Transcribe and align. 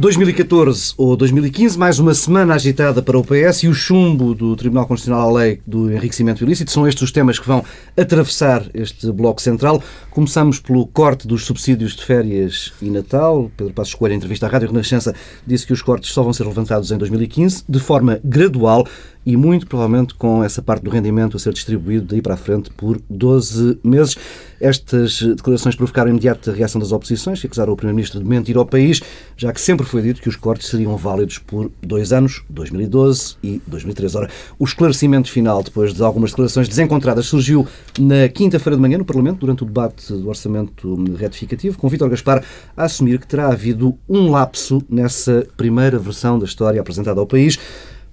2014 0.00 0.94
ou 0.96 1.14
2015, 1.14 1.78
mais 1.78 1.98
uma 1.98 2.14
semana 2.14 2.54
agitada 2.54 3.02
para 3.02 3.18
o 3.18 3.22
PS 3.22 3.64
e 3.64 3.68
o 3.68 3.74
chumbo 3.74 4.34
do 4.34 4.56
Tribunal 4.56 4.86
Constitucional 4.86 5.28
à 5.28 5.38
lei 5.40 5.60
do 5.66 5.92
enriquecimento 5.92 6.42
ilícito. 6.42 6.70
São 6.70 6.88
estes 6.88 7.02
os 7.02 7.12
temas 7.12 7.38
que 7.38 7.46
vão 7.46 7.62
atravessar 7.94 8.64
este 8.72 9.12
bloco 9.12 9.42
central. 9.42 9.82
Começamos 10.10 10.58
pelo 10.58 10.88
corte 10.88 11.28
dos 11.28 11.44
subsídios 11.44 11.94
de 11.94 12.04
férias 12.04 12.72
e 12.82 12.90
Natal. 12.90 13.48
Pedro 13.56 13.72
Passos 13.72 13.94
Coelho, 13.94 14.14
em 14.14 14.16
entrevista 14.16 14.44
à 14.44 14.48
Rádio 14.48 14.66
Renascença, 14.66 15.14
disse 15.46 15.64
que 15.64 15.72
os 15.72 15.82
cortes 15.82 16.10
só 16.10 16.20
vão 16.24 16.32
ser 16.32 16.44
levantados 16.44 16.90
em 16.90 16.98
2015, 16.98 17.62
de 17.68 17.78
forma 17.78 18.18
gradual 18.24 18.84
e 19.24 19.36
muito 19.36 19.66
provavelmente 19.66 20.14
com 20.14 20.42
essa 20.42 20.62
parte 20.62 20.82
do 20.82 20.90
rendimento 20.90 21.36
a 21.36 21.40
ser 21.40 21.52
distribuído 21.52 22.06
daí 22.06 22.22
para 22.22 22.34
a 22.34 22.36
frente 22.36 22.70
por 22.70 23.00
12 23.08 23.78
meses. 23.84 24.16
Estas 24.60 25.22
declarações 25.22 25.74
provocaram 25.74 26.10
imediata 26.10 26.52
reação 26.52 26.80
das 26.80 26.92
oposições, 26.92 27.40
que 27.40 27.46
acusaram 27.46 27.72
o 27.72 27.76
Primeiro-Ministro 27.76 28.20
de 28.20 28.26
mentir 28.26 28.56
ao 28.56 28.66
país, 28.66 29.00
já 29.36 29.52
que 29.52 29.60
sempre 29.60 29.86
foi 29.86 30.02
dito 30.02 30.20
que 30.20 30.28
os 30.28 30.36
cortes 30.36 30.68
seriam 30.68 30.96
válidos 30.96 31.38
por 31.38 31.70
dois 31.82 32.12
anos, 32.12 32.42
2012 32.50 33.36
e 33.42 33.62
2013. 33.66 34.16
Ora, 34.18 34.30
o 34.58 34.64
esclarecimento 34.64 35.30
final, 35.30 35.62
depois 35.62 35.94
de 35.94 36.02
algumas 36.02 36.30
declarações 36.30 36.68
desencontradas, 36.68 37.26
surgiu 37.26 37.66
na 37.98 38.28
quinta-feira 38.28 38.76
de 38.76 38.82
manhã 38.82 38.98
no 38.98 39.04
Parlamento, 39.04 39.40
durante 39.40 39.62
o 39.62 39.66
debate 39.66 39.99
do 40.08 40.28
orçamento 40.28 40.96
retificativo, 41.14 41.78
com 41.78 41.88
Vítor 41.88 42.08
Gaspar 42.08 42.44
a 42.76 42.84
assumir 42.84 43.18
que 43.18 43.26
terá 43.26 43.48
havido 43.48 43.96
um 44.08 44.30
lapso 44.30 44.82
nessa 44.88 45.46
primeira 45.56 45.98
versão 45.98 46.38
da 46.38 46.44
história 46.44 46.80
apresentada 46.80 47.20
ao 47.20 47.26
país. 47.26 47.58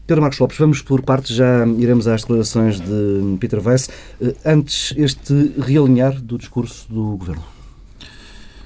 Pedro 0.08 0.22
Marcos 0.22 0.40
Lopes, 0.40 0.58
vamos 0.58 0.82
por 0.82 1.02
partes, 1.02 1.36
já 1.36 1.68
iremos 1.78 2.08
às 2.08 2.22
declarações 2.22 2.80
de 2.80 3.38
Peter 3.42 3.60
Weiss. 3.66 3.90
Eh, 4.22 4.34
antes, 4.46 4.94
este 4.96 5.54
realinhar 5.60 6.22
do 6.22 6.38
discurso 6.38 6.88
do 6.90 7.18
Governo. 7.18 7.44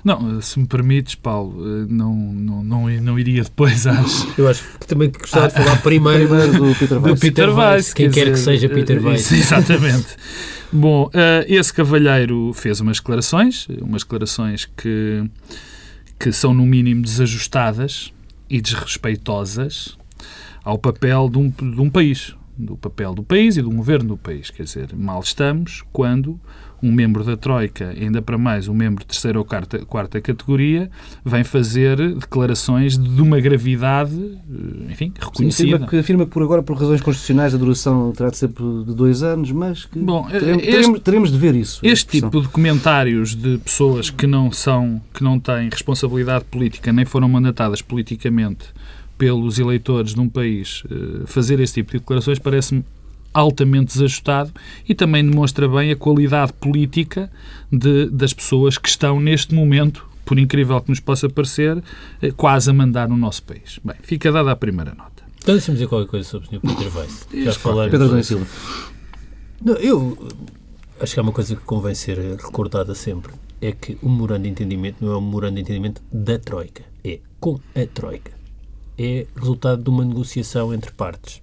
Não, 0.03 0.39
se 0.41 0.59
me 0.59 0.67
permites, 0.67 1.15
Paulo, 1.15 1.63
eh, 1.63 1.85
não, 1.89 2.13
não, 2.15 2.63
não, 2.63 2.89
não 2.89 3.19
iria 3.19 3.43
depois 3.43 3.87
às. 3.87 4.27
Eu 4.37 4.47
acho 4.47 4.63
que 4.79 4.85
também 4.85 5.11
gostava 5.11 5.47
de 5.47 5.53
falar 5.55 5.81
primeiro, 5.81 6.27
primeiro 6.27 6.53
do 6.53 6.75
Peter 6.75 6.97
Weiss. 7.01 7.15
Do 7.15 7.19
Peter 7.19 7.49
Weiss 7.49 7.93
quem 7.93 8.11
quer, 8.11 8.25
quer 8.25 8.31
que 8.33 8.39
seja 8.39 8.69
Peter 8.69 8.97
eh, 8.97 8.99
Weiss. 8.99 9.31
Exatamente. 9.31 10.15
Bom, 10.71 11.09
esse 11.47 11.73
cavalheiro 11.73 12.53
fez 12.53 12.79
umas 12.79 12.97
declarações, 12.97 13.67
umas 13.81 14.03
declarações 14.03 14.65
que, 14.65 15.23
que 16.17 16.31
são 16.31 16.53
no 16.53 16.65
mínimo 16.65 17.01
desajustadas 17.01 18.13
e 18.49 18.61
desrespeitosas 18.61 19.97
ao 20.63 20.77
papel 20.77 21.29
de 21.29 21.37
um, 21.37 21.49
de 21.49 21.81
um 21.81 21.89
país, 21.89 22.35
do 22.61 22.77
papel 22.77 23.13
do 23.13 23.23
país 23.23 23.57
e 23.57 23.61
do 23.61 23.69
governo 23.69 24.09
do 24.09 24.17
país. 24.17 24.49
Quer 24.49 24.63
dizer, 24.63 24.95
mal 24.95 25.19
estamos 25.19 25.83
quando 25.91 26.39
um 26.83 26.91
membro 26.91 27.23
da 27.23 27.37
Troika, 27.37 27.89
ainda 27.89 28.21
para 28.21 28.37
mais 28.37 28.67
um 28.67 28.73
membro 28.73 29.03
de 29.03 29.07
terceira 29.07 29.37
ou 29.37 29.45
quarta, 29.45 29.85
quarta 29.85 30.19
categoria, 30.19 30.89
vem 31.23 31.43
fazer 31.43 31.97
declarações 32.15 32.97
de 32.97 33.21
uma 33.21 33.39
gravidade, 33.39 34.15
eh, 34.15 34.91
enfim, 34.91 35.13
reconhecida. 35.19 35.51
Sim, 35.51 35.73
afirma, 35.73 35.87
que, 35.87 35.97
afirma 35.99 36.25
por 36.25 36.41
agora, 36.41 36.63
por 36.63 36.75
razões 36.75 37.01
constitucionais, 37.01 37.53
a 37.53 37.57
duração 37.57 38.11
terá 38.13 38.29
de 38.29 38.37
ser 38.37 38.47
de 38.47 38.95
dois 38.95 39.21
anos, 39.21 39.51
mas 39.51 39.85
que 39.85 39.99
Bom, 39.99 40.27
teremos, 40.27 40.63
este, 40.63 40.71
teremos, 40.71 40.99
teremos 41.01 41.31
de 41.31 41.37
ver 41.37 41.55
isso. 41.55 41.79
Este 41.83 42.19
tipo 42.19 42.41
de 42.41 42.47
comentários 42.47 43.35
de 43.35 43.59
pessoas 43.59 44.09
que 44.09 44.25
não 44.25 44.51
são, 44.51 44.99
que 45.13 45.23
não 45.23 45.39
têm 45.39 45.69
responsabilidade 45.69 46.45
política, 46.45 46.91
nem 46.91 47.05
foram 47.05 47.29
mandatadas 47.29 47.81
politicamente 47.81 48.65
pelos 49.21 49.59
eleitores 49.59 50.15
de 50.15 50.19
um 50.19 50.27
país 50.27 50.81
eh, 50.89 51.27
fazer 51.27 51.59
esse 51.59 51.75
tipo 51.75 51.91
de 51.91 51.99
declarações 51.99 52.39
parece-me 52.39 52.83
altamente 53.31 53.93
desajustado 53.93 54.51
e 54.89 54.95
também 54.95 55.23
demonstra 55.23 55.69
bem 55.69 55.91
a 55.91 55.95
qualidade 55.95 56.51
política 56.53 57.31
de, 57.71 58.07
das 58.07 58.33
pessoas 58.33 58.79
que 58.79 58.89
estão 58.89 59.19
neste 59.19 59.53
momento, 59.53 60.03
por 60.25 60.39
incrível 60.39 60.81
que 60.81 60.89
nos 60.89 60.99
possa 60.99 61.29
parecer, 61.29 61.83
eh, 62.19 62.31
quase 62.31 62.71
a 62.71 62.73
mandar 62.73 63.07
no 63.07 63.15
nosso 63.15 63.43
país. 63.43 63.79
Bem, 63.83 63.95
fica 64.01 64.31
dada 64.31 64.53
a 64.53 64.55
primeira 64.55 64.95
nota. 64.95 65.23
Então 65.37 65.53
deixa-me 65.53 65.75
dizer 65.75 65.87
qualquer 65.87 66.09
coisa 66.09 66.27
sobre 66.27 66.47
o 66.47 66.49
Sr. 66.49 66.61
Peter 66.61 66.97
Weiss. 66.97 67.27
Já 67.31 67.53
falar 67.53 67.91
Pedro 67.91 68.09
Dom 68.09 68.23
Silva. 68.23 68.47
Não, 69.63 69.75
eu 69.75 70.17
acho 70.99 71.13
que 71.13 71.19
há 71.19 71.21
uma 71.21 71.31
coisa 71.31 71.55
que 71.55 71.61
convém 71.61 71.93
ser 71.93 72.17
recordada 72.17 72.95
sempre. 72.95 73.33
É 73.61 73.71
que 73.71 73.99
o 74.01 74.09
memorando 74.09 74.45
de 74.45 74.49
entendimento 74.49 75.05
não 75.05 75.13
é 75.13 75.17
um 75.17 75.21
memorando 75.21 75.57
de 75.57 75.61
entendimento 75.61 76.01
da 76.11 76.39
Troika. 76.39 76.81
É 77.03 77.19
com 77.39 77.59
a 77.75 77.85
Troika 77.85 78.40
é 78.97 79.25
resultado 79.35 79.83
de 79.83 79.89
uma 79.89 80.05
negociação 80.05 80.73
entre 80.73 80.91
partes. 80.91 81.41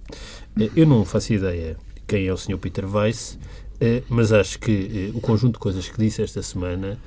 Eh, 0.59 0.69
eu 0.75 0.87
não 0.87 1.05
faço 1.05 1.33
ideia 1.33 1.77
quem 2.07 2.27
é 2.27 2.33
o 2.33 2.37
Sr. 2.37 2.57
Peter 2.57 2.85
Weiss, 2.85 3.37
eh, 3.79 4.03
mas 4.09 4.31
acho 4.31 4.59
que 4.59 5.11
eh, 5.11 5.17
o 5.17 5.21
conjunto 5.21 5.53
de 5.53 5.59
coisas 5.59 5.87
que 5.87 5.97
disse 5.97 6.21
esta 6.21 6.41
semana 6.41 6.97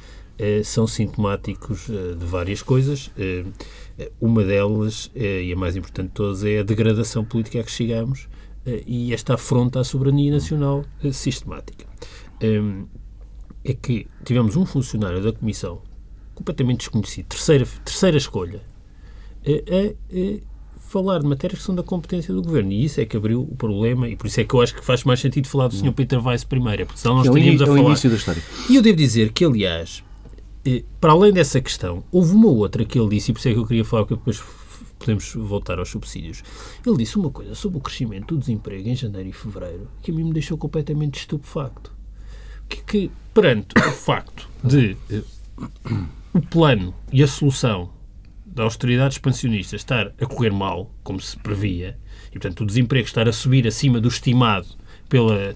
são 0.64 0.88
sintomáticos 0.88 1.86
de 1.86 2.26
várias 2.26 2.62
coisas. 2.62 3.12
Uma 4.20 4.42
delas, 4.42 5.08
e 5.14 5.52
a 5.52 5.56
mais 5.56 5.76
importante 5.76 6.08
de 6.08 6.14
todas, 6.14 6.42
é 6.42 6.58
a 6.58 6.62
degradação 6.64 7.24
política 7.24 7.60
a 7.60 7.62
que 7.62 7.70
chegamos 7.70 8.28
e 8.84 9.14
esta 9.14 9.34
afronta 9.34 9.78
à 9.78 9.84
soberania 9.84 10.32
nacional 10.32 10.84
sistemática. 11.12 11.86
É 12.40 13.72
que 13.74 14.08
tivemos 14.24 14.56
um 14.56 14.66
funcionário 14.66 15.22
da 15.22 15.32
Comissão 15.32 15.80
completamente 16.34 16.78
desconhecido, 16.78 17.26
terceira, 17.26 17.66
terceira 17.84 18.16
escolha, 18.16 18.62
a, 19.46 20.52
falar 20.92 21.20
de 21.20 21.26
matérias 21.26 21.60
que 21.60 21.64
são 21.64 21.74
da 21.74 21.82
competência 21.82 22.34
do 22.34 22.42
Governo. 22.42 22.70
E 22.70 22.84
isso 22.84 23.00
é 23.00 23.06
que 23.06 23.16
abriu 23.16 23.42
o 23.42 23.56
problema, 23.56 24.08
e 24.08 24.14
por 24.14 24.26
isso 24.26 24.40
é 24.40 24.44
que 24.44 24.54
eu 24.54 24.60
acho 24.60 24.74
que 24.74 24.84
faz 24.84 25.04
mais 25.04 25.20
sentido 25.20 25.48
falar 25.48 25.68
do 25.68 25.74
Sr. 25.74 25.92
Peter 25.92 26.24
Weiss 26.24 26.44
primeiro, 26.44 26.84
porque 26.84 27.00
senão 27.00 27.16
nós 27.16 27.26
é 27.26 27.30
estaríamos 27.30 27.60
é 27.60 27.64
a 27.64 27.66
falar. 27.66 27.80
início 27.80 28.10
da 28.10 28.16
história. 28.16 28.42
E 28.68 28.76
eu 28.76 28.82
devo 28.82 28.96
dizer 28.96 29.32
que, 29.32 29.42
aliás, 29.42 30.04
eh, 30.66 30.84
para 31.00 31.12
além 31.12 31.32
dessa 31.32 31.60
questão, 31.62 32.04
houve 32.12 32.34
uma 32.34 32.48
outra 32.48 32.84
que 32.84 32.98
ele 32.98 33.08
disse, 33.08 33.30
e 33.30 33.34
por 33.34 33.38
isso 33.38 33.48
é 33.48 33.54
que 33.54 33.58
eu 33.58 33.66
queria 33.66 33.84
falar, 33.86 34.04
porque 34.04 34.16
depois 34.16 34.42
podemos 34.98 35.34
voltar 35.34 35.78
aos 35.78 35.88
subsídios. 35.88 36.42
Ele 36.86 36.96
disse 36.98 37.16
uma 37.16 37.30
coisa 37.30 37.54
sobre 37.54 37.78
o 37.78 37.80
crescimento 37.80 38.34
do 38.34 38.38
desemprego 38.38 38.88
em 38.88 38.94
janeiro 38.94 39.28
e 39.28 39.32
fevereiro 39.32 39.88
que 40.00 40.10
a 40.10 40.14
mim 40.14 40.24
me 40.24 40.32
deixou 40.32 40.56
completamente 40.56 41.18
estupefacto. 41.20 41.92
Que, 42.68 42.82
que 42.82 43.10
perante 43.34 43.74
o 43.78 43.92
facto 43.92 44.48
de 44.62 44.96
uh, 45.10 45.24
o 46.32 46.40
plano 46.40 46.94
e 47.12 47.22
a 47.22 47.26
solução 47.26 47.90
da 48.54 48.64
austeridade 48.64 49.14
expansionista 49.14 49.76
estar 49.76 50.12
a 50.20 50.26
correr 50.26 50.52
mal, 50.52 50.90
como 51.02 51.20
se 51.20 51.36
previa, 51.38 51.96
e 52.28 52.32
portanto 52.32 52.60
o 52.60 52.66
desemprego 52.66 53.06
estar 53.06 53.28
a 53.28 53.32
subir 53.32 53.66
acima 53.66 54.00
do 54.00 54.08
estimado 54.08 54.66
pela, 55.08 55.54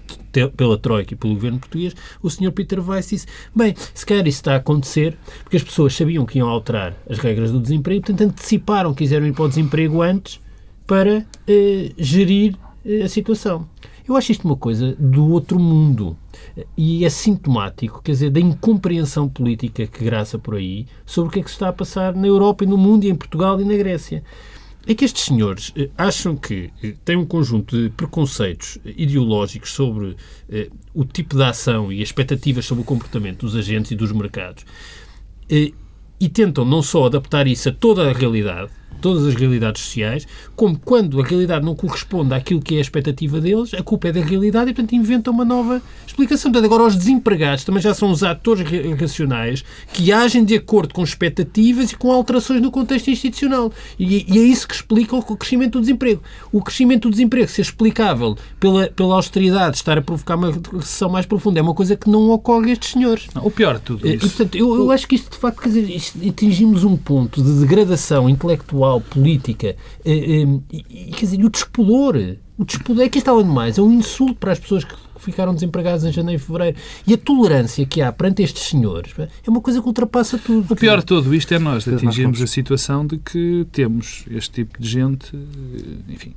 pela 0.55 0.77
Troika 0.77 1.13
e 1.13 1.17
pelo 1.17 1.33
governo 1.33 1.59
português, 1.59 1.95
o 2.21 2.29
Sr. 2.29 2.51
Peter 2.51 2.79
Weiss 2.79 3.09
disse: 3.09 3.27
bem, 3.55 3.73
se 3.93 4.05
calhar 4.05 4.27
isso 4.27 4.37
está 4.37 4.53
a 4.53 4.57
acontecer 4.57 5.17
porque 5.43 5.57
as 5.57 5.63
pessoas 5.63 5.95
sabiam 5.95 6.25
que 6.25 6.37
iam 6.37 6.47
alterar 6.47 6.95
as 7.09 7.17
regras 7.17 7.51
do 7.51 7.59
desemprego, 7.59 8.01
portanto 8.01 8.29
anteciparam, 8.29 8.93
quiseram 8.93 9.25
ir 9.25 9.33
para 9.33 9.45
o 9.45 9.49
desemprego 9.49 10.01
antes 10.01 10.39
para 10.85 11.25
eh, 11.47 11.91
gerir 11.97 12.55
eh, 12.85 13.01
a 13.01 13.09
situação. 13.09 13.67
Eu 14.07 14.15
acho 14.15 14.31
isto 14.31 14.45
uma 14.45 14.55
coisa 14.55 14.95
do 14.97 15.27
outro 15.31 15.59
mundo 15.59 16.15
e 16.77 17.03
é 17.03 17.09
sintomático, 17.09 18.01
quer 18.01 18.13
dizer, 18.13 18.29
da 18.29 18.39
incompreensão 18.39 19.27
política 19.27 19.85
que 19.85 20.05
graça 20.05 20.39
por 20.39 20.55
aí 20.55 20.87
sobre 21.05 21.29
o 21.29 21.31
que 21.33 21.39
é 21.39 21.43
que 21.43 21.49
se 21.49 21.55
está 21.55 21.67
a 21.67 21.73
passar 21.73 22.15
na 22.15 22.25
Europa 22.25 22.63
e 22.63 22.67
no 22.67 22.77
mundo 22.77 23.03
e 23.03 23.09
em 23.09 23.15
Portugal 23.15 23.59
e 23.59 23.65
na 23.65 23.75
Grécia. 23.75 24.23
É 24.87 24.95
que 24.95 25.03
estes 25.03 25.25
senhores 25.25 25.73
eh, 25.75 25.89
acham 25.97 26.37
que 26.37 26.69
eh, 26.81 26.93
têm 27.03 27.17
um 27.17 27.25
conjunto 27.25 27.77
de 27.77 27.89
preconceitos 27.89 28.77
ideológicos 28.85 29.73
sobre 29.73 30.15
eh, 30.49 30.69
o 30.93 31.03
tipo 31.03 31.35
de 31.35 31.43
ação 31.43 31.91
e 31.91 32.01
expectativas 32.01 32.65
sobre 32.65 32.83
o 32.83 32.85
comportamento 32.85 33.41
dos 33.41 33.57
agentes 33.57 33.91
e 33.91 33.95
dos 33.95 34.13
mercados 34.13 34.65
e 36.19 36.29
tentam 36.29 36.65
não 36.65 36.81
só 36.81 37.05
adaptar 37.05 37.47
isso 37.47 37.69
a 37.69 37.71
toda 37.71 38.09
a 38.09 38.13
realidade, 38.13 38.71
todas 39.01 39.25
as 39.25 39.35
realidades 39.35 39.81
sociais, 39.81 40.27
como 40.55 40.77
quando 40.77 41.21
a 41.21 41.23
realidade 41.23 41.65
não 41.65 41.75
corresponde 41.75 42.33
àquilo 42.33 42.61
que 42.61 42.75
é 42.75 42.77
a 42.77 42.81
expectativa 42.81 43.39
deles, 43.39 43.73
a 43.73 43.83
culpa 43.83 44.09
é 44.09 44.11
da 44.11 44.21
realidade 44.21 44.71
e, 44.71 44.73
portanto, 44.73 44.93
inventam 44.93 45.33
uma 45.33 45.45
nova 45.45 45.81
explicação. 46.05 46.51
Portanto, 46.51 46.65
agora 46.65 46.87
os 46.87 46.95
desempregados 46.95 47.63
também 47.63 47.81
já 47.81 47.93
são 47.93 48.11
os 48.11 48.23
atores 48.23 48.65
racionais 48.99 49.63
que 49.93 50.11
agem 50.11 50.43
de 50.43 50.55
acordo 50.55 50.93
com 50.93 51.03
expectativas 51.03 51.91
e 51.91 51.95
com 51.95 52.11
alterações 52.11 52.61
no 52.61 52.71
contexto 52.71 53.09
institucional. 53.09 53.71
E, 53.99 54.25
e 54.27 54.39
é 54.39 54.41
isso 54.41 54.67
que 54.67 54.75
explica 54.75 55.15
o 55.15 55.37
crescimento 55.37 55.73
do 55.73 55.81
desemprego. 55.81 56.21
O 56.51 56.61
crescimento 56.61 57.07
do 57.07 57.11
desemprego 57.11 57.47
ser 57.47 57.61
explicável 57.61 58.35
pela, 58.59 58.87
pela 58.87 59.15
austeridade, 59.15 59.77
estar 59.77 59.97
a 59.97 60.01
provocar 60.01 60.35
uma 60.35 60.51
recessão 60.51 61.09
mais 61.09 61.25
profunda, 61.25 61.59
é 61.59 61.61
uma 61.61 61.73
coisa 61.73 61.95
que 61.95 62.09
não 62.09 62.29
ocorre 62.29 62.69
a 62.69 62.73
estes 62.73 62.91
senhores. 62.91 63.27
Não, 63.33 63.45
o 63.45 63.51
pior 63.51 63.75
de 63.75 63.81
tudo 63.81 64.07
isso. 64.07 64.25
E, 64.25 64.29
portanto, 64.29 64.55
eu, 64.55 64.75
eu 64.75 64.91
acho 64.91 65.07
que 65.07 65.15
isto, 65.15 65.31
de 65.31 65.37
facto, 65.37 65.61
quer 65.61 65.69
dizer, 65.69 66.29
atingimos 66.29 66.83
um 66.83 66.95
ponto 66.95 67.41
de 67.41 67.59
degradação 67.59 68.29
intelectual, 68.29 68.86
política, 69.01 69.75
eh, 70.05 70.41
eh, 70.41 70.59
e, 70.71 71.11
quer 71.11 71.25
dizer, 71.25 71.43
o 71.43 71.49
despudor, 71.49 72.15
o 72.57 72.65
despudor 72.65 73.05
é 73.05 73.09
que 73.09 73.19
está 73.19 73.31
além 73.31 73.45
de 73.45 73.51
mais, 73.51 73.77
é 73.77 73.81
um 73.81 73.91
insulto 73.91 74.35
para 74.35 74.51
as 74.51 74.59
pessoas 74.59 74.83
que 74.83 74.95
ficaram 75.19 75.53
desempregadas 75.53 76.03
em 76.03 76.11
janeiro 76.11 76.41
e 76.41 76.45
fevereiro. 76.45 76.77
E 77.05 77.13
a 77.13 77.17
tolerância 77.17 77.85
que 77.85 78.01
há 78.01 78.11
perante 78.11 78.41
estes 78.41 78.63
senhores 78.63 79.13
é 79.17 79.49
uma 79.49 79.61
coisa 79.61 79.81
que 79.81 79.87
ultrapassa 79.87 80.37
tudo. 80.37 80.73
O 80.73 80.75
pior 80.75 80.99
de 80.99 81.05
tudo 81.05 81.33
isto 81.35 81.53
é 81.53 81.59
nós 81.59 81.87
atingirmos 81.87 82.41
a 82.41 82.47
situação 82.47 83.05
de 83.05 83.17
que 83.17 83.67
temos 83.71 84.25
este 84.31 84.51
tipo 84.51 84.81
de 84.81 84.87
gente, 84.87 85.35
eh, 85.35 86.13
enfim, 86.13 86.33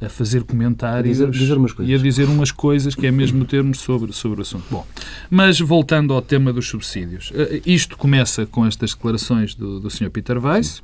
a 0.00 0.08
fazer 0.08 0.44
comentários 0.44 1.20
a 1.20 1.26
dizer, 1.26 1.56
dizer 1.58 1.86
e 1.86 1.94
a 1.94 1.98
dizer 1.98 2.24
umas 2.24 2.50
coisas 2.50 2.94
que 2.94 3.06
é 3.06 3.10
mesmo 3.10 3.44
termos 3.44 3.80
sobre, 3.80 4.12
sobre 4.14 4.38
o 4.38 4.42
assunto. 4.42 4.64
Bom, 4.70 4.86
mas 5.28 5.60
voltando 5.60 6.14
ao 6.14 6.22
tema 6.22 6.52
dos 6.54 6.66
subsídios, 6.68 7.30
isto 7.66 7.98
começa 7.98 8.46
com 8.46 8.64
estas 8.64 8.94
declarações 8.94 9.54
do, 9.54 9.78
do 9.78 9.90
Sr. 9.90 10.10
Peter 10.10 10.42
Weiss. 10.42 10.82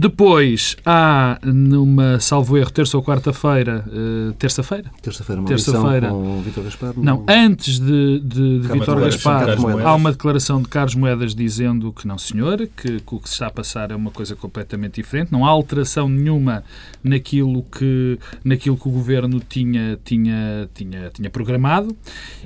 Depois 0.00 0.78
há, 0.86 1.38
numa, 1.44 2.18
salvo 2.20 2.56
erro, 2.56 2.70
terça 2.70 2.96
ou 2.96 3.04
quarta-feira, 3.04 3.84
uh, 3.86 4.32
terça-feira? 4.32 4.90
Terça-feira, 5.02 5.42
uma 5.42 5.48
terça-feira. 5.48 6.08
com 6.08 6.40
Vítor 6.40 6.64
Gaspar? 6.64 6.94
Não, 6.96 7.22
antes 7.28 7.78
de, 7.78 8.18
de, 8.20 8.60
de 8.60 8.68
Vítor 8.68 8.98
Gaspar, 8.98 9.56
de 9.56 9.82
há 9.82 9.94
uma 9.94 10.10
declaração 10.10 10.62
de 10.62 10.68
Carlos 10.68 10.94
Moedas 10.94 11.34
dizendo 11.34 11.92
que 11.92 12.08
não, 12.08 12.16
senhor, 12.16 12.66
que, 12.74 13.00
que, 13.00 13.14
o 13.14 13.20
que 13.20 13.28
se 13.28 13.34
está 13.34 13.48
a 13.48 13.50
passar 13.50 13.90
é 13.90 13.94
uma 13.94 14.10
coisa 14.10 14.34
completamente 14.34 14.94
diferente, 14.94 15.30
não 15.30 15.44
há 15.44 15.50
alteração 15.50 16.08
nenhuma 16.08 16.64
naquilo 17.04 17.62
que, 17.64 18.18
naquilo 18.42 18.78
que 18.78 18.88
o 18.88 18.90
governo 18.90 19.38
tinha, 19.38 19.98
tinha, 20.02 20.66
tinha, 20.72 21.10
tinha 21.10 21.28
programado. 21.28 21.94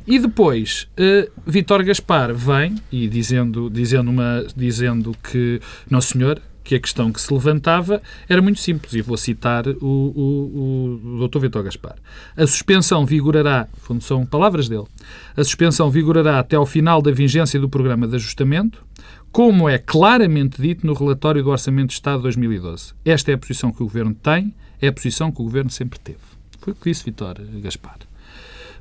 E 0.04 0.18
depois, 0.18 0.88
uh, 0.98 1.30
Vítor 1.46 1.84
Gaspar 1.84 2.34
vem 2.34 2.74
e 2.90 3.06
dizendo, 3.06 3.70
dizendo, 3.70 4.10
uma, 4.10 4.44
dizendo 4.56 5.14
que, 5.22 5.60
não, 5.88 6.00
senhor, 6.00 6.42
que 6.64 6.75
a 6.75 6.81
questão 6.81 7.12
que 7.12 7.20
se 7.20 7.32
levantava 7.32 8.02
era 8.26 8.40
muito 8.40 8.58
simples, 8.58 8.94
e 8.94 9.02
vou 9.02 9.19
citar 9.19 9.69
o, 9.69 9.76
o, 9.82 11.20
o 11.22 11.28
Dr. 11.28 11.40
Vitor 11.40 11.62
Gaspar. 11.62 11.96
A 12.34 12.46
suspensão 12.46 13.05
vigorará, 13.05 13.69
são 14.00 14.25
palavras 14.25 14.69
dele, 14.69 14.87
a 15.37 15.44
suspensão 15.44 15.90
vigorará 15.90 16.38
até 16.38 16.56
ao 16.56 16.64
final 16.64 17.02
da 17.02 17.11
vigência 17.11 17.61
do 17.61 17.69
programa 17.69 18.08
de 18.08 18.16
ajustamento, 18.16 18.82
como 19.31 19.69
é 19.69 19.78
claramente 19.78 20.62
dito 20.62 20.87
no 20.87 20.94
relatório 20.94 21.43
do 21.43 21.50
Orçamento 21.50 21.88
de 21.88 21.94
Estado 21.94 22.16
de 22.16 22.22
2012. 22.22 22.94
Esta 23.05 23.31
é 23.31 23.34
a 23.34 23.38
posição 23.38 23.70
que 23.70 23.82
o 23.82 23.87
Governo 23.87 24.14
tem, 24.14 24.55
é 24.81 24.88
a 24.88 24.93
posição 24.93 25.31
que 25.31 25.40
o 25.40 25.44
Governo 25.44 25.70
sempre 25.70 25.99
teve. 25.99 26.19
Foi 26.60 26.72
o 26.72 26.76
que 26.76 26.90
disse 26.90 27.05
Vitor 27.05 27.37
Gaspar. 27.60 27.99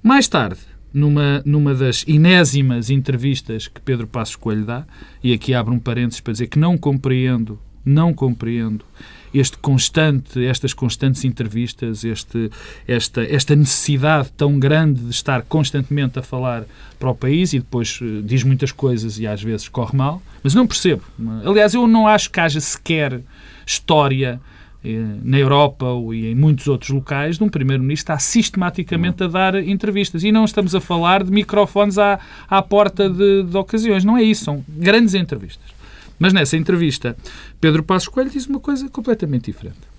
Mais 0.01 0.27
tarde, 0.27 0.59
numa, 0.93 1.41
numa 1.45 1.73
das 1.73 2.03
inésimas 2.07 2.89
entrevistas 2.89 3.67
que 3.67 3.81
Pedro 3.81 4.07
Passos 4.07 4.35
Coelho 4.35 4.63
dá, 4.63 4.85
e 5.23 5.33
aqui 5.33 5.53
abro 5.53 5.73
um 5.73 5.79
parênteses 5.79 6.21
para 6.21 6.33
dizer 6.33 6.47
que 6.47 6.59
não 6.59 6.77
compreendo 6.77 7.59
não 7.85 8.13
compreendo 8.13 8.85
este 9.33 9.57
constante, 9.57 10.45
estas 10.45 10.73
constantes 10.73 11.25
entrevistas, 11.25 12.03
este, 12.03 12.51
esta, 12.87 13.23
esta 13.23 13.55
necessidade 13.55 14.31
tão 14.37 14.59
grande 14.59 15.01
de 15.01 15.09
estar 15.09 15.41
constantemente 15.43 16.19
a 16.19 16.21
falar 16.21 16.65
para 16.99 17.09
o 17.09 17.15
país 17.15 17.51
e 17.53 17.59
depois 17.59 17.99
uh, 17.99 18.21
diz 18.21 18.43
muitas 18.43 18.71
coisas 18.71 19.19
e 19.19 19.25
às 19.25 19.41
vezes 19.41 19.67
corre 19.67 19.97
mal, 19.97 20.21
mas 20.43 20.53
não 20.53 20.67
percebo. 20.67 21.01
Aliás, 21.43 21.73
eu 21.73 21.87
não 21.87 22.07
acho 22.07 22.29
que 22.29 22.39
haja 22.39 22.59
sequer 22.59 23.21
história 23.65 24.39
eh, 24.85 25.17
na 25.23 25.37
Europa 25.37 25.85
e 26.13 26.27
em 26.27 26.35
muitos 26.35 26.67
outros 26.67 26.91
locais 26.91 27.37
de 27.37 27.43
um 27.43 27.49
primeiro-ministro 27.49 28.13
está 28.13 28.19
sistematicamente 28.19 29.23
a 29.23 29.27
dar 29.27 29.55
entrevistas. 29.55 30.23
E 30.23 30.31
não 30.31 30.43
estamos 30.43 30.75
a 30.75 30.81
falar 30.81 31.23
de 31.23 31.31
microfones 31.31 31.97
à, 31.97 32.19
à 32.49 32.61
porta 32.61 33.09
de, 33.09 33.43
de 33.43 33.57
ocasiões. 33.57 34.03
Não 34.03 34.17
é 34.17 34.23
isso, 34.23 34.43
são 34.43 34.63
grandes 34.67 35.13
entrevistas. 35.13 35.73
Mas 36.19 36.33
nessa 36.33 36.57
entrevista, 36.57 37.17
Pedro 37.59 37.83
Passos 37.83 38.07
Coelho 38.07 38.29
diz 38.29 38.45
uma 38.47 38.59
coisa 38.59 38.89
completamente 38.89 39.45
diferente. 39.45 39.93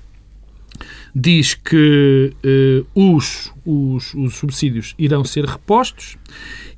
Diz 1.14 1.54
que 1.54 2.34
uh, 2.44 3.14
os, 3.16 3.52
os, 3.64 4.14
os, 4.14 4.34
subsídios 4.34 4.94
irão 4.98 5.24
ser 5.24 5.44
repostos 5.44 6.16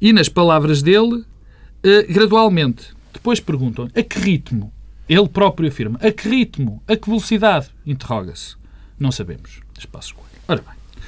e, 0.00 0.12
nas 0.12 0.29
palavras 0.29 0.83
dele, 0.83 1.15
uh, 1.15 2.12
gradualmente. 2.12 2.94
Depois 3.12 3.41
perguntam 3.41 3.88
a 3.94 4.03
que 4.03 4.19
ritmo? 4.19 4.73
Ele 5.09 5.29
próprio 5.29 5.69
afirma. 5.69 5.99
A 6.03 6.11
que 6.11 6.29
ritmo? 6.29 6.83
A 6.87 6.97
que 6.97 7.09
velocidade? 7.09 7.71
Interroga-se. 7.87 8.56
Não 8.99 9.11
sabemos. 9.11 9.61
Passos 9.87 10.12
Coelho. 10.12 10.27
Ora 10.49 10.62
bem, 10.62 11.03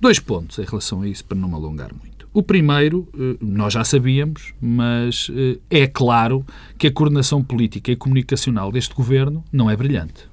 dois 0.00 0.18
pontos 0.18 0.58
em 0.58 0.64
relação 0.64 1.02
a 1.02 1.08
isso, 1.08 1.24
para 1.24 1.38
não 1.38 1.48
me 1.48 1.54
alongar 1.54 1.92
muito. 1.92 2.13
O 2.34 2.42
primeiro, 2.42 3.06
eh, 3.14 3.36
nós 3.40 3.72
já 3.72 3.84
sabíamos, 3.84 4.52
mas 4.60 5.30
eh, 5.32 5.56
é 5.70 5.86
claro 5.86 6.44
que 6.76 6.88
a 6.88 6.92
coordenação 6.92 7.44
política 7.44 7.92
e 7.92 7.96
comunicacional 7.96 8.72
deste 8.72 8.92
governo 8.92 9.44
não 9.52 9.70
é 9.70 9.76
brilhante. 9.76 10.28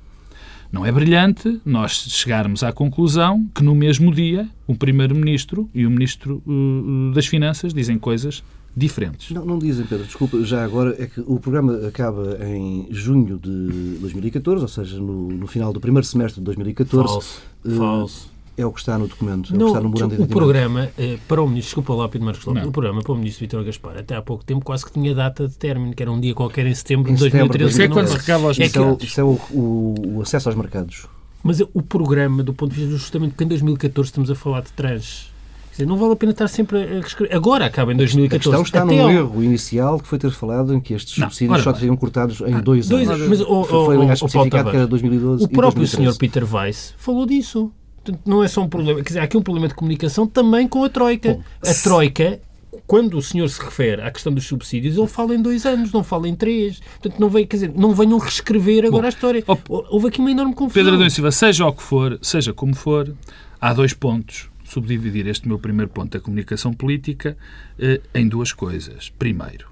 Não 0.72 0.84
é 0.84 0.92
brilhante 0.92 1.62
nós 1.64 1.92
chegarmos 1.92 2.64
à 2.64 2.74
conclusão 2.74 3.48
que 3.54 3.64
no 3.64 3.76
mesmo 3.76 4.12
dia 4.12 4.50
o 4.66 4.74
Primeiro-Ministro 4.74 5.70
e 5.76 5.86
o 5.86 5.92
Ministro 5.92 6.42
eh, 6.48 7.14
das 7.14 7.28
Finanças 7.28 7.72
dizem 7.72 8.00
coisas 8.00 8.44
diferentes. 8.76 9.30
Não, 9.30 9.46
não 9.46 9.60
dizem, 9.60 9.86
Pedro, 9.86 10.06
desculpa, 10.06 10.44
já 10.44 10.64
agora 10.64 10.96
é 10.98 11.06
que 11.06 11.22
o 11.22 11.40
programa 11.40 11.88
acaba 11.88 12.40
em 12.44 12.88
junho 12.90 13.38
de 13.38 14.00
2014, 14.00 14.64
ou 14.64 14.68
seja, 14.68 14.98
no, 14.98 15.28
no 15.28 15.46
final 15.46 15.72
do 15.72 15.80
primeiro 15.80 16.08
semestre 16.08 16.42
de 16.42 16.46
2014. 16.46 17.08
Falso. 17.08 17.42
Uh, 17.64 17.76
Falso. 17.76 18.31
É 18.58 18.66
o 18.66 18.72
que 18.72 18.80
está 18.80 18.98
no 18.98 19.08
documento, 19.08 19.54
é 19.54 19.58
não, 19.58 19.68
o 19.68 19.72
que 19.72 19.78
está 19.78 19.82
no 19.82 19.90
memorando 19.90 20.24
O 20.24 20.28
programa 20.28 20.90
eh, 20.98 21.18
para 21.28 21.42
o 21.42 21.48
ministro, 21.48 21.82
desculpa 21.82 21.94
lá, 21.94 22.10
Pedro 22.10 22.26
Marcos 22.26 22.46
Lopes, 22.46 22.66
o 22.66 22.72
programa 22.72 23.02
para 23.02 23.12
o 23.14 23.16
ministro 23.16 23.42
Vitor 23.42 23.64
Gaspar, 23.64 23.98
até 23.98 24.16
há 24.16 24.22
pouco 24.22 24.44
tempo 24.44 24.64
quase 24.64 24.86
que 24.86 24.92
tinha 24.92 25.16
data 25.16 25.48
de 25.48 25.56
término, 25.56 25.94
que 25.94 26.04
era 26.04 26.12
um 26.12 26.20
dia 26.20 26.34
qualquer 26.36 26.66
em 26.66 26.74
setembro 26.74 27.10
em 27.10 27.16
de 27.16 27.20
2013. 27.22 27.72
Isso 27.72 27.82
é 27.82 27.88
quando 27.88 28.08
se 28.08 28.18
recaba 28.18 28.48
aos 28.48 28.60
é 28.60 28.66
Isso, 28.66 28.80
é, 28.80 28.98
isso 29.02 29.22
é 29.22 29.24
o, 29.24 29.40
o, 29.52 29.96
o, 30.18 30.22
acesso 30.22 30.50
aos 30.50 30.56
mercados. 30.56 31.08
Mas 31.44 31.62
o 31.62 31.82
programa, 31.82 32.44
do 32.44 32.54
ponto 32.54 32.74
de 32.74 32.82
vista 32.82 32.98
justamente 32.98 33.32
porque 33.32 33.46
em 33.46 33.48
2014 33.48 34.10
estamos 34.10 34.30
a 34.30 34.36
falar 34.36 34.62
de 34.62 34.72
trans. 34.74 35.32
Dizer, 35.72 35.86
não 35.88 35.98
vale 35.98 36.14
a 36.14 36.16
pena 36.18 36.34
estar 36.34 36.48
sempre 36.50 36.78
a 36.78 37.00
escrever. 37.00 37.34
Agora 37.34 37.66
acaba 37.66 37.94
em 37.94 37.96
2014. 37.96 38.36
A 38.36 38.40
questão 38.40 38.62
está 38.62 38.84
Até 38.84 39.02
no 39.02 39.04
ao... 39.04 39.10
erro 39.10 39.44
inicial 39.44 40.00
que 40.00 40.08
foi 40.08 40.20
ter 40.20 40.30
falado 40.32 40.74
em 40.74 40.82
que 40.82 40.94
estes 40.94 41.16
subsídios 41.16 41.64
só 41.64 41.74
seriam 41.74 41.96
cortados 41.96 42.42
em 42.42 42.60
dois, 42.60 42.90
dois 42.90 43.10
anos. 43.10 43.28
Mas, 43.28 43.42
oh, 43.42 43.64
foi, 43.64 43.96
foi 43.96 44.06
especificado 44.08 44.70
que 44.70 44.76
era 44.76 44.88
2012 44.88 45.46
O 45.46 45.48
próprio 45.48 45.88
Sr. 45.88 46.16
Peter 46.18 46.44
Weiss 46.54 46.94
falou 46.98 47.26
disso. 47.26 47.72
Portanto, 48.04 48.22
não 48.26 48.44
é 48.44 48.48
só 48.48 48.62
um 48.62 48.68
problema. 48.68 49.02
Quer 49.02 49.08
dizer, 49.08 49.20
há 49.20 49.24
aqui 49.24 49.38
um 49.38 49.42
problema 49.42 49.68
de 49.68 49.76
comunicação 49.76 50.26
também 50.28 50.68
com 50.68 50.84
a 50.84 50.90
Troika. 50.90 51.34
Bom, 51.34 51.44
a 51.64 51.74
Troika, 51.74 52.40
quando 52.88 53.18
o 53.18 53.22
senhor 53.22 53.48
se 53.48 53.62
refere 53.62 54.02
à 54.02 54.12
questão 54.12 54.34
dos 54.34 54.46
subsídios, 54.46 54.98
ele 54.98 55.08
fala 55.08 55.36
em 55.36 55.42
dois 55.42 55.66
anos, 55.66 55.92
não 55.92 56.04
fala 56.04 56.28
em 56.28 56.36
três. 56.36 56.80
Portanto, 56.80 57.20
não, 57.20 57.30
veio, 57.30 57.48
quer 57.48 57.58
dizer, 57.58 57.74
não 57.76 57.94
venham 57.94 58.18
reescrever 58.18 58.86
agora 58.86 59.04
Bom, 59.04 59.06
a 59.06 59.10
história. 59.10 59.44
Houve 59.70 60.08
aqui 60.08 60.20
uma 60.20 60.32
enorme 60.32 60.54
confusão. 60.54 60.84
Pedro 60.84 60.96
Adão 60.96 61.10
Silva, 61.10 61.32
seja 61.32 61.66
o 61.66 61.74
que 61.74 61.84
for, 61.84 62.18
seja 62.22 62.54
como 62.54 62.76
for, 62.76 63.16
há 63.60 63.74
dois 63.74 63.94
pontos. 63.94 64.50
Subdividir 64.64 65.28
este 65.28 65.48
meu 65.48 65.60
primeiro 65.60 65.92
ponto 65.92 66.18
da 66.18 66.20
comunicação 66.24 66.74
política 66.74 67.38
eh, 67.78 68.00
em 68.16 68.26
duas 68.26 68.54
coisas. 68.54 69.10
Primeiro, 69.10 69.70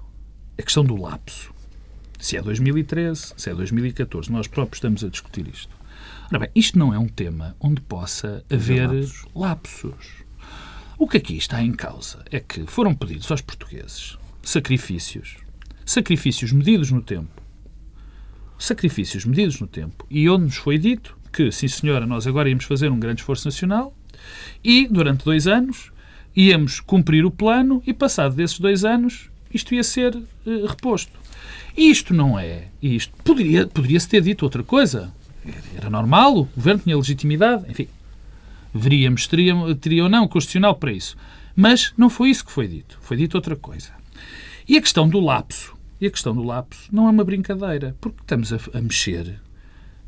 a 0.58 0.62
questão 0.62 0.84
do 0.84 0.94
lapso. 0.94 1.54
Se 2.18 2.36
é 2.36 2.42
2013, 2.42 3.32
se 3.34 3.48
é 3.48 3.54
2014, 3.54 4.30
nós 4.30 4.46
próprios 4.46 4.76
estamos 4.76 5.02
a 5.02 5.08
discutir 5.08 5.48
isto. 5.48 5.79
Ora 6.30 6.38
bem, 6.38 6.50
isto 6.54 6.78
não 6.78 6.94
é 6.94 6.98
um 6.98 7.08
tema 7.08 7.56
onde 7.58 7.80
possa 7.80 8.44
haver 8.48 8.88
lapsos. 8.88 9.24
lapsos. 9.34 10.06
O 10.96 11.08
que 11.08 11.16
aqui 11.16 11.36
está 11.36 11.60
em 11.60 11.72
causa 11.72 12.24
é 12.30 12.38
que 12.38 12.64
foram 12.66 12.94
pedidos 12.94 13.28
aos 13.32 13.40
portugueses 13.40 14.16
sacrifícios, 14.40 15.38
sacrifícios 15.84 16.52
medidos 16.52 16.92
no 16.92 17.02
tempo, 17.02 17.42
sacrifícios 18.56 19.24
medidos 19.24 19.60
no 19.60 19.66
tempo, 19.66 20.06
e 20.08 20.30
onde 20.30 20.44
nos 20.44 20.56
foi 20.56 20.78
dito 20.78 21.18
que, 21.32 21.50
sim 21.50 21.66
senhora, 21.66 22.06
nós 22.06 22.28
agora 22.28 22.48
íamos 22.48 22.64
fazer 22.64 22.92
um 22.92 23.00
grande 23.00 23.22
esforço 23.22 23.48
nacional 23.48 23.92
e, 24.62 24.86
durante 24.86 25.24
dois 25.24 25.48
anos, 25.48 25.90
íamos 26.34 26.78
cumprir 26.78 27.24
o 27.24 27.30
plano 27.32 27.82
e, 27.84 27.92
passado 27.92 28.36
desses 28.36 28.60
dois 28.60 28.84
anos, 28.84 29.30
isto 29.52 29.74
ia 29.74 29.82
ser 29.82 30.14
uh, 30.14 30.66
reposto. 30.68 31.18
Isto 31.76 32.14
não 32.14 32.38
é. 32.38 32.68
Isto 32.80 33.16
poderia, 33.24 33.66
poderia-se 33.66 34.08
ter 34.08 34.22
dito 34.22 34.44
outra 34.44 34.62
coisa 34.62 35.12
era 35.76 35.88
normal, 35.88 36.38
o 36.38 36.44
governo 36.56 36.82
tinha 36.82 36.96
legitimidade, 36.96 37.64
enfim, 37.70 37.88
veríamos, 38.74 39.26
teria, 39.26 39.54
teria 39.76 40.04
ou 40.04 40.08
não 40.08 40.28
constitucional 40.28 40.74
para 40.74 40.92
isso. 40.92 41.16
Mas 41.54 41.92
não 41.96 42.08
foi 42.08 42.30
isso 42.30 42.44
que 42.44 42.52
foi 42.52 42.68
dito. 42.68 42.98
Foi 43.00 43.16
dito 43.16 43.34
outra 43.34 43.56
coisa. 43.56 43.90
E 44.68 44.76
a 44.76 44.80
questão 44.80 45.08
do 45.08 45.20
lapso, 45.20 45.76
e 46.00 46.06
a 46.06 46.10
questão 46.10 46.34
do 46.34 46.42
lapso 46.42 46.88
não 46.92 47.06
é 47.06 47.10
uma 47.10 47.24
brincadeira, 47.24 47.96
porque 48.00 48.20
estamos 48.20 48.52
a, 48.52 48.58
a 48.72 48.80
mexer 48.80 49.40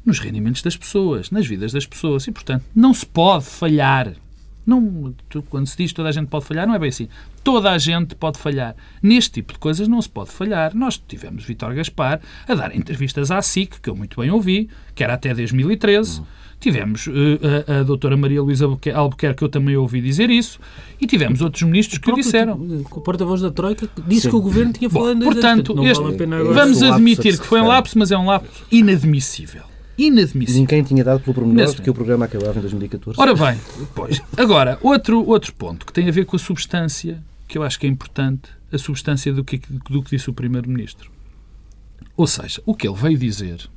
nos 0.04 0.18
rendimentos 0.18 0.62
das 0.62 0.76
pessoas, 0.76 1.30
nas 1.30 1.46
vidas 1.46 1.72
das 1.72 1.86
pessoas, 1.86 2.26
e, 2.26 2.32
portanto, 2.32 2.64
não 2.74 2.92
se 2.94 3.06
pode 3.06 3.44
falhar. 3.44 4.14
Não, 4.64 5.14
quando 5.50 5.66
se 5.66 5.76
diz 5.76 5.92
toda 5.92 6.08
a 6.08 6.12
gente 6.12 6.28
pode 6.28 6.44
falhar, 6.44 6.66
não 6.66 6.74
é 6.74 6.78
bem 6.78 6.88
assim. 6.88 7.08
Toda 7.42 7.70
a 7.70 7.78
gente 7.78 8.14
pode 8.14 8.38
falhar. 8.38 8.76
Neste 9.02 9.32
tipo 9.32 9.52
de 9.52 9.58
coisas 9.58 9.88
não 9.88 10.00
se 10.00 10.08
pode 10.08 10.30
falhar. 10.30 10.74
Nós 10.74 10.96
tivemos 10.96 11.44
Vitor 11.44 11.74
Gaspar 11.74 12.20
a 12.46 12.54
dar 12.54 12.74
entrevistas 12.74 13.30
à 13.30 13.42
SIC, 13.42 13.80
que 13.80 13.90
eu 13.90 13.96
muito 13.96 14.20
bem 14.20 14.30
ouvi, 14.30 14.68
que 14.94 15.02
era 15.02 15.14
até 15.14 15.34
2013. 15.34 16.20
Uhum. 16.20 16.26
Tivemos 16.60 17.08
uh, 17.08 17.12
a, 17.66 17.80
a 17.80 17.82
doutora 17.82 18.16
Maria 18.16 18.40
Luísa 18.40 18.66
Albuquerque, 18.94 19.38
que 19.38 19.42
eu 19.42 19.48
também 19.48 19.76
ouvi 19.76 20.00
dizer 20.00 20.30
isso, 20.30 20.60
e 21.00 21.08
tivemos 21.08 21.42
outros 21.42 21.64
ministros 21.64 21.98
que 21.98 22.08
o 22.08 22.14
disseram. 22.14 22.54
O 22.88 23.00
porta-voz 23.00 23.40
da 23.40 23.50
Troika 23.50 23.88
disse 24.06 24.22
Sim. 24.22 24.30
que 24.30 24.36
o 24.36 24.40
governo 24.40 24.72
tinha 24.72 24.88
falado 24.88 25.18
Bom, 25.18 25.24
Portanto, 25.24 25.84
este, 25.84 26.00
vale 26.00 26.44
vamos 26.54 26.80
admitir 26.84 27.36
que 27.36 27.44
foi 27.44 27.60
um 27.60 27.66
lapso, 27.66 27.98
mas 27.98 28.12
é 28.12 28.16
um 28.16 28.26
lapso 28.26 28.64
inadmissível 28.70 29.71
inadmissível. 29.96 30.60
Ninguém 30.60 30.82
tinha 30.82 31.04
dado 31.04 31.20
pelo 31.20 31.34
pormenor 31.34 31.74
de 31.74 31.82
que 31.82 31.90
o 31.90 31.94
programa 31.94 32.24
acabava 32.24 32.58
em 32.58 32.62
2014. 32.62 33.20
Ora 33.20 33.34
bem, 33.34 33.60
pois. 33.94 34.20
Agora, 34.36 34.78
outro, 34.82 35.26
outro 35.26 35.52
ponto 35.54 35.86
que 35.86 35.92
tem 35.92 36.08
a 36.08 36.12
ver 36.12 36.24
com 36.24 36.36
a 36.36 36.38
substância, 36.38 37.22
que 37.46 37.58
eu 37.58 37.62
acho 37.62 37.78
que 37.78 37.86
é 37.86 37.88
importante, 37.88 38.50
a 38.72 38.78
substância 38.78 39.32
do 39.32 39.44
que, 39.44 39.58
do 39.58 40.02
que 40.02 40.16
disse 40.16 40.30
o 40.30 40.32
Primeiro-Ministro. 40.32 41.10
Ou 42.16 42.26
seja, 42.26 42.62
o 42.64 42.74
que 42.74 42.86
ele 42.86 42.96
veio 42.96 43.18
dizer 43.18 43.68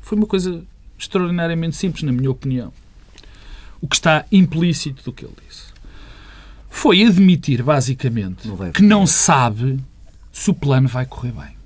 foi 0.00 0.18
uma 0.18 0.26
coisa 0.26 0.62
extraordinariamente 0.98 1.76
simples, 1.76 2.02
na 2.02 2.12
minha 2.12 2.30
opinião. 2.30 2.72
O 3.80 3.88
que 3.88 3.96
está 3.96 4.24
implícito 4.30 5.02
do 5.02 5.12
que 5.12 5.24
ele 5.24 5.34
disse 5.48 5.72
foi 6.72 7.04
admitir, 7.04 7.62
basicamente, 7.62 8.48
não 8.48 8.72
que 8.72 8.82
não 8.82 9.06
sabe 9.06 9.78
se 10.32 10.50
o 10.50 10.54
plano 10.54 10.88
vai 10.88 11.04
correr 11.04 11.32
bem. 11.32 11.56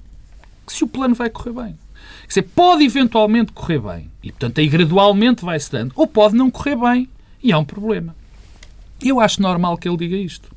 Se 0.66 0.82
o 0.82 0.88
plano 0.88 1.14
vai 1.14 1.30
correr 1.30 1.52
bem. 1.52 1.78
Quer 2.26 2.40
dizer, 2.40 2.42
pode 2.54 2.84
eventualmente 2.84 3.52
correr 3.52 3.78
bem 3.78 4.10
e, 4.22 4.30
portanto, 4.30 4.58
aí 4.58 4.68
gradualmente 4.68 5.44
vai-se 5.44 5.70
dando, 5.70 5.92
ou 5.94 6.06
pode 6.06 6.34
não 6.34 6.50
correr 6.50 6.76
bem 6.76 7.08
e 7.42 7.52
há 7.52 7.58
um 7.58 7.64
problema. 7.64 8.14
Eu 9.00 9.20
acho 9.20 9.40
normal 9.40 9.76
que 9.76 9.88
ele 9.88 9.96
diga 9.96 10.16
isto. 10.16 10.50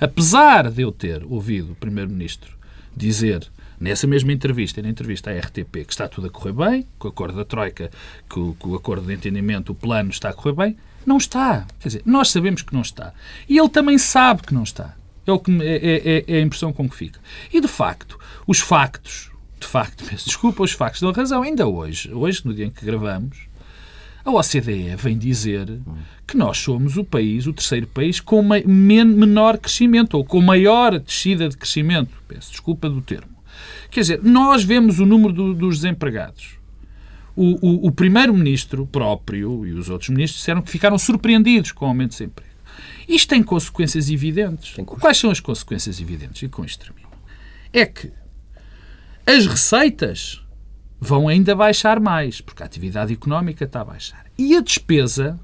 Apesar 0.00 0.70
de 0.70 0.82
eu 0.82 0.90
ter 0.90 1.22
ouvido 1.24 1.72
o 1.72 1.76
Primeiro-Ministro 1.76 2.56
dizer 2.96 3.48
nessa 3.82 4.06
mesma 4.06 4.32
entrevista, 4.32 4.80
na 4.80 4.88
entrevista 4.88 5.30
à 5.30 5.38
RTP, 5.38 5.84
que 5.84 5.92
está 5.92 6.06
tudo 6.06 6.28
a 6.28 6.30
correr 6.30 6.52
bem, 6.52 6.86
com 6.98 7.08
o 7.08 7.10
acordo 7.10 7.36
da 7.36 7.44
Troika, 7.44 7.90
que 8.30 8.38
o 8.38 8.74
acordo 8.76 9.06
de 9.06 9.12
entendimento, 9.12 9.72
o 9.72 9.74
plano 9.74 10.10
está 10.10 10.28
a 10.28 10.32
correr 10.32 10.54
bem, 10.54 10.76
não 11.04 11.16
está. 11.16 11.66
Quer 11.80 11.88
dizer, 11.88 12.02
nós 12.06 12.30
sabemos 12.30 12.62
que 12.62 12.72
não 12.72 12.82
está. 12.82 13.12
E 13.48 13.58
ele 13.58 13.68
também 13.68 13.98
sabe 13.98 14.42
que 14.42 14.54
não 14.54 14.62
está. 14.62 14.94
É, 15.26 15.32
o 15.32 15.38
que, 15.38 15.50
é, 15.62 15.76
é, 15.76 16.24
é 16.28 16.36
a 16.38 16.40
impressão 16.40 16.72
com 16.72 16.88
que 16.88 16.94
fica. 16.94 17.18
E, 17.52 17.60
de 17.60 17.66
facto, 17.66 18.18
os 18.46 18.60
factos, 18.60 19.31
de 19.62 19.68
facto, 19.68 20.04
peço 20.04 20.26
desculpa, 20.26 20.62
os 20.62 20.72
factos 20.72 21.00
dão 21.00 21.12
razão. 21.12 21.42
Ainda 21.42 21.66
hoje, 21.66 22.12
hoje, 22.12 22.42
no 22.44 22.52
dia 22.52 22.66
em 22.66 22.70
que 22.70 22.84
gravamos, 22.84 23.38
a 24.24 24.30
OCDE 24.30 24.94
vem 24.96 25.16
dizer 25.16 25.80
que 26.26 26.36
nós 26.36 26.58
somos 26.58 26.96
o 26.96 27.04
país, 27.04 27.46
o 27.46 27.52
terceiro 27.52 27.86
país, 27.86 28.20
com 28.20 28.42
menor 28.42 29.58
crescimento, 29.58 30.14
ou 30.14 30.24
com 30.24 30.40
maior 30.40 30.98
descida 30.98 31.48
de 31.48 31.56
crescimento. 31.56 32.12
Peço 32.28 32.50
desculpa 32.50 32.88
do 32.88 33.00
termo. 33.00 33.32
Quer 33.90 34.00
dizer, 34.00 34.22
nós 34.22 34.64
vemos 34.64 34.98
o 34.98 35.06
número 35.06 35.32
do, 35.32 35.54
dos 35.54 35.80
desempregados. 35.80 36.58
O, 37.34 37.66
o, 37.66 37.86
o 37.88 37.92
primeiro-ministro 37.92 38.86
próprio 38.86 39.66
e 39.66 39.72
os 39.72 39.88
outros 39.88 40.10
ministros 40.10 40.40
disseram 40.40 40.60
que 40.60 40.70
ficaram 40.70 40.98
surpreendidos 40.98 41.72
com 41.72 41.86
o 41.86 41.88
aumento 41.88 42.10
de 42.10 42.18
desemprego. 42.18 42.52
Isto 43.08 43.28
tem 43.28 43.42
consequências 43.42 44.10
evidentes. 44.10 44.74
Tem 44.74 44.84
Quais 44.84 45.18
são 45.18 45.30
as 45.30 45.40
consequências 45.40 46.00
evidentes? 46.00 46.42
E 46.42 46.48
com 46.48 46.64
isto 46.64 46.84
termino. 46.84 47.08
É 47.72 47.86
que 47.86 48.12
as 49.26 49.46
receitas 49.46 50.42
vão 51.00 51.28
ainda 51.28 51.54
baixar 51.54 51.98
mais, 51.98 52.40
porque 52.40 52.62
a 52.62 52.66
atividade 52.66 53.12
económica 53.12 53.64
está 53.64 53.80
a 53.80 53.84
baixar. 53.84 54.26
E 54.38 54.56
a 54.56 54.60
despesa 54.60 55.38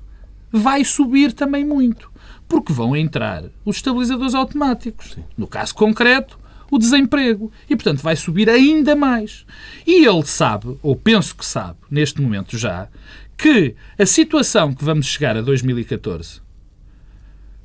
vai 0.53 0.85
subir 0.85 1.33
também 1.33 1.65
muito, 1.65 2.11
porque 2.49 2.73
vão 2.73 2.97
entrar 2.97 3.45
os 3.65 3.77
estabilizadores 3.77 4.35
automáticos. 4.35 5.13
Sim. 5.13 5.25
No 5.37 5.47
caso 5.47 5.75
concreto, 5.75 6.39
o 6.71 6.79
desemprego. 6.79 7.51
E, 7.69 7.75
portanto, 7.75 8.03
vai 8.03 8.17
subir 8.17 8.49
ainda 8.49 8.95
mais. 8.95 9.45
E 9.87 10.07
ele 10.07 10.25
sabe, 10.25 10.79
ou 10.83 10.95
penso 10.95 11.35
que 11.35 11.45
sabe, 11.45 11.79
neste 11.91 12.21
momento 12.21 12.57
já, 12.57 12.89
que 13.37 13.75
a 13.99 14.07
situação 14.07 14.73
que 14.75 14.85
vamos 14.85 15.07
chegar 15.07 15.37
a 15.37 15.43
2014 15.43 16.41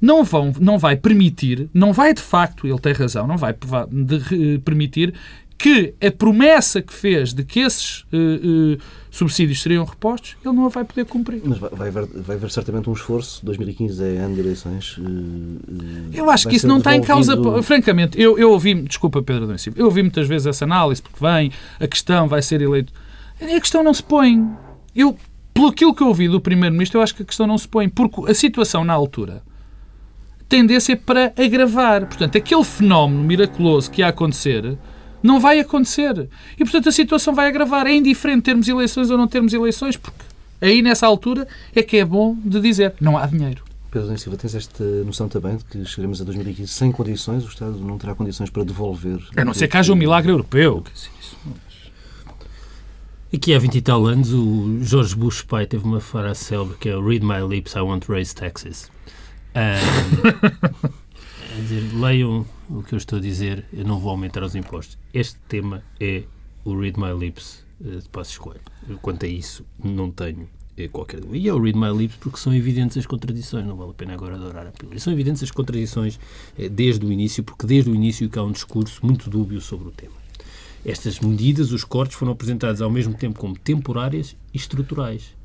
não, 0.03 0.23
vão, 0.23 0.53
não 0.59 0.77
vai 0.77 0.97
permitir, 0.97 1.69
não 1.73 1.93
vai 1.93 2.13
de 2.13 2.21
facto, 2.21 2.67
ele 2.67 2.79
tem 2.79 2.91
razão, 2.91 3.25
não 3.25 3.37
vai 3.37 3.55
de, 3.89 4.59
permitir 4.59 5.13
que 5.63 5.95
a 6.05 6.11
promessa 6.11 6.81
que 6.81 6.93
fez 6.93 7.33
de 7.33 7.41
que 7.41 7.61
esses 7.61 8.01
uh, 8.11 8.75
uh, 8.75 8.77
subsídios 9.09 9.61
seriam 9.61 9.85
repostos, 9.85 10.35
ele 10.43 10.53
não 10.53 10.65
a 10.65 10.67
vai 10.67 10.83
poder 10.83 11.05
cumprir. 11.05 11.41
Mas 11.45 11.57
vai, 11.57 11.69
vai, 11.69 11.87
haver, 11.87 12.05
vai 12.05 12.35
haver 12.35 12.51
certamente 12.51 12.89
um 12.89 12.93
esforço. 12.93 13.39
2015 13.45 14.03
é 14.03 14.17
ano 14.17 14.35
de 14.35 14.41
eleições. 14.41 14.97
Uh, 14.97 15.61
eu 16.13 16.29
acho 16.29 16.49
que 16.49 16.57
isso 16.57 16.67
não 16.67 16.79
está 16.79 16.93
em 16.93 17.01
causa. 17.01 17.37
Francamente, 17.63 18.19
eu, 18.19 18.37
eu 18.37 18.51
ouvi, 18.51 18.73
desculpa 18.81 19.23
Pedro 19.23 19.47
Dom 19.47 19.55
eu 19.77 19.85
ouvi 19.85 20.01
muitas 20.01 20.27
vezes 20.27 20.47
essa 20.47 20.65
análise, 20.65 21.01
porque 21.01 21.25
vem, 21.25 21.49
a 21.79 21.87
questão 21.87 22.27
vai 22.27 22.41
ser 22.41 22.61
eleito. 22.61 22.91
A 23.39 23.59
questão 23.61 23.81
não 23.81 23.93
se 23.93 24.03
põe. 24.03 24.45
Eu, 24.93 25.17
pelo 25.53 25.67
aquilo 25.67 25.95
que 25.95 26.03
eu 26.03 26.07
ouvi 26.07 26.27
do 26.27 26.41
Primeiro-Ministro, 26.41 26.99
eu 26.99 27.03
acho 27.03 27.15
que 27.15 27.23
a 27.23 27.25
questão 27.25 27.47
não 27.47 27.57
se 27.57 27.69
põe, 27.69 27.87
porque 27.87 28.29
a 28.29 28.35
situação 28.35 28.83
na 28.83 28.91
altura 28.91 29.41
tendência 30.49 30.97
para 30.97 31.31
agravar. 31.37 32.05
Portanto, 32.05 32.37
aquele 32.37 32.65
fenómeno 32.65 33.23
miraculoso 33.23 33.89
que 33.89 34.01
ia 34.01 34.09
acontecer 34.09 34.77
não 35.23 35.39
vai 35.39 35.59
acontecer. 35.59 36.27
E, 36.55 36.63
portanto, 36.63 36.89
a 36.89 36.91
situação 36.91 37.33
vai 37.33 37.47
agravar. 37.47 37.87
É 37.87 37.95
indiferente 37.95 38.43
termos 38.43 38.67
eleições 38.67 39.09
ou 39.09 39.17
não 39.17 39.27
termos 39.27 39.53
eleições, 39.53 39.95
porque 39.95 40.23
aí, 40.61 40.81
nessa 40.81 41.07
altura, 41.07 41.47
é 41.73 41.81
que 41.81 41.97
é 41.97 42.05
bom 42.05 42.35
de 42.43 42.59
dizer 42.59 42.93
não 42.99 43.17
há 43.17 43.25
dinheiro. 43.25 43.63
Pedro 43.89 44.17
Silva, 44.17 44.37
tens 44.37 44.55
esta 44.55 44.83
noção 45.03 45.29
também 45.29 45.55
de 45.55 45.63
que 45.65 45.85
chegaremos 45.85 46.19
a 46.19 46.23
2015 46.23 46.67
sem 46.67 46.91
condições, 46.91 47.45
o 47.45 47.47
Estado 47.47 47.77
não 47.77 47.95
terá 47.99 48.15
condições 48.15 48.49
para 48.49 48.63
devolver... 48.63 49.19
A 49.37 49.45
não 49.45 49.53
ser 49.53 49.67
que 49.67 49.77
haja 49.77 49.93
um 49.93 49.95
milagre 49.95 50.31
europeu. 50.31 50.83
Aqui 53.31 53.53
há 53.53 53.59
20 53.59 53.75
e 53.75 53.81
tal 53.81 54.07
anos, 54.07 54.33
o 54.33 54.79
George 54.81 55.15
Bush 55.15 55.43
pai 55.43 55.67
teve 55.67 55.83
uma 55.83 55.99
frase 55.99 56.43
célebre 56.43 56.75
que 56.79 56.89
é 56.89 56.99
Read 56.99 57.23
my 57.23 57.41
lips, 57.47 57.75
I 57.75 57.81
won't 57.81 58.11
raise 58.11 58.33
taxes. 58.33 58.89
Um, 59.55 60.89
é 61.53 61.61
dizer, 61.61 61.93
leiam 61.93 62.45
o 62.69 62.81
que 62.81 62.93
eu 62.93 62.97
estou 62.97 63.19
a 63.19 63.21
dizer, 63.21 63.63
eu 63.71 63.85
não 63.85 63.99
vou 63.99 64.09
aumentar 64.09 64.43
os 64.43 64.55
impostos. 64.55 64.97
Este 65.13 65.37
tema 65.47 65.83
é 65.99 66.23
o 66.65 66.79
Read 66.79 66.99
My 66.99 67.13
Lips 67.13 67.63
eh, 67.83 67.97
de 67.97 68.09
Passo 68.09 68.31
Escolho. 68.31 68.59
Quanto 69.01 69.25
a 69.25 69.29
isso, 69.29 69.63
não 69.83 70.09
tenho 70.09 70.49
eh, 70.75 70.87
qualquer 70.87 71.19
dúvida. 71.19 71.37
E 71.37 71.47
é 71.47 71.53
o 71.53 71.61
Read 71.61 71.77
My 71.77 71.95
Lips 71.95 72.17
porque 72.17 72.39
são 72.39 72.53
evidentes 72.55 72.97
as 72.97 73.05
contradições, 73.05 73.65
não 73.67 73.75
vale 73.75 73.91
a 73.91 73.93
pena 73.93 74.13
agora 74.13 74.35
adorar 74.35 74.65
a 74.65 74.71
pílula. 74.71 74.97
São 74.99 75.13
evidentes 75.13 75.43
as 75.43 75.51
contradições 75.51 76.19
eh, 76.57 76.69
desde 76.69 77.05
o 77.05 77.11
início, 77.11 77.43
porque 77.43 77.67
desde 77.67 77.91
o 77.91 77.95
início 77.95 78.27
que 78.29 78.39
há 78.39 78.43
um 78.43 78.51
discurso 78.51 79.05
muito 79.05 79.29
dúbio 79.29 79.61
sobre 79.61 79.89
o 79.89 79.91
tema. 79.91 80.15
Estas 80.83 81.19
medidas, 81.19 81.71
os 81.71 81.83
cortes, 81.83 82.17
foram 82.17 82.31
apresentados 82.31 82.81
ao 82.81 82.89
mesmo 82.89 83.13
tempo 83.13 83.39
como 83.39 83.57
temporárias 83.57 84.35
e 84.53 84.57
estruturais. 84.57 85.35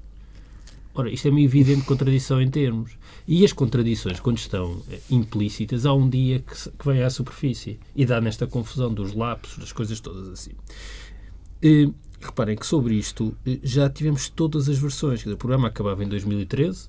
Ora, 0.95 1.11
isto 1.11 1.29
é 1.29 1.31
uma 1.31 1.41
evidente 1.41 1.83
contradição 1.83 2.41
em 2.41 2.51
termos. 2.51 2.93
E 3.31 3.45
as 3.45 3.53
contradições, 3.53 4.19
quando 4.19 4.39
estão 4.39 4.81
eh, 4.91 4.99
implícitas, 5.11 5.85
há 5.85 5.93
um 5.93 6.09
dia 6.09 6.39
que, 6.39 6.71
que 6.71 6.87
vem 6.87 7.03
à 7.03 7.11
superfície 7.11 7.79
e 7.95 8.07
dá 8.07 8.23
nesta 8.23 8.47
confusão 8.47 8.91
dos 8.91 9.13
lapsos, 9.13 9.59
das 9.59 9.71
coisas 9.71 10.01
todas 10.01 10.31
assim. 10.31 10.53
E, 11.63 11.93
reparem 12.23 12.57
que 12.57 12.67
sobre 12.67 12.95
isto 12.95 13.37
eh, 13.47 13.59
já 13.63 13.91
tivemos 13.91 14.31
todas 14.31 14.67
as 14.67 14.79
versões. 14.79 15.27
O 15.27 15.37
programa 15.37 15.69
acabava 15.69 16.03
em 16.03 16.09
2013, 16.09 16.89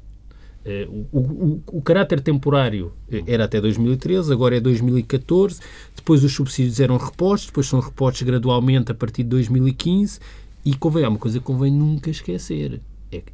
eh, 0.63 0.87
o, 0.89 1.19
o, 1.19 1.63
o, 1.67 1.81
caráter 1.81 2.21
temporário 2.21 2.93
era 3.27 3.43
até 3.43 3.59
2013, 3.59 4.31
agora 4.31 4.55
é 4.55 4.61
2014. 4.61 5.59
Depois 5.93 6.23
os 6.23 6.33
subsídios 6.33 6.79
eram 6.79 6.95
repostos, 6.95 7.47
depois 7.47 7.67
são 7.67 7.81
repostos 7.81 8.21
gradualmente 8.21 8.93
a 8.93 8.95
partir 8.95 9.23
de 9.23 9.29
2015. 9.29 10.21
E 10.63 10.73
convém, 10.73 11.03
há 11.03 11.09
uma 11.09 11.19
coisa 11.19 11.39
que 11.39 11.45
convém 11.45 11.71
nunca 11.71 12.09
esquecer: 12.09 12.79
que 12.79 12.88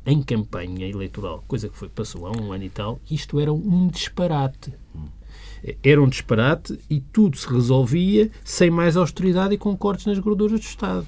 em 0.05 0.21
campanha 0.21 0.87
eleitoral, 0.87 1.43
coisa 1.47 1.67
que 1.67 1.77
foi, 1.77 1.89
passou 1.89 2.25
há 2.27 2.31
um 2.31 2.51
ano 2.51 2.63
e 2.63 2.69
tal, 2.69 2.99
isto 3.09 3.39
era 3.39 3.51
um 3.53 3.87
disparate. 3.87 4.73
Era 5.83 6.01
um 6.01 6.07
disparate 6.07 6.79
e 6.89 6.99
tudo 6.99 7.37
se 7.37 7.47
resolvia 7.47 8.29
sem 8.43 8.69
mais 8.69 8.95
austeridade 8.95 9.55
e 9.55 9.57
com 9.57 9.75
cortes 9.75 10.05
nas 10.05 10.19
gorduras 10.19 10.59
do 10.59 10.63
Estado. 10.63 11.05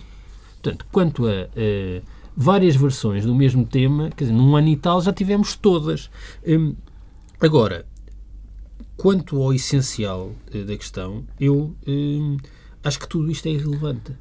Portanto, 0.62 0.86
quanto 0.92 1.28
a, 1.28 1.32
a 1.32 2.02
várias 2.36 2.76
versões 2.76 3.26
do 3.26 3.36
mesmo 3.36 3.66
tema, 3.66 4.10
quer 4.10 4.26
dizer, 4.26 4.36
num 4.36 4.56
ano 4.56 4.68
e 4.68 4.76
tal 4.76 5.02
já 5.02 5.14
tivemos 5.14 5.56
todas. 5.56 6.10
Hum, 6.46 6.76
agora, 7.40 7.86
quanto 8.96 9.42
ao 9.42 9.54
essencial 9.54 10.32
eh, 10.52 10.64
da 10.64 10.76
questão, 10.76 11.24
eu 11.40 11.76
hum, 11.88 12.38
acho 12.84 13.00
que 13.00 13.08
tudo 13.08 13.32
isto 13.32 13.48
é 13.48 13.52
irrelevante 13.52 14.14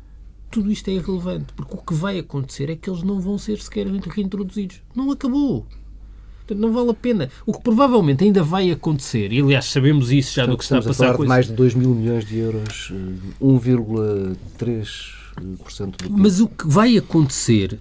tudo 0.57 0.73
isto 0.73 0.89
é 0.89 0.95
irrelevante, 0.95 1.53
porque 1.55 1.75
o 1.75 1.77
que 1.77 1.93
vai 1.93 2.19
acontecer 2.19 2.71
é 2.71 2.77
que 2.77 2.89
eles 2.89 3.03
não 3.03 3.21
vão 3.21 3.37
ser 3.37 3.61
sequer 3.61 3.87
reintroduzidos. 3.87 4.81
Não 4.95 5.11
acabou. 5.11 5.67
Portanto, 6.39 6.59
não 6.59 6.73
vale 6.73 6.93
a 6.93 6.95
pena. 6.95 7.29
O 7.45 7.53
que 7.53 7.61
provavelmente 7.61 8.25
ainda 8.25 8.43
vai 8.43 8.71
acontecer, 8.71 9.35
e 9.35 9.43
aliás 9.43 9.67
sabemos 9.67 10.11
isso 10.11 10.35
já 10.35 10.47
do 10.47 10.57
que 10.57 10.65
está 10.65 10.79
a 10.79 10.83
passar... 10.83 11.11
a 11.11 11.13
falar 11.13 11.25
de 11.25 11.29
mais 11.29 11.47
de 11.49 11.53
2 11.53 11.75
mil 11.75 11.95
milhões 11.95 12.25
de 12.25 12.39
euros, 12.39 12.91
1,3% 13.39 15.91
do 15.91 15.99
PIB. 15.99 16.15
Mas 16.17 16.41
o 16.41 16.49
que 16.49 16.67
vai 16.67 16.97
acontecer 16.97 17.79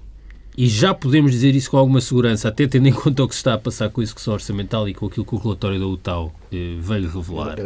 e 0.58 0.68
já 0.68 0.94
podemos 0.94 1.32
dizer 1.32 1.54
isso 1.54 1.70
com 1.70 1.78
alguma 1.78 2.00
segurança, 2.00 2.48
até 2.48 2.66
tendo 2.66 2.88
em 2.88 2.94
conta 2.94 3.24
o 3.24 3.28
que 3.28 3.36
se 3.36 3.40
está 3.40 3.56
a 3.56 3.58
passar 3.58 3.90
com 3.90 4.00
a 4.00 4.04
execução 4.04 4.34
orçamental 4.34 4.88
e 4.88 4.94
com 4.94 5.08
aquilo 5.08 5.26
que 5.26 5.36
o 5.36 5.38
relatório 5.38 5.80
da 5.80 5.86
UTAU 5.86 6.34
eh, 6.52 6.78
veio 6.80 7.10
revelar. 7.10 7.58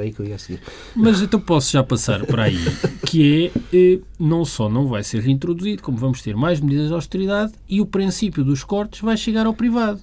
Mas 0.96 1.22
então 1.22 1.40
posso 1.40 1.72
já 1.72 1.84
passar 1.84 2.26
para 2.26 2.44
aí, 2.44 2.58
que 3.06 3.52
é, 3.54 3.78
eh, 3.78 4.00
não 4.20 4.44
só 4.44 4.68
não 4.68 4.88
vai 4.88 5.04
ser 5.04 5.22
reintroduzido, 5.22 5.84
como 5.84 5.98
vamos 5.98 6.22
ter 6.22 6.36
mais 6.36 6.60
medidas 6.60 6.88
de 6.88 6.94
austeridade 6.94 7.54
e 7.68 7.80
o 7.80 7.86
princípio 7.86 8.44
dos 8.44 8.64
cortes 8.64 9.02
vai 9.02 9.16
chegar 9.16 9.46
ao 9.46 9.54
privado. 9.54 10.00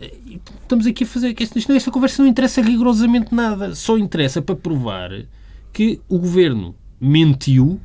Eh, 0.00 0.14
estamos 0.62 0.86
aqui 0.86 1.02
a 1.02 1.06
fazer... 1.06 1.34
Esta, 1.38 1.72
esta 1.74 1.90
conversa 1.90 2.22
não 2.22 2.30
interessa 2.30 2.62
rigorosamente 2.62 3.34
nada, 3.34 3.74
só 3.74 3.98
interessa 3.98 4.40
para 4.40 4.54
provar 4.54 5.10
que 5.72 6.00
o 6.08 6.18
governo 6.18 6.74
mentiu 7.00 7.80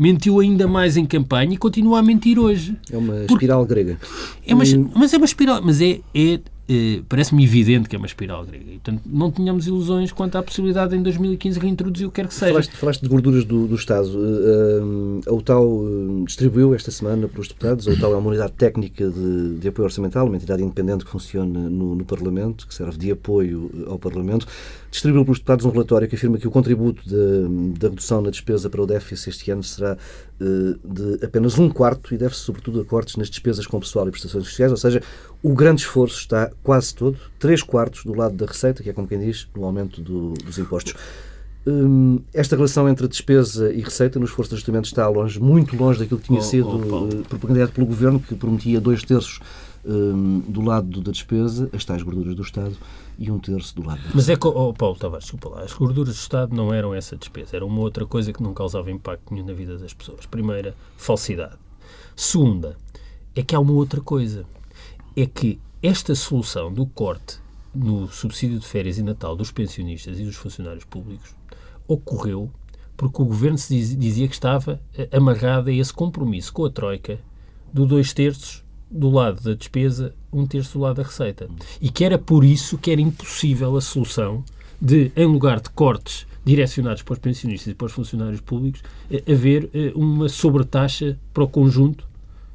mentiu 0.00 0.40
ainda 0.40 0.66
mais 0.66 0.96
em 0.96 1.04
campanha 1.04 1.52
e 1.52 1.56
continua 1.58 1.98
a 1.98 2.02
mentir 2.02 2.38
hoje. 2.38 2.74
É 2.90 2.96
uma 2.96 3.24
espiral 3.24 3.66
grega. 3.66 3.98
É 4.46 4.54
uma, 4.54 4.64
mas 4.96 5.12
é 5.12 5.18
uma 5.18 5.26
espiral, 5.26 5.60
mas 5.62 5.78
é, 5.82 6.00
é, 6.14 6.40
é 6.70 7.02
parece-me 7.08 7.42
evidente 7.42 7.88
que 7.88 7.96
é 7.96 7.98
uma 7.98 8.06
espiral 8.06 8.44
grega. 8.44 8.64
E, 8.64 8.78
portanto, 8.78 9.02
não 9.04 9.30
tínhamos 9.30 9.66
ilusões 9.66 10.12
quanto 10.12 10.38
à 10.38 10.42
possibilidade 10.42 10.94
em 10.94 11.02
2015 11.02 11.58
reintroduzir 11.58 12.06
o 12.06 12.10
que 12.10 12.20
quer 12.20 12.28
que 12.28 12.34
seja. 12.34 12.52
Falaste, 12.52 12.76
falaste 12.76 13.00
de 13.02 13.08
gorduras 13.08 13.44
do, 13.44 13.66
do 13.66 13.74
Estado. 13.74 14.08
Uh, 14.08 15.20
a 15.26 15.32
UTAU 15.32 15.84
eh, 15.84 16.24
distribuiu 16.26 16.74
esta 16.74 16.90
semana 16.90 17.26
para 17.26 17.40
os 17.40 17.48
deputados. 17.48 17.88
A 17.88 17.90
UTAU 17.90 18.12
é 18.12 18.16
uma 18.16 18.28
unidade 18.28 18.52
técnica 18.52 19.10
de, 19.10 19.58
de 19.58 19.68
apoio 19.68 19.86
orçamental, 19.86 20.26
uma 20.26 20.36
entidade 20.36 20.62
independente 20.62 21.04
que 21.04 21.10
funciona 21.10 21.68
no, 21.68 21.96
no 21.96 22.04
Parlamento, 22.04 22.66
que 22.68 22.74
serve 22.74 22.96
de 22.96 23.10
apoio 23.10 23.86
ao 23.88 23.98
Parlamento 23.98 24.46
distribuiu 24.90 25.24
pelos 25.24 25.38
deputados 25.38 25.64
um 25.64 25.70
relatório 25.70 26.08
que 26.08 26.16
afirma 26.16 26.36
que 26.36 26.48
o 26.48 26.50
contributo 26.50 27.02
da 27.78 27.88
redução 27.88 28.20
na 28.20 28.30
despesa 28.30 28.68
para 28.68 28.82
o 28.82 28.86
déficit 28.86 29.30
este 29.30 29.50
ano 29.50 29.62
será 29.62 29.96
uh, 30.40 30.78
de 30.84 31.24
apenas 31.24 31.58
um 31.58 31.68
quarto 31.68 32.12
e 32.12 32.18
deve-se, 32.18 32.40
sobretudo, 32.40 32.80
a 32.80 32.84
cortes 32.84 33.16
nas 33.16 33.30
despesas 33.30 33.66
com 33.66 33.78
pessoal 33.78 34.08
e 34.08 34.10
prestações 34.10 34.44
sociais, 34.44 34.72
ou 34.72 34.76
seja, 34.76 35.00
o 35.42 35.54
grande 35.54 35.82
esforço 35.82 36.18
está 36.18 36.50
quase 36.62 36.94
todo, 36.94 37.18
três 37.38 37.62
quartos, 37.62 38.04
do 38.04 38.14
lado 38.14 38.34
da 38.34 38.46
receita, 38.46 38.82
que 38.82 38.90
é 38.90 38.92
como 38.92 39.08
quem 39.08 39.18
diz, 39.18 39.48
no 39.54 39.64
aumento 39.64 40.00
do, 40.00 40.34
dos 40.34 40.58
impostos. 40.58 40.94
Hum, 41.66 42.20
esta 42.32 42.56
relação 42.56 42.88
entre 42.88 43.06
despesa 43.06 43.72
e 43.72 43.80
receita 43.80 44.18
no 44.18 44.24
esforço 44.24 44.50
de 44.50 44.54
ajustamento 44.56 44.86
está 44.86 45.06
longe, 45.08 45.38
muito 45.38 45.76
longe 45.76 45.98
daquilo 45.98 46.18
que 46.18 46.26
tinha 46.26 46.40
oh, 46.40 46.42
sido 46.42 46.68
oh, 46.68 47.24
propagandado 47.24 47.72
pelo 47.72 47.86
Governo, 47.86 48.18
que 48.18 48.34
prometia 48.34 48.80
dois 48.80 49.02
terços 49.02 49.40
um, 49.84 50.40
do 50.40 50.62
lado 50.62 51.00
da 51.00 51.10
despesa, 51.10 51.68
as 51.72 51.84
tais 51.84 52.02
gorduras 52.02 52.34
do 52.34 52.42
Estado, 52.42 52.76
e 53.18 53.30
um 53.30 53.38
terço 53.38 53.74
do 53.76 53.86
lado 53.86 54.02
da 54.02 54.10
Mas 54.14 54.28
é 54.28 54.36
que, 54.36 54.46
oh, 54.46 54.72
Paulo 54.72 54.96
Tavares, 54.96 55.24
desculpa 55.24 55.50
lá, 55.50 55.62
as 55.62 55.72
gorduras 55.72 56.14
do 56.14 56.18
Estado 56.18 56.54
não 56.54 56.72
eram 56.72 56.94
essa 56.94 57.16
despesa, 57.16 57.56
era 57.56 57.66
uma 57.66 57.80
outra 57.80 58.06
coisa 58.06 58.32
que 58.32 58.42
não 58.42 58.54
causava 58.54 58.90
impacto 58.90 59.32
nenhum 59.32 59.46
na 59.46 59.52
vida 59.52 59.76
das 59.76 59.92
pessoas. 59.92 60.24
Primeira, 60.26 60.74
falsidade. 60.96 61.56
Segunda, 62.16 62.76
é 63.34 63.42
que 63.42 63.54
há 63.54 63.60
uma 63.60 63.72
outra 63.72 64.00
coisa, 64.00 64.44
é 65.16 65.26
que 65.26 65.60
esta 65.82 66.14
solução 66.14 66.72
do 66.72 66.86
corte 66.86 67.38
no 67.74 68.08
subsídio 68.08 68.58
de 68.58 68.66
férias 68.66 68.98
e 68.98 69.02
Natal 69.02 69.36
dos 69.36 69.50
pensionistas 69.50 70.18
e 70.18 70.24
dos 70.24 70.36
funcionários 70.36 70.84
públicos 70.84 71.34
ocorreu 71.86 72.50
porque 72.96 73.22
o 73.22 73.24
governo 73.24 73.56
se 73.56 73.96
dizia 73.96 74.28
que 74.28 74.34
estava 74.34 74.78
eh, 74.94 75.08
amarrado 75.10 75.70
a 75.70 75.72
esse 75.72 75.92
compromisso 75.92 76.52
com 76.52 76.66
a 76.66 76.70
Troika 76.70 77.18
do 77.72 77.86
dois 77.86 78.12
terços 78.12 78.62
do 78.90 79.08
lado 79.08 79.40
da 79.42 79.54
despesa, 79.54 80.14
um 80.30 80.46
terço 80.46 80.76
do 80.76 80.82
lado 80.82 80.96
da 80.96 81.04
receita. 81.04 81.48
E 81.80 81.88
que 81.88 82.04
era 82.04 82.18
por 82.18 82.44
isso 82.44 82.76
que 82.76 82.90
era 82.90 83.00
impossível 83.00 83.74
a 83.76 83.80
solução 83.80 84.44
de, 84.78 85.12
em 85.16 85.24
lugar 85.24 85.60
de 85.60 85.70
cortes 85.70 86.26
direcionados 86.44 87.02
para 87.02 87.14
os 87.14 87.18
pensionistas 87.18 87.72
e 87.72 87.74
para 87.74 87.86
os 87.86 87.92
funcionários 87.92 88.40
públicos, 88.42 88.82
eh, 89.10 89.22
haver 89.30 89.70
eh, 89.72 89.92
uma 89.94 90.28
sobretaxa 90.28 91.18
para 91.32 91.44
o 91.44 91.48
conjunto 91.48 92.06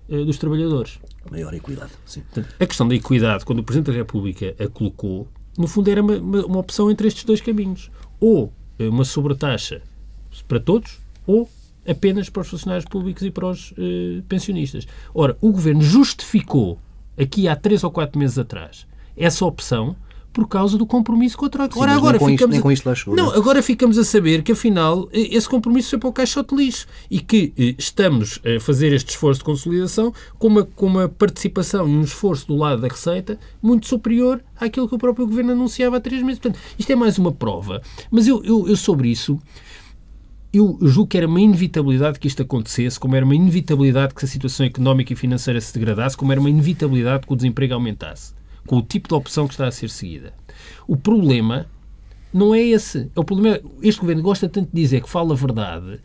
dos 0.07 0.37
trabalhadores. 0.37 0.99
Maior 1.29 1.53
equidade, 1.53 1.91
sim. 2.05 2.21
A 2.59 2.65
questão 2.65 2.87
da 2.87 2.95
equidade, 2.95 3.43
quando 3.45 3.59
o 3.59 3.63
Presidente 3.63 3.91
da 3.91 3.97
República 3.97 4.55
a 4.59 4.67
colocou, 4.67 5.27
no 5.57 5.67
fundo 5.67 5.89
era 5.89 6.01
uma, 6.01 6.15
uma 6.15 6.59
opção 6.59 6.91
entre 6.91 7.07
estes 7.07 7.23
dois 7.23 7.41
caminhos. 7.41 7.89
Ou 8.19 8.53
eh, 8.77 8.87
uma 8.87 9.05
sobretaxa 9.05 9.81
para 10.47 10.59
todos 10.59 10.99
ou 11.25 11.49
apenas 11.87 12.29
para 12.29 12.41
os 12.41 12.47
funcionários 12.47 12.85
públicos 12.85 13.23
e 13.23 13.31
para 13.31 13.47
os 13.47 13.71
uh, 13.71 14.21
pensionistas. 14.27 14.87
Ora, 15.13 15.37
o 15.39 15.51
Governo 15.51 15.81
justificou, 15.81 16.79
aqui 17.17 17.47
há 17.47 17.55
três 17.55 17.83
ou 17.83 17.91
quatro 17.91 18.17
meses 18.19 18.37
atrás, 18.37 18.87
essa 19.15 19.45
opção 19.45 19.95
por 20.35 20.49
causa 20.49 20.77
do 20.77 20.85
compromisso 20.85 21.37
com 21.37 21.45
a 21.45 21.49
Troika. 21.49 21.79
Ora, 21.79 21.93
agora 21.93 22.19
ficamos 22.19 22.57
isto, 22.57 22.67
a... 22.67 22.73
isto 22.73 22.89
lá 22.89 22.93
chegou, 22.93 23.15
não, 23.15 23.31
agora 23.31 23.63
ficamos 23.63 23.97
a 23.97 24.03
saber 24.03 24.43
que, 24.43 24.51
afinal, 24.51 25.07
esse 25.13 25.47
compromisso 25.47 25.91
foi 25.91 25.99
para 25.99 26.09
o 26.09 26.13
caixote 26.13 26.53
lixo 26.53 26.85
e 27.09 27.21
que 27.21 27.53
estamos 27.79 28.41
a 28.45 28.59
fazer 28.59 28.91
este 28.91 29.11
esforço 29.11 29.39
de 29.39 29.45
consolidação 29.45 30.13
com 30.37 30.47
uma, 30.47 30.65
com 30.65 30.87
uma 30.87 31.07
participação 31.07 31.87
e 31.87 31.95
um 31.95 32.01
esforço 32.01 32.47
do 32.47 32.57
lado 32.57 32.81
da 32.81 32.89
Receita 32.89 33.39
muito 33.61 33.87
superior 33.87 34.43
àquilo 34.59 34.89
que 34.89 34.95
o 34.95 34.97
próprio 34.97 35.25
Governo 35.25 35.53
anunciava 35.53 35.95
há 35.95 35.99
três 36.01 36.21
meses. 36.21 36.39
Portanto, 36.39 36.61
isto 36.77 36.91
é 36.91 36.95
mais 36.97 37.17
uma 37.17 37.31
prova. 37.31 37.81
Mas 38.11 38.27
eu, 38.27 38.43
eu, 38.43 38.67
eu 38.67 38.75
sobre 38.75 39.07
isso 39.07 39.39
eu 40.53 40.77
julgo 40.81 41.09
que 41.09 41.17
era 41.17 41.27
uma 41.27 41.39
inevitabilidade 41.39 42.19
que 42.19 42.27
isto 42.27 42.41
acontecesse, 42.41 42.97
como 42.99 43.15
era 43.15 43.25
uma 43.25 43.35
inevitabilidade 43.35 44.13
que 44.13 44.23
a 44.23 44.27
situação 44.27 44.65
económica 44.65 45.11
e 45.11 45.15
financeira 45.15 45.59
se 45.59 45.73
degradasse, 45.73 46.15
como 46.15 46.31
era 46.31 46.39
uma 46.39 46.49
inevitabilidade 46.49 47.25
que 47.25 47.33
o 47.33 47.35
desemprego 47.35 47.73
aumentasse 47.73 48.33
com 48.65 48.77
o 48.77 48.81
tipo 48.81 49.07
de 49.07 49.13
opção 49.13 49.47
que 49.47 49.53
está 49.53 49.67
a 49.67 49.71
ser 49.71 49.89
seguida. 49.89 50.33
O 50.87 50.95
problema 50.95 51.67
não 52.33 52.53
é 52.53 52.61
esse. 52.61 53.09
É 53.15 53.19
o 53.19 53.23
problema, 53.23 53.59
este 53.81 54.01
governo 54.01 54.21
gosta 54.21 54.49
tanto 54.49 54.69
de 54.73 54.81
dizer 54.81 55.01
que 55.01 55.09
fala 55.09 55.33
a 55.33 55.37
verdade. 55.37 55.99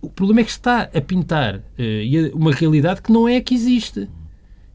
O 0.00 0.10
problema 0.10 0.40
é 0.40 0.44
que 0.44 0.50
está 0.50 0.82
a 0.82 1.00
pintar 1.00 1.56
uh, 1.56 2.36
uma 2.36 2.52
realidade 2.52 3.02
que 3.02 3.12
não 3.12 3.28
é 3.28 3.36
a 3.36 3.40
que 3.40 3.54
existe. 3.54 4.08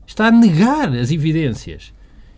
Está 0.08 0.28
a 0.28 0.32
negar 0.32 0.94
as 0.94 1.12
evidências. 1.12 1.94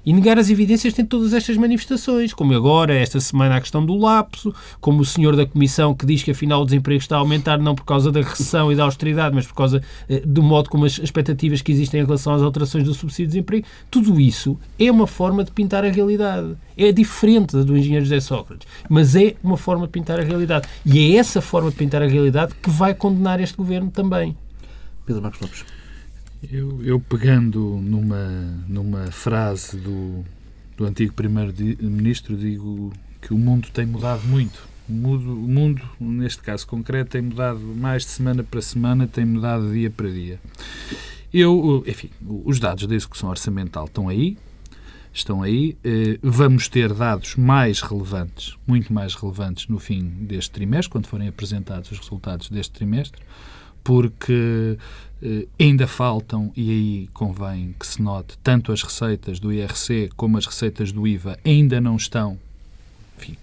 E 0.06 0.12
negar 0.12 0.38
as 0.38 0.50
evidências 0.50 0.94
tem 0.94 1.06
todas 1.06 1.34
estas 1.34 1.56
manifestações, 1.56 2.34
como 2.34 2.54
agora, 2.54 2.94
esta 2.94 3.20
semana, 3.20 3.56
a 3.56 3.62
questão 3.62 3.86
do 3.86 3.96
lapso, 3.96 4.54
como 4.82 5.02
o 5.02 5.06
senhor 5.06 5.36
da 5.36 5.46
Comissão 5.46 5.94
que 5.94 6.06
diz 6.06 6.22
que 6.22 6.32
afinal 6.32 6.62
o 6.62 6.66
desemprego 6.66 7.00
está 7.00 7.16
a 7.16 7.20
aumentar 7.20 7.58
não 7.58 7.74
por 7.74 7.86
causa 7.86 8.12
da 8.12 8.22
recessão 8.22 8.72
e 8.72 8.76
da 8.76 8.84
austeridade, 8.84 9.34
mas 9.34 9.48
por 9.48 9.56
causa 9.56 9.82
eh, 10.10 10.22
do 10.26 10.44
modo 10.44 10.70
como 10.70 10.86
as 10.86 11.00
expectativas 11.00 11.62
que 11.62 11.72
existem 11.72 12.02
em 12.02 12.06
relação 12.06 12.34
às 12.34 12.42
alterações 12.42 12.84
do 12.84 12.94
subsídio 12.94 13.28
de 13.28 13.32
desemprego. 13.34 13.66
Tudo 13.90 14.20
isso 14.20 14.60
é 14.78 14.92
uma 14.92 15.08
forma 15.08 15.44
de 15.44 15.52
pintar 15.52 15.86
a 15.86 15.90
realidade. 15.90 16.56
É 16.78 16.92
diferente 16.92 17.56
da 17.56 17.64
do 17.64 17.78
engenheiro 17.78 18.06
José 18.06 18.20
Sócrates, 18.20 18.68
mas 18.90 19.16
é 19.16 19.36
uma 19.44 19.58
forma 19.58 19.86
de 19.86 19.92
pintar 19.92 20.20
a 20.20 20.24
realidade. 20.24 20.68
E 20.86 21.00
é 21.00 21.18
essa 21.18 21.42
forma 21.42 21.70
de 21.70 21.78
pintar 21.78 22.02
a 22.02 22.08
realidade 22.08 22.54
que 22.62 22.70
vai 22.70 22.94
condenar 22.94 23.40
este 23.40 23.56
governo 23.56 23.90
também. 23.90 24.36
Pedro 25.06 25.22
Marcos 25.22 25.42
Lopes. 25.42 25.83
Eu, 26.52 26.84
eu 26.84 27.00
pegando 27.00 27.80
numa, 27.82 28.64
numa 28.68 29.12
frase 29.12 29.78
do, 29.78 30.24
do 30.76 30.86
antigo 30.86 31.14
Primeiro-Ministro, 31.14 32.36
digo 32.36 32.92
que 33.22 33.34
o 33.34 33.38
mundo 33.38 33.70
tem 33.72 33.86
mudado 33.86 34.24
muito. 34.28 34.68
O 34.90 34.92
mundo, 34.92 35.34
o 35.34 35.48
mundo, 35.48 35.82
neste 36.00 36.42
caso 36.42 36.68
concreto, 36.68 37.12
tem 37.12 37.22
mudado 37.22 37.60
mais 37.60 38.04
de 38.04 38.10
semana 38.10 38.44
para 38.44 38.62
semana, 38.62 39.08
tem 39.08 39.24
mudado 39.24 39.72
dia 39.72 39.90
para 39.90 40.10
dia. 40.10 40.40
Eu, 41.34 41.84
enfim, 41.88 42.10
os 42.22 42.60
dados 42.60 42.86
da 42.86 42.94
execução 42.94 43.30
orçamental 43.30 43.86
estão 43.86 44.10
aí, 44.10 44.38
estão 45.14 45.42
aí. 45.42 45.78
Eh, 45.84 46.20
vamos 46.22 46.68
ter 46.68 46.94
dados 46.94 47.38
mais 47.38 47.80
relevantes, 47.82 48.58
muito 48.68 48.92
mais 48.92 49.16
relevantes, 49.16 49.68
no 49.68 49.80
fim 49.80 50.02
deste 50.04 50.52
trimestre, 50.52 50.92
quando 50.92 51.08
forem 51.08 51.30
apresentados 51.30 51.92
os 51.92 52.00
resultados 52.00 52.50
deste 52.50 52.74
trimestre, 52.74 53.22
porque 53.84 54.78
eh, 55.26 55.48
ainda 55.58 55.88
faltam, 55.88 56.52
e 56.54 56.70
aí 56.70 57.10
convém 57.14 57.74
que 57.80 57.88
se 57.88 58.02
note, 58.02 58.38
tanto 58.44 58.74
as 58.74 58.84
receitas 58.84 59.40
do 59.40 59.54
IRC 59.54 60.10
como 60.18 60.38
as 60.38 60.46
receitas 60.46 60.92
do 60.92 61.08
IVA 61.08 61.40
ainda 61.46 61.80
não 61.80 61.96
estão 61.96 62.38
enfim, 63.18 63.38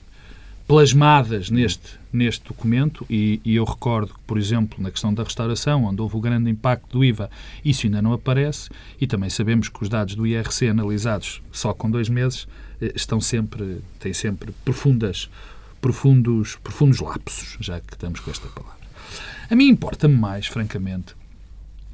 plasmadas 0.68 1.48
neste, 1.48 1.98
neste 2.12 2.44
documento 2.46 3.06
e, 3.08 3.40
e, 3.42 3.56
eu 3.56 3.64
recordo 3.64 4.12
que, 4.12 4.20
por 4.26 4.36
exemplo, 4.36 4.82
na 4.82 4.90
questão 4.90 5.14
da 5.14 5.22
restauração, 5.22 5.84
onde 5.84 6.02
houve 6.02 6.16
o 6.16 6.20
grande 6.20 6.50
impacto 6.50 6.98
do 6.98 7.02
IVA, 7.02 7.30
isso 7.64 7.86
ainda 7.86 8.02
não 8.02 8.12
aparece 8.12 8.68
e 9.00 9.06
também 9.06 9.30
sabemos 9.30 9.70
que 9.70 9.82
os 9.82 9.88
dados 9.88 10.14
do 10.14 10.26
IRC 10.26 10.68
analisados 10.68 11.40
só 11.50 11.72
com 11.72 11.90
dois 11.90 12.10
meses 12.10 12.46
eh, 12.78 12.92
estão 12.94 13.22
sempre, 13.22 13.80
têm 13.98 14.12
sempre 14.12 14.52
profundas, 14.66 15.30
profundos, 15.80 16.56
profundos 16.56 17.00
lapsos, 17.00 17.56
já 17.58 17.80
que 17.80 17.94
estamos 17.94 18.20
com 18.20 18.30
esta 18.30 18.48
palavra. 18.48 18.80
A 19.50 19.56
mim 19.56 19.68
importa-me 19.68 20.14
mais, 20.14 20.46
francamente, 20.46 21.14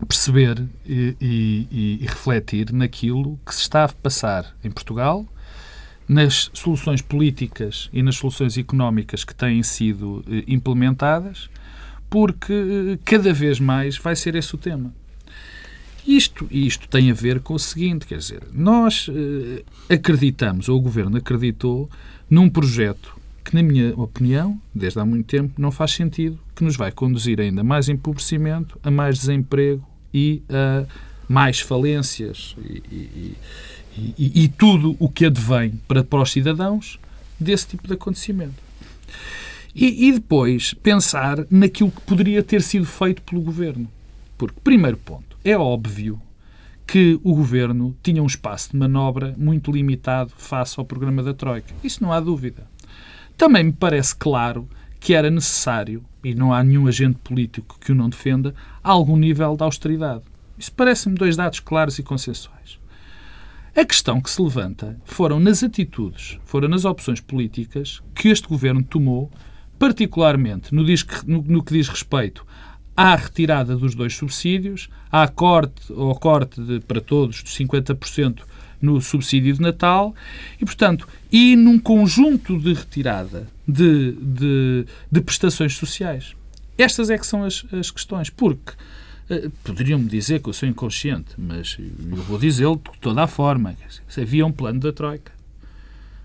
perceber 0.05 0.63
e, 0.85 1.17
e, 1.21 1.99
e, 2.03 2.07
refletir 2.07 2.73
naquilo 2.73 3.39
que 3.47 3.55
se 3.55 3.63
está 3.63 3.85
a 3.85 3.89
passar 3.89 4.55
em 4.63 4.71
Portugal, 4.71 5.27
nas 6.09 6.51
soluções 6.53 7.01
políticas 7.01 7.89
e 7.93 8.03
nas 8.03 8.17
soluções 8.17 8.57
económicas 8.59 9.25
que 9.25 9.35
têm 9.35 9.63
sido 9.63 10.25
eh, 10.29 10.45
implementadas, 10.47 11.49
porque 12.09 12.53
eh, 12.53 12.99
cada 13.05 13.33
vez 13.33 13.59
mais 13.59 13.99
vai 13.99 14.15
ser 14.15 14.37
esse 14.37 14.55
o 14.55 14.59
tema. 14.59 14.95
Isto, 16.07 16.47
isto 16.51 16.89
tem 16.89 17.11
a 17.11 17.15
ver 17.15 17.41
com 17.41 17.55
o 17.55 17.59
seguinte, 17.59 18.07
quer 18.07 18.19
dizer, 18.19 18.43
nós 18.53 19.09
eh, 19.11 19.65
acreditamos, 19.93 20.69
ou 20.69 20.79
o 20.79 20.81
Governo 20.81 21.17
acreditou, 21.17 21.91
num 22.31 22.49
projeto 22.49 23.19
que, 23.47 23.55
na 23.55 23.63
minha 23.63 23.95
opinião, 23.95 24.61
desde 24.75 24.99
há 24.99 25.05
muito 25.05 25.27
tempo, 25.27 25.55
não 25.57 25.71
faz 25.71 25.93
sentido, 25.93 26.37
que 26.55 26.65
nos 26.65 26.77
vai 26.77 26.91
conduzir 26.91 27.41
ainda 27.41 27.63
mais 27.63 27.89
empobrecimento, 27.89 28.77
a 28.83 28.91
mais 28.91 29.21
desemprego 29.21 29.87
e 30.13 30.43
a 30.49 30.85
mais 31.29 31.61
falências 31.61 32.57
e, 32.59 32.83
e, 32.91 33.37
e, 34.19 34.45
e 34.45 34.49
tudo 34.49 34.97
o 34.99 35.09
que 35.09 35.27
advém 35.27 35.81
para, 35.87 36.03
para 36.03 36.23
os 36.23 36.33
cidadãos 36.33 36.99
desse 37.39 37.69
tipo 37.69 37.87
de 37.87 37.95
acontecimento. 37.95 38.67
E, 39.73 40.09
e, 40.09 40.13
depois 40.13 40.75
pensar 40.75 41.47
naquilo 41.49 41.91
que 41.91 42.01
poderia 42.01 42.43
ter 42.43 42.63
sido 42.63 42.87
feito 42.87 43.23
pelo 43.23 43.43
governo. 43.43 43.87
Porque, 44.37 44.59
primeiro 44.65 44.97
ponto, 44.97 45.37
é 45.45 45.57
óbvio 45.57 46.21
que 46.87 47.21
o 47.23 47.35
governo 47.35 47.97
tinha 48.03 48.23
um 48.23 48.27
espaço 48.27 48.71
de 48.71 48.77
manobra 48.77 49.35
muito 49.37 49.71
limitado 49.71 50.33
face 50.37 50.79
ao 50.79 50.85
programa 50.85 51.23
da 51.23 51.35
Troika. 51.35 51.73
Isso 51.85 52.03
não 52.03 52.13
há 52.13 52.19
dúvida. 52.19 52.67
Também 53.37 53.65
me 53.65 53.73
parece 53.73 54.17
claro 54.17 54.69
que 54.99 55.15
era 55.15 55.31
necessário, 55.31 56.05
e 56.25 56.35
não 56.35 56.53
há 56.53 56.65
nenhum 56.65 56.87
agente 56.87 57.19
político 57.23 57.79
que 57.79 57.93
o 57.93 57.95
não 57.95 58.09
defenda, 58.09 58.55
algum 58.83 59.17
nível 59.17 59.57
de 59.57 59.63
austeridade. 59.63 60.23
Isso 60.59 60.73
parece-me 60.73 61.17
dois 61.17 61.37
dados 61.37 61.61
claros 61.61 61.99
e 61.99 62.03
consensuais. 62.03 62.79
A 63.77 63.85
questão 63.85 64.23
que 64.23 64.31
se 64.31 64.41
levanta 64.41 64.99
foram 65.05 65.39
nas 65.39 65.63
atitudes, 65.63 66.39
foram 66.47 66.67
nas 66.67 66.87
opções 66.87 67.21
políticas 67.21 68.03
que 68.15 68.29
este 68.29 68.49
governo 68.49 68.83
tomou, 68.83 69.31
particularmente 69.79 70.75
no, 70.75 70.83
no, 71.27 71.63
que 71.63 71.75
diz 71.75 71.89
respeito 71.89 72.47
à 72.97 73.15
retirada 73.15 73.77
dos 73.77 73.95
dois 73.95 74.17
subsídios, 74.17 74.89
à 75.13 75.29
corte, 75.29 75.93
ao 75.93 76.19
corte 76.19 76.59
de, 76.63 76.81
para 76.81 77.03
todos 77.03 77.43
dos 77.43 77.55
50% 77.55 78.41
no 78.81 79.01
subsídio 79.01 79.55
de 79.55 79.61
Natal 79.61 80.15
e, 80.61 80.65
portanto, 80.65 81.09
e 81.31 81.57
num 81.57 81.79
conjunto 81.79 82.59
de 82.59 82.75
retirada 82.75 83.49
de, 83.67 84.13
de, 84.13 84.87
de 85.11 85.21
prestações 85.21 85.77
sociais. 85.77 86.35
Estas 86.79 87.11
é 87.11 87.19
que 87.19 87.27
são 87.27 87.43
as, 87.43 87.65
as 87.73 87.91
questões, 87.91 88.31
porque 88.31 88.73
uh, 89.31 89.51
poderiam-me 89.65 90.09
dizer 90.09 90.41
que 90.41 90.49
eu 90.49 90.53
sou 90.53 90.69
inconsciente, 90.69 91.31
mas 91.39 91.77
eu 91.79 92.23
vou 92.23 92.39
dizê-lo 92.39 92.77
de 92.77 92.99
toda 93.01 93.23
a 93.23 93.27
forma. 93.27 93.75
Havia 94.17 94.47
um 94.47 94.53
plano 94.53 94.81
da 94.81 94.93
Troika, 94.93 95.33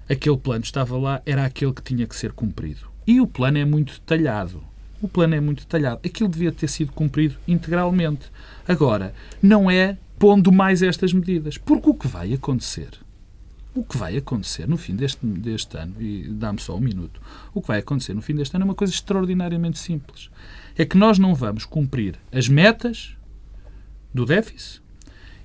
aquele 0.09 0.37
plano 0.37 0.63
estava 0.63 0.97
lá, 0.97 1.21
era 1.25 1.45
aquele 1.45 1.73
que 1.73 1.81
tinha 1.81 2.05
que 2.05 2.15
ser 2.15 2.33
cumprido. 2.33 2.91
E 3.07 3.19
o 3.19 3.27
plano 3.27 3.57
é 3.57 3.65
muito 3.65 3.93
detalhado. 3.93 4.63
O 5.01 5.07
plano 5.07 5.33
é 5.33 5.39
muito 5.39 5.61
detalhado. 5.61 6.01
Aquilo 6.05 6.29
devia 6.29 6.51
ter 6.51 6.67
sido 6.67 6.91
cumprido 6.91 7.35
integralmente. 7.47 8.31
Agora, 8.67 9.13
não 9.41 9.71
é 9.71 9.97
pondo 10.21 10.51
mais 10.51 10.83
estas 10.83 11.11
medidas. 11.11 11.57
Porque 11.57 11.89
o 11.89 11.95
que 11.95 12.07
vai 12.07 12.31
acontecer, 12.31 12.91
o 13.73 13.83
que 13.83 13.97
vai 13.97 14.15
acontecer 14.15 14.67
no 14.67 14.77
fim 14.77 14.95
deste, 14.95 15.25
deste 15.25 15.75
ano, 15.75 15.95
e 15.99 16.27
dá-me 16.29 16.61
só 16.61 16.77
um 16.77 16.79
minuto, 16.79 17.19
o 17.55 17.59
que 17.59 17.67
vai 17.67 17.79
acontecer 17.79 18.13
no 18.13 18.21
fim 18.21 18.35
deste 18.35 18.55
ano 18.55 18.61
é 18.61 18.65
uma 18.65 18.75
coisa 18.75 18.93
extraordinariamente 18.93 19.79
simples. 19.79 20.29
É 20.77 20.85
que 20.85 20.95
nós 20.95 21.17
não 21.17 21.33
vamos 21.33 21.65
cumprir 21.65 22.19
as 22.31 22.47
metas 22.47 23.17
do 24.13 24.23
déficit 24.23 24.83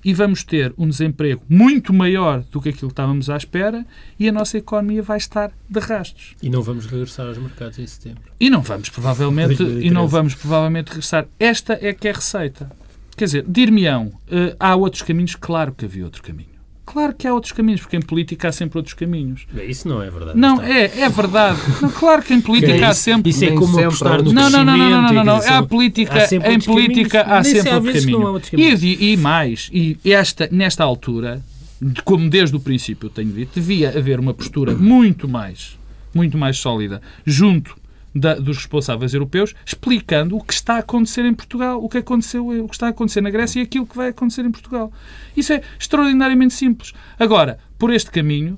e 0.05 0.13
vamos 0.13 0.43
ter 0.43 0.71
um 0.77 0.87
desemprego 0.87 1.41
muito 1.49 1.91
maior 1.91 2.41
do 2.51 2.61
que 2.61 2.69
aquilo 2.69 2.89
que 2.89 2.93
estávamos 2.93 3.31
à 3.31 3.35
espera 3.35 3.83
e 4.19 4.29
a 4.29 4.31
nossa 4.31 4.59
economia 4.59 5.01
vai 5.01 5.17
estar 5.17 5.51
de 5.67 5.79
rastros. 5.79 6.35
E 6.39 6.51
não 6.51 6.61
vamos 6.61 6.85
regressar 6.85 7.25
aos 7.25 7.39
mercados 7.39 7.79
em 7.79 7.87
setembro. 7.87 8.31
E 8.39 8.47
não 8.47 8.61
vamos 8.61 8.89
provavelmente, 8.89 9.63
e 9.63 9.89
não 9.89 10.07
vamos 10.07 10.35
provavelmente 10.35 10.89
regressar. 10.89 11.27
Esta 11.39 11.79
é 11.81 11.91
que 11.95 12.07
é 12.07 12.11
a 12.11 12.13
receita. 12.13 12.71
Quer 13.17 13.25
dizer, 13.25 13.45
dir-me-ão, 13.47 14.05
uh, 14.05 14.55
há 14.59 14.75
outros 14.75 15.01
caminhos? 15.01 15.35
Claro 15.35 15.73
que 15.75 15.83
havia 15.85 16.05
outro 16.05 16.21
caminho. 16.23 16.55
Claro 16.85 17.13
que 17.13 17.27
há 17.27 17.33
outros 17.33 17.51
caminhos, 17.51 17.81
porque 17.81 17.97
em 17.97 18.01
política 18.01 18.47
há 18.47 18.51
sempre 18.53 18.77
outros 18.77 18.93
caminhos. 18.93 19.45
Isso 19.67 19.89
não 19.89 20.01
é 20.01 20.09
verdade. 20.09 20.39
Não, 20.39 20.61
é, 20.61 20.85
é 21.01 21.09
verdade. 21.09 21.59
Não, 21.81 21.89
claro 21.89 22.21
que 22.23 22.33
em 22.33 22.39
política 22.39 22.87
há 22.87 22.93
sempre. 22.93 23.29
Isso 23.31 23.43
é 23.43 23.51
como 23.51 23.67
sempre 23.67 23.83
apostar 23.85 24.23
no 24.23 24.31
Não, 24.31 24.49
não, 24.49 24.63
não, 24.63 24.77
não, 24.77 24.89
não, 24.89 25.01
não, 25.01 25.23
não. 25.25 25.33
crescimento, 25.39 25.63
Há 25.63 25.67
política, 25.67 26.13
há 26.13 26.53
em 26.53 26.59
política 26.61 27.23
caminhos. 27.25 27.37
há 27.39 27.41
Nem 27.41 27.61
sempre 27.61 27.71
outro 27.73 27.91
que 27.91 27.99
não 27.99 27.99
há 27.99 28.11
caminho. 28.13 28.27
outros 28.33 28.49
caminhos. 28.51 28.83
E, 28.83 29.11
e 29.11 29.17
mais, 29.17 29.69
e 29.73 29.97
esta, 30.05 30.47
nesta 30.49 30.83
altura, 30.85 31.41
de- 31.81 32.01
como 32.03 32.29
desde 32.29 32.55
o 32.55 32.59
princípio 32.61 33.07
eu 33.07 33.09
tenho 33.09 33.31
dito, 33.33 33.51
devia 33.55 33.89
haver 33.89 34.17
uma 34.19 34.33
postura 34.33 34.73
muito 34.73 35.27
mais, 35.27 35.77
muito 36.15 36.37
mais 36.37 36.57
sólida 36.57 37.01
junto 37.25 37.75
da- 38.19 38.35
dos 38.35 38.57
responsáveis 38.57 39.13
europeus, 39.13 39.53
explicando 39.65 40.35
o 40.37 40.43
que 40.43 40.53
está 40.53 40.75
a 40.75 40.79
acontecer 40.79 41.25
em 41.25 41.33
Portugal, 41.33 41.83
o 41.83 41.87
que 41.89 41.97
aconteceu, 41.99 42.47
o 42.63 42.67
que 42.67 42.75
está 42.75 42.87
a 42.87 42.89
acontecer 42.89 43.21
na 43.21 43.29
Grécia 43.29 43.59
e 43.59 43.63
aquilo 43.63 43.85
que 43.85 43.95
vai 43.95 44.09
acontecer 44.09 44.41
em 44.45 44.51
Portugal. 44.51 44.91
Isso 45.35 45.53
é 45.53 45.61
extraordinariamente 45.79 46.53
simples. 46.53 46.93
Agora, 47.19 47.57
por 47.77 47.93
este 47.93 48.11
caminho, 48.11 48.57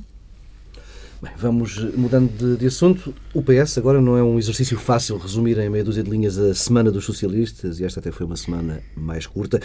Bem, 1.22 1.34
vamos 1.38 1.78
eh, 1.78 1.92
mudando 1.98 2.30
de, 2.32 2.56
de 2.56 2.68
assunto. 2.68 3.14
O 3.34 3.44
PS 3.44 3.78
agora 3.78 4.00
não 4.00 4.16
é 4.16 4.24
um 4.24 4.40
exercício 4.40 4.78
fácil 4.78 5.18
resumir 5.18 5.58
em 5.60 5.70
meia 5.70 5.84
dúzia 5.84 6.02
de 6.02 6.10
linhas 6.10 6.38
a 6.38 6.54
Semana 6.56 6.90
dos 6.90 7.04
Socialistas, 7.04 7.78
e 7.78 7.84
esta 7.84 8.00
até 8.00 8.10
foi 8.10 8.26
uma 8.26 8.38
semana 8.38 8.80
mais 8.96 9.28
curta. 9.28 9.60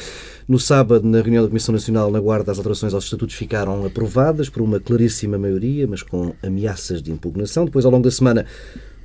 No 0.49 0.59
sábado, 0.59 1.07
na 1.09 1.21
reunião 1.21 1.45
da 1.45 1.49
Comissão 1.49 1.73
Nacional 1.73 2.11
na 2.11 2.19
Guarda, 2.19 2.51
as 2.51 2.59
alterações 2.59 2.93
aos 2.93 3.05
estatutos 3.05 3.37
ficaram 3.37 3.87
aprovadas 3.87 4.49
por 4.49 4.63
uma 4.63 4.81
claríssima 4.81 5.39
maioria, 5.39 5.87
mas 5.87 6.03
com 6.03 6.35
ameaças 6.43 7.01
de 7.01 7.13
impugnação. 7.13 7.67
Depois, 7.67 7.85
ao 7.85 7.93
longo 7.93 8.03
da 8.03 8.11
semana, 8.11 8.45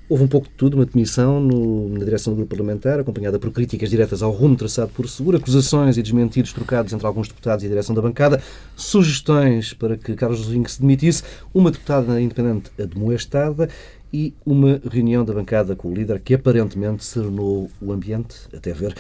houve 0.10 0.24
um 0.24 0.28
pouco 0.28 0.48
de 0.48 0.54
tudo, 0.56 0.74
uma 0.74 0.86
demissão 0.86 1.40
no- 1.40 1.90
na 1.90 2.04
direção 2.04 2.34
do 2.34 2.38
grupo 2.38 2.50
parlamentar, 2.50 3.00
acompanhada 3.00 3.38
por 3.38 3.52
críticas 3.52 3.90
diretas 3.92 4.24
ao 4.24 4.32
rumo 4.32 4.56
traçado 4.56 4.92
por 4.92 5.08
Seguro, 5.08 5.38
acusações 5.38 5.98
e 5.98 6.02
desmentidos 6.02 6.52
trocados 6.52 6.92
entre 6.92 7.06
alguns 7.06 7.28
deputados 7.28 7.64
e 7.64 7.68
a 7.68 7.70
direção 7.70 7.94
da 7.96 8.02
bancada, 8.02 8.42
sugestões 8.76 9.74
para 9.74 9.96
que 9.98 10.16
Carlos 10.16 10.40
Rosinho 10.44 10.68
se 10.68 10.82
demitisse, 10.82 11.24
uma 11.54 11.70
deputada 11.70 12.20
independente 12.20 12.72
admoestada 12.82 13.70
e 14.12 14.34
uma 14.44 14.82
reunião 14.92 15.24
da 15.24 15.34
bancada 15.34 15.76
com 15.76 15.90
o 15.90 15.94
líder 15.94 16.20
que 16.20 16.34
aparentemente 16.34 17.06
serenou 17.06 17.70
o 17.80 17.92
ambiente, 17.94 18.36
até 18.52 18.74
ver. 18.74 18.96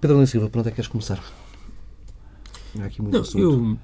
Pedro 0.00 0.18
Lins 0.20 0.30
Silva, 0.30 0.48
por 0.48 0.60
onde 0.60 0.68
é 0.68 0.70
que 0.70 0.76
queres 0.76 0.88
começar? 0.88 1.20
Há 2.78 2.84
aqui 2.84 3.02
muito 3.02 3.14
Não, 3.14 3.20
assunto. 3.22 3.38
eu, 3.40 3.78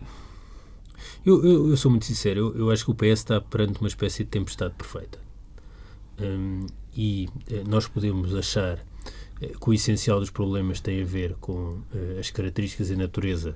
eu, 1.25 1.45
eu, 1.45 1.71
eu 1.71 1.77
sou 1.77 1.91
muito 1.91 2.05
sincero. 2.07 2.39
Eu, 2.55 2.59
eu 2.59 2.71
acho 2.71 2.85
que 2.85 2.91
o 2.91 2.95
PS 2.95 3.19
está 3.21 3.41
perante 3.41 3.81
uma 3.81 3.89
espécie 3.89 4.23
de 4.25 4.31
tempestade 4.31 4.75
perfeita. 4.77 5.19
Hum, 6.21 6.67
e 6.97 7.29
eh, 7.51 7.63
nós 7.67 7.87
podemos 7.87 8.35
achar 8.35 8.79
eh, 9.41 9.53
que 9.61 9.71
o 9.71 9.73
essencial 9.73 10.21
dos 10.21 10.31
problemas 10.31 10.81
tem 10.81 11.03
a 11.03 11.05
ver 11.05 11.35
com 11.41 11.79
eh, 11.95 12.19
as 12.19 12.31
características 12.31 12.91
e 12.91 12.97
natureza 12.97 13.55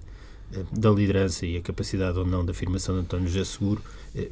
da 0.71 0.91
liderança 0.91 1.47
e 1.47 1.57
a 1.57 1.61
capacidade 1.61 2.17
ou 2.17 2.25
não 2.25 2.45
da 2.45 2.53
afirmação 2.53 2.95
de 2.95 3.01
António 3.01 3.27
José 3.27 3.45
Seguro, 3.45 3.83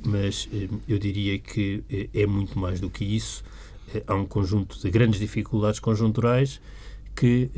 mas 0.05 0.49
eu 0.87 0.97
diria 0.97 1.37
que 1.39 1.83
é 2.15 2.27
muito 2.27 2.57
mais 2.57 2.79
do 2.79 2.89
que 2.89 3.03
isso. 3.03 3.43
Há 4.07 4.15
um 4.15 4.25
conjunto 4.25 4.79
de 4.79 4.89
grandes 4.89 5.19
dificuldades 5.19 5.81
conjunturais 5.81 6.61
que, 7.17 7.51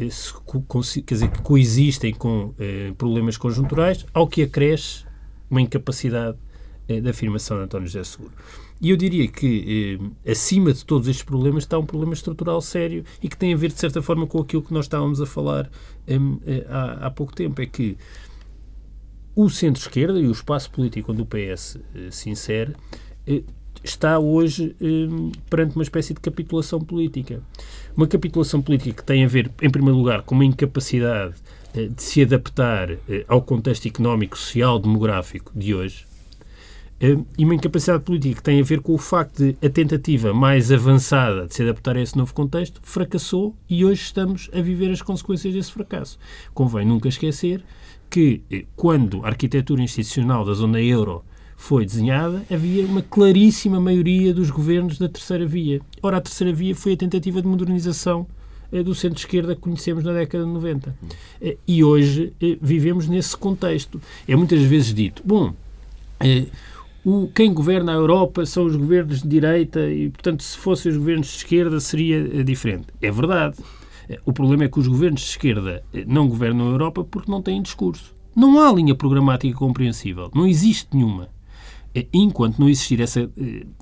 se 0.83 1.03
quer 1.03 1.15
dizer, 1.15 1.31
que 1.31 1.43
coexistem 1.43 2.15
com 2.15 2.55
problemas 2.97 3.37
conjunturais, 3.37 4.07
ao 4.15 4.27
que 4.27 4.45
acresce 4.45 5.05
uma 5.51 5.61
incapacidade 5.61 6.39
da 7.03 7.11
afirmação 7.11 7.59
de 7.59 7.65
António 7.65 7.89
José 7.89 8.05
Seguro. 8.05 8.33
E 8.81 8.91
eu 8.91 8.97
diria 8.97 9.27
que, 9.29 9.99
eh, 10.27 10.31
acima 10.31 10.73
de 10.73 10.85
todos 10.85 11.09
estes 11.09 11.25
problemas, 11.25 11.65
está 11.65 11.79
um 11.79 11.87
problema 11.87 12.13
estrutural 12.13 12.61
sério 12.61 13.05
e 13.23 13.29
que 13.29 13.37
tem 13.37 13.55
a 13.55 13.57
ver, 13.57 13.69
de 13.69 13.79
certa 13.79 14.03
forma, 14.03 14.27
com 14.27 14.41
aquilo 14.41 14.63
que 14.63 14.75
nós 14.75 14.85
estávamos 14.85 15.21
a 15.21 15.27
falar 15.27 15.71
em, 16.07 16.39
eh, 16.47 16.67
há, 16.69 17.07
há 17.07 17.11
pouco 17.11 17.35
tempo. 17.35 17.61
É 17.63 17.67
que 17.67 17.97
o 19.35 19.49
centro-esquerda 19.49 20.21
e 20.21 20.27
o 20.27 20.33
espaço 20.33 20.71
político 20.71 21.13
onde 21.13 21.23
o 21.23 21.27
PS 21.27 21.79
eh, 21.95 22.11
se 22.11 22.31
insere 22.31 22.75
eh, 23.27 23.43
está 23.83 24.19
hoje 24.19 24.75
eh, 24.81 25.33
perante 25.51 25.77
uma 25.77 25.83
espécie 25.83 26.15
de 26.15 26.21
capitulação 26.21 26.81
política. 26.81 27.43
Uma 27.97 28.07
capitulação 28.07 28.61
política 28.61 29.03
que 29.03 29.05
tem 29.05 29.25
a 29.25 29.29
ver, 29.29 29.51
em 29.63 29.71
primeiro 29.71 29.97
lugar, 29.97 30.23
com 30.23 30.35
uma 30.35 30.45
incapacidade 30.45 31.35
eh, 31.75 31.89
de 31.89 32.03
se 32.03 32.23
adaptar 32.23 32.91
eh, 32.91 33.25
ao 33.29 33.43
contexto 33.43 33.87
económico, 33.87 34.39
social, 34.39 34.79
demográfico 34.79 35.53
de 35.55 35.75
hoje. 35.75 36.07
Eh, 37.01 37.17
E 37.37 37.45
uma 37.45 37.55
incapacidade 37.55 38.03
política 38.05 38.37
que 38.37 38.43
tem 38.43 38.61
a 38.61 38.65
ver 38.65 38.81
com 38.81 38.95
o 38.95 38.99
facto 38.99 39.39
de 39.45 39.57
a 39.67 39.69
tentativa 39.69 40.33
mais 40.33 40.71
avançada 40.71 41.47
de 41.47 41.55
se 41.55 41.63
adaptar 41.63 41.97
a 41.97 42.01
esse 42.01 42.17
novo 42.17 42.33
contexto 42.33 42.81
fracassou 42.83 43.55
e 43.69 43.85
hoje 43.85 44.03
estamos 44.03 44.49
a 44.53 44.61
viver 44.61 44.91
as 44.91 45.03
consequências 45.03 45.53
desse 45.55 45.73
fracasso. 45.73 46.19
Convém 46.55 46.87
nunca 46.87 47.09
esquecer 47.09 47.63
que, 48.09 48.43
eh, 48.51 48.65
quando 48.77 49.25
a 49.25 49.29
arquitetura 49.29 49.83
institucional 49.83 50.45
da 50.45 50.55
zona 50.55 50.81
euro 50.81 51.25
foi 51.57 51.85
desenhada, 51.85 52.43
havia 52.51 52.85
uma 52.87 53.03
claríssima 53.03 53.81
maioria 53.81 54.33
dos 54.35 54.51
governos 54.51 54.99
da 54.99 55.09
terceira 55.09 55.47
via. 55.47 55.81
Ora, 56.03 56.19
a 56.19 56.21
terceira 56.21 56.53
via 56.53 56.75
foi 56.77 56.93
a 56.93 56.97
tentativa 56.97 57.41
de 57.43 57.49
modernização 57.49 58.27
eh, 58.73 58.83
do 58.83 58.95
centro-esquerda 58.95 59.55
que 59.55 59.61
conhecemos 59.63 60.05
na 60.05 60.13
década 60.13 60.45
de 60.45 60.51
90. 60.51 60.95
Eh, 61.41 61.57
E 61.67 61.83
hoje 61.83 62.33
vivemos 62.63 63.09
nesse 63.09 63.37
contexto. 63.37 64.01
É 64.29 64.37
muitas 64.37 64.63
vezes 64.63 64.95
dito, 64.95 65.23
bom, 65.25 65.53
o, 67.05 67.29
quem 67.35 67.53
governa 67.53 67.93
a 67.93 67.95
Europa 67.97 68.47
são 68.47 68.65
os 68.65 68.77
governos 68.77 69.23
de 69.23 69.29
direita 69.29 69.81
e, 69.91 70.09
portanto, 70.11 70.43
se 70.43 70.57
fossem 70.57 70.91
os 70.91 70.99
governos 70.99 71.27
de 71.29 71.37
esquerda 71.37 71.79
seria 71.81 72.19
eh, 72.19 72.43
diferente. 72.43 72.87
É 73.01 73.11
verdade. 73.11 73.57
Eh, 74.09 74.19
O 74.25 74.33
problema 74.33 74.65
é 74.65 74.69
que 74.69 74.79
os 74.79 74.89
governos 74.89 75.21
de 75.21 75.29
esquerda 75.29 75.83
eh, 75.93 76.05
não 76.07 76.29
governam 76.29 76.69
a 76.69 76.71
Europa 76.71 77.05
porque 77.05 77.31
não 77.31 77.43
têm 77.43 77.61
discurso. 77.61 78.15
Não 78.35 78.59
há 78.61 78.73
linha 78.73 78.95
programática 78.95 79.57
compreensível. 79.57 80.31
Não 80.35 80.47
existe 80.47 80.89
nenhuma. 80.95 81.29
Enquanto 82.13 82.59
não 82.59 82.69
existir 82.69 83.01
essa, 83.01 83.31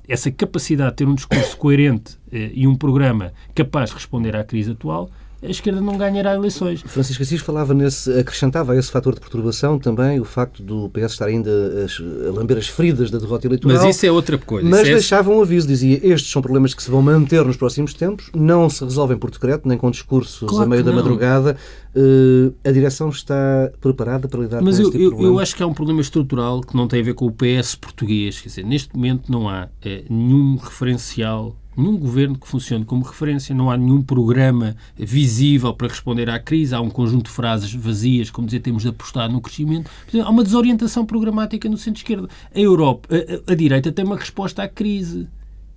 essa 0.07 0.29
capacidade 0.29 0.91
de 0.91 0.97
ter 0.97 1.07
um 1.07 1.15
discurso 1.15 1.57
coerente 1.57 2.19
e 2.31 2.67
um 2.67 2.75
programa 2.75 3.33
capaz 3.55 3.89
de 3.89 3.95
responder 3.95 4.35
à 4.35 4.43
crise 4.43 4.69
atual, 4.69 5.09
a 5.43 5.49
esquerda 5.49 5.81
não 5.81 5.97
ganhará 5.97 6.33
eleições. 6.35 6.81
Francisco 6.85 7.21
Assis 7.23 7.41
falava 7.41 7.73
nesse, 7.73 8.11
acrescentava 8.17 8.73
a 8.73 8.77
esse 8.77 8.89
fator 8.91 9.13
de 9.13 9.19
perturbação 9.19 9.77
também 9.77 10.19
o 10.19 10.25
facto 10.25 10.63
do 10.63 10.89
PS 10.89 11.11
estar 11.13 11.25
ainda 11.27 11.49
a, 11.51 12.31
lamber 12.31 12.57
as 12.57 12.67
feridas 12.67 13.11
da 13.11 13.17
derrota 13.17 13.47
eleitoral. 13.47 13.77
Mas 13.77 13.95
isso 13.95 14.05
é 14.05 14.11
outra 14.11 14.37
coisa. 14.37 14.67
Mas 14.69 14.81
Isso 14.81 14.89
é- 14.89 14.93
deixava 14.93 15.29
um 15.31 15.41
aviso, 15.41 15.67
dizia, 15.67 15.99
estes 16.03 16.31
são 16.31 16.41
problemas 16.41 16.73
que 16.73 16.81
se 16.81 16.89
vão 16.89 17.01
manter 17.01 17.43
nos 17.45 17.57
próximos 17.57 17.93
tempos, 17.93 18.29
não 18.33 18.69
se 18.69 18.83
resolvem 18.83 19.17
por 19.17 19.29
decreto, 19.31 19.67
nem 19.67 19.77
com 19.77 19.89
discursos 19.91 20.47
Claro 20.47 20.63
a 20.63 20.67
meio 20.67 20.83
da 20.83 20.91
não. 20.91 20.97
madrugada. 20.97 21.57
Eh, 21.95 22.51
a 22.67 22.71
direção 22.71 23.09
está 23.09 23.71
preparada 23.79 24.27
para 24.27 24.39
lidar 24.39 24.61
Mas 24.61 24.77
com 24.77 24.81
eu, 24.83 24.87
este 24.87 24.91
tipo 24.93 25.03
eu, 25.03 25.09
de 25.09 25.15
problema? 25.15 25.35
eu 25.35 25.39
acho 25.39 25.55
que 25.55 25.61
há 25.63 25.67
um 25.67 25.73
problema 25.73 26.01
estrutural 26.01 26.61
que 26.61 26.75
não 26.75 26.87
tem 26.87 27.01
a 27.01 27.03
ver 27.03 27.13
com 27.13 27.25
o 27.27 27.31
PS 27.31 27.75
português. 27.75 28.39
Quer 28.41 28.49
dizer, 28.49 28.63
neste 28.65 28.95
momento 28.95 29.31
não 29.31 29.47
há 29.47 29.67
eh, 29.83 30.03
nenhum 30.09 30.55
referencial, 30.55 31.55
nenhum 31.75 31.97
governo 31.97 32.37
que 32.37 32.47
funcione 32.47 32.85
como 32.85 33.03
referência, 33.03 33.53
não 33.55 33.69
há 33.71 33.77
nenhum 33.77 34.01
programa 34.01 34.75
visível 34.97 35.73
para 35.73 35.87
responder 35.87 36.29
à 36.29 36.39
crise, 36.39 36.73
há 36.75 36.81
um 36.81 36.89
conjunto 36.89 37.25
de 37.25 37.31
frases 37.31 37.73
vazias, 37.73 38.29
como 38.29 38.47
dizer, 38.47 38.59
temos 38.61 38.83
de 38.83 38.89
apostar 38.89 39.31
no 39.31 39.41
crescimento. 39.41 39.89
Há 40.23 40.29
uma 40.29 40.43
desorientação 40.43 41.05
programática 41.05 41.67
no 41.69 41.77
centro-esquerda. 41.77 42.27
A 42.53 42.59
Europa, 42.59 43.09
a, 43.47 43.51
a- 43.51 43.55
direita 43.55 43.91
tem 43.91 44.05
uma 44.05 44.17
resposta 44.17 44.63
à 44.63 44.67
crise. 44.67 45.27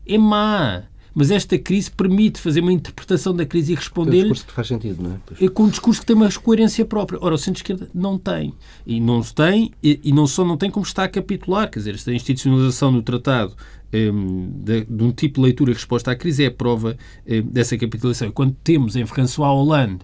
É 0.07 0.17
má. 0.17 0.83
mas 1.15 1.31
esta 1.31 1.59
crise 1.59 1.91
permite 1.91 2.39
fazer 2.41 2.61
uma 2.61 2.73
interpretação 2.73 3.35
da 3.35 3.45
crise 3.47 3.73
e 3.73 3.75
É 3.75 3.77
um 3.77 3.81
responder 3.81 4.19
discurso 4.19 4.47
que 4.47 4.53
faz 4.53 4.69
sentido, 4.69 5.03
não 5.03 5.13
é? 5.13 5.17
Pois. 5.27 5.43
é 5.43 5.49
com 5.49 5.63
um 5.65 5.69
discurso 5.69 6.01
que 6.01 6.07
tem 6.07 6.15
uma 6.15 6.31
coerência 6.31 6.85
própria. 6.85 7.19
Ora, 7.23 7.35
o 7.35 7.39
centro-esquerda 7.39 7.89
não 7.95 8.17
tem. 8.19 8.53
E 8.87 9.01
não 9.01 9.23
tem, 9.23 9.73
e, 9.83 9.99
e 10.05 10.13
não 10.13 10.27
só 10.27 10.45
não 10.45 10.57
tem, 10.57 10.71
como 10.71 10.85
está 10.87 11.05
a 11.05 11.09
capitular. 11.09 11.69
Quer 11.71 11.79
dizer, 11.81 11.95
esta 11.95 12.13
institucionalização 12.13 12.93
no 12.93 13.03
tratado 13.03 13.57
de, 13.93 14.85
de 14.85 15.05
um 15.05 15.13
tipo 15.13 15.37
de 15.37 15.43
leitura 15.43 15.71
e 15.71 15.75
resposta 15.75 16.11
à 16.11 16.17
crise 16.17 16.45
é 16.45 16.47
a 16.49 16.51
prova 16.51 16.97
hum, 17.27 17.43
dessa 17.43 17.77
capitulação. 17.77 18.31
Quando 18.31 18.55
temos 18.63 18.97
em 18.97 19.07
François 19.07 19.51
Hollande 19.51 20.01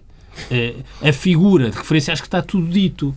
eh, 0.49 0.75
a 1.01 1.13
figura 1.13 1.69
de 1.69 1.77
referência, 1.77 2.11
acho 2.13 2.21
que 2.21 2.27
está 2.27 2.41
tudo 2.41 2.67
dito. 2.67 3.15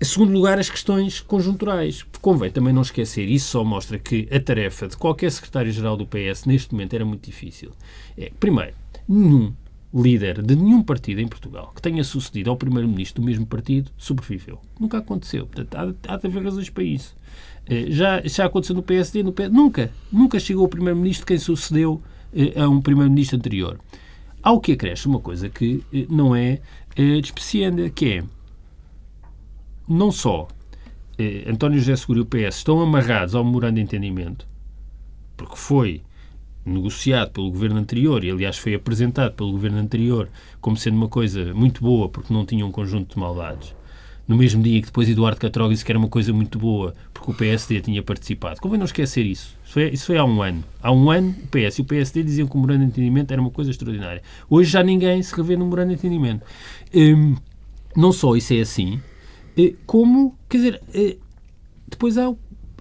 Em 0.00 0.04
segundo 0.04 0.32
lugar, 0.32 0.58
as 0.58 0.70
questões 0.70 1.20
conjunturais. 1.20 2.04
Convém 2.20 2.50
também 2.50 2.72
não 2.72 2.82
esquecer, 2.82 3.28
isso 3.28 3.50
só 3.50 3.64
mostra 3.64 3.98
que 3.98 4.28
a 4.30 4.38
tarefa 4.38 4.86
de 4.86 4.96
qualquer 4.96 5.30
secretário-geral 5.30 5.96
do 5.96 6.06
PS 6.06 6.44
neste 6.44 6.72
momento 6.72 6.94
era 6.94 7.04
muito 7.04 7.24
difícil. 7.24 7.72
É, 8.16 8.30
primeiro, 8.38 8.74
nenhum 9.08 9.52
líder 9.92 10.42
de 10.42 10.54
nenhum 10.54 10.82
partido 10.82 11.20
em 11.20 11.26
Portugal 11.26 11.72
que 11.74 11.80
tenha 11.80 12.04
sucedido 12.04 12.50
ao 12.50 12.56
primeiro-ministro 12.56 13.22
do 13.22 13.26
mesmo 13.26 13.46
partido 13.46 13.90
sobreviveu. 13.96 14.60
Nunca 14.78 14.98
aconteceu. 14.98 15.46
Portanto, 15.46 15.74
há, 15.74 16.12
há 16.12 16.16
de 16.16 16.26
haver 16.26 16.44
razões 16.44 16.68
para 16.68 16.84
isso. 16.84 17.16
Eh, 17.68 17.90
Já, 17.90 18.20
já 18.24 18.46
aconteceu 18.46 18.74
no 18.74 18.82
PSD, 18.82 19.22
no 19.22 19.32
PS. 19.32 19.50
Nunca. 19.50 19.92
Nunca 20.10 20.40
chegou 20.40 20.64
o 20.64 20.68
primeiro-ministro 20.68 21.26
quem 21.26 21.38
sucedeu 21.38 22.02
eh, 22.34 22.60
a 22.60 22.68
um 22.68 22.80
primeiro-ministro 22.80 23.36
anterior. 23.36 23.78
Ao 24.42 24.60
que 24.60 24.72
acresce 24.72 25.06
uma 25.06 25.20
coisa 25.20 25.48
que 25.48 25.82
eh, 25.92 26.06
não 26.08 26.34
é 26.34 26.60
eh, 26.96 27.20
desprecianda, 27.20 27.88
que 27.90 28.18
é 28.18 28.24
não 29.88 30.12
só 30.12 30.48
António 31.48 31.80
José 31.80 31.96
Seguro 31.96 32.20
e 32.20 32.22
o 32.22 32.26
PS 32.26 32.58
estão 32.58 32.80
amarrados 32.80 33.34
ao 33.34 33.42
memorando 33.42 33.74
de 33.74 33.80
entendimento, 33.80 34.46
porque 35.36 35.56
foi 35.56 36.02
negociado 36.64 37.32
pelo 37.32 37.50
governo 37.50 37.78
anterior 37.78 38.22
e, 38.22 38.30
aliás, 38.30 38.56
foi 38.56 38.74
apresentado 38.74 39.34
pelo 39.34 39.50
governo 39.50 39.78
anterior 39.78 40.28
como 40.60 40.76
sendo 40.76 40.96
uma 40.96 41.08
coisa 41.08 41.52
muito 41.54 41.82
boa 41.82 42.08
porque 42.08 42.32
não 42.32 42.46
tinha 42.46 42.64
um 42.64 42.70
conjunto 42.70 43.14
de 43.14 43.20
maldades. 43.20 43.74
No 44.28 44.36
mesmo 44.36 44.62
dia 44.62 44.78
que 44.80 44.88
depois 44.88 45.08
Eduardo 45.08 45.40
Catroga 45.40 45.72
disse 45.72 45.82
que 45.82 45.90
era 45.90 45.98
uma 45.98 46.08
coisa 46.08 46.34
muito 46.34 46.58
boa 46.58 46.94
porque 47.14 47.30
o 47.30 47.34
PSD 47.34 47.80
tinha 47.80 48.02
participado. 48.02 48.60
Convém 48.60 48.78
não 48.78 48.84
esquecer 48.84 49.24
isso. 49.24 49.56
Isso 49.64 49.72
foi, 49.72 49.88
isso 49.88 50.06
foi 50.06 50.18
há 50.18 50.24
um 50.24 50.42
ano. 50.42 50.62
Há 50.82 50.92
um 50.92 51.10
ano, 51.10 51.34
o 51.42 51.46
PS 51.46 51.78
e 51.78 51.80
o 51.80 51.84
PSD 51.86 52.22
diziam 52.22 52.46
que 52.46 52.54
o 52.54 52.56
memorando 52.56 52.84
de 52.84 52.90
entendimento 52.90 53.32
era 53.32 53.40
uma 53.40 53.50
coisa 53.50 53.70
extraordinária. 53.70 54.22
Hoje 54.50 54.70
já 54.70 54.82
ninguém 54.82 55.22
se 55.22 55.34
revê 55.34 55.56
no 55.56 55.64
memorando 55.64 55.88
de 55.88 55.94
entendimento. 55.94 56.44
Hum, 56.94 57.36
não 57.96 58.12
só 58.12 58.36
isso 58.36 58.52
é 58.52 58.60
assim, 58.60 59.00
eh, 59.56 59.74
como, 59.86 60.36
quer 60.48 60.58
dizer, 60.58 60.82
eh, 60.94 61.16
depois 61.88 62.18
há 62.18 62.32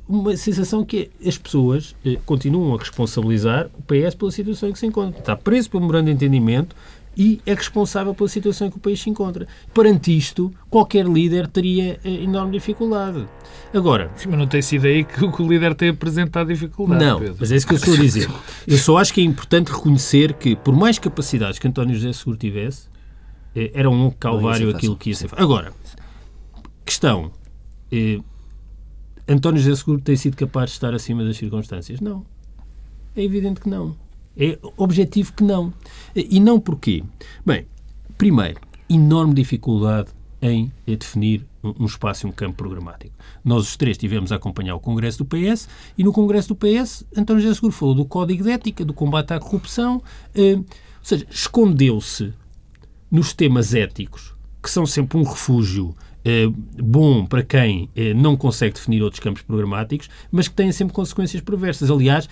uma 0.08 0.38
sensação 0.38 0.86
que 0.86 1.10
é, 1.22 1.28
as 1.28 1.38
pessoas 1.38 1.96
eh, 2.06 2.18
continuam 2.26 2.76
a 2.76 2.78
responsabilizar 2.78 3.70
o 3.78 3.82
PS 3.82 4.16
pela 4.16 4.32
situação 4.32 4.70
em 4.70 4.74
que 4.74 4.80
se 4.80 4.86
encontra. 4.86 5.20
Está 5.20 5.36
preso 5.36 5.70
pelo 5.70 5.82
memorando 5.82 6.06
de 6.06 6.12
entendimento 6.12 6.76
e 7.17 7.41
é 7.45 7.53
responsável 7.56 8.13
pela 8.13 8.30
situação 8.30 8.67
em 8.67 8.69
que 8.69 8.77
o 8.77 8.80
país 8.80 9.01
se 9.01 9.10
encontra. 9.10 9.47
Perante 9.73 10.15
isto, 10.15 10.53
qualquer 10.69 11.08
líder 11.08 11.47
teria 11.47 11.99
eh, 12.03 12.23
enorme 12.23 12.51
dificuldade. 12.51 13.27
Agora, 13.73 14.12
Sim, 14.15 14.30
mas 14.30 14.39
não 14.39 14.47
tem 14.47 14.62
sido 14.62 14.86
aí 14.86 15.03
que 15.03 15.25
o 15.25 15.47
líder 15.47 15.73
tem 15.73 15.89
apresentado 15.89 16.47
dificuldade. 16.47 17.03
não, 17.03 17.19
Pedro. 17.19 17.38
mas 17.39 17.51
é 17.51 17.56
isso 17.56 17.65
que 17.65 17.73
eu 17.73 17.77
estou 17.77 17.95
a 17.95 17.97
dizer. 17.97 18.30
Eu 18.67 18.77
só 18.77 18.97
acho 18.97 19.12
que 19.13 19.19
é 19.19 19.23
importante 19.23 19.71
reconhecer 19.71 20.34
que, 20.34 20.56
por 20.56 20.75
mais 20.75 20.99
capacidades 20.99 21.58
que 21.58 21.67
António 21.67 21.95
José 21.95 22.13
Seguro 22.13 22.38
tivesse, 22.38 22.88
eh, 23.56 23.71
era 23.73 23.89
um 23.89 24.12
calvário 24.12 24.69
aquilo 24.69 24.95
que 24.95 25.10
ia 25.10 25.15
ser 25.15 25.27
feito. 25.27 25.41
Agora, 25.41 25.73
questão. 26.86 27.32
eh, 27.91 28.19
António 29.27 29.60
José 29.62 29.75
Seguro 29.75 29.99
tem 30.01 30.15
sido 30.15 30.38
capaz 30.38 30.69
de 30.69 30.75
estar 30.75 30.93
acima 30.93 31.23
das 31.23 31.36
circunstâncias? 31.36 31.99
Não. 31.99 32.23
É 33.15 33.23
evidente 33.23 33.60
que 33.60 33.67
não. 33.69 33.95
É 34.38 34.58
objetivo 34.78 35.34
que 35.34 35.43
não. 35.43 35.73
E 36.15 36.39
não 36.39 36.60
porquê? 36.60 37.04
Bem, 37.45 37.65
primeiro, 38.17 38.60
enorme 38.89 39.34
dificuldade 39.34 40.10
em 40.41 40.71
definir 40.86 41.45
um 41.63 41.86
espaço 41.86 42.26
e 42.26 42.30
um 42.30 42.32
campo 42.32 42.58
programático. 42.58 43.13
Nós 43.43 43.63
os 43.63 43.76
três 43.76 43.95
estivemos 43.95 44.32
a 44.32 44.36
acompanhar 44.36 44.76
o 44.76 44.80
Congresso 44.80 45.17
do 45.17 45.26
PS 45.26 45.67
e 45.97 46.04
no 46.04 46.13
Congresso 46.13 46.50
do 46.50 46.56
PS 46.56 47.06
António 47.15 47.41
José 47.41 47.56
Seguro 47.56 47.73
falou 47.73 47.95
do 47.95 48.06
Código 48.06 48.43
de 48.43 48.52
Ética, 48.52 48.86
do 48.86 48.93
combate 48.93 49.34
à 49.34 49.39
corrupção, 49.39 50.02
eh, 50.36 50.56
ou 50.56 50.65
seja, 51.02 51.26
escondeu-se 51.30 52.34
nos 53.10 53.34
temas 53.34 53.73
éticos, 53.73 54.36
que 54.62 54.69
são 54.69 54.86
sempre 54.86 55.17
um 55.17 55.23
refúgio 55.23 55.95
eh, 56.23 56.47
bom 56.84 57.26
para 57.26 57.41
quem 57.41 57.89
eh, 57.95 58.13
não 58.13 58.36
consegue 58.36 58.76
definir 58.76 59.02
outros 59.02 59.19
campos 59.19 59.41
programáticos, 59.41 60.10
mas 60.32 60.47
que 60.47 60.56
têm 60.56 60.71
sempre 60.71 60.93
consequências 60.93 61.41
perversas. 61.41 61.89
Aliás, 61.89 62.28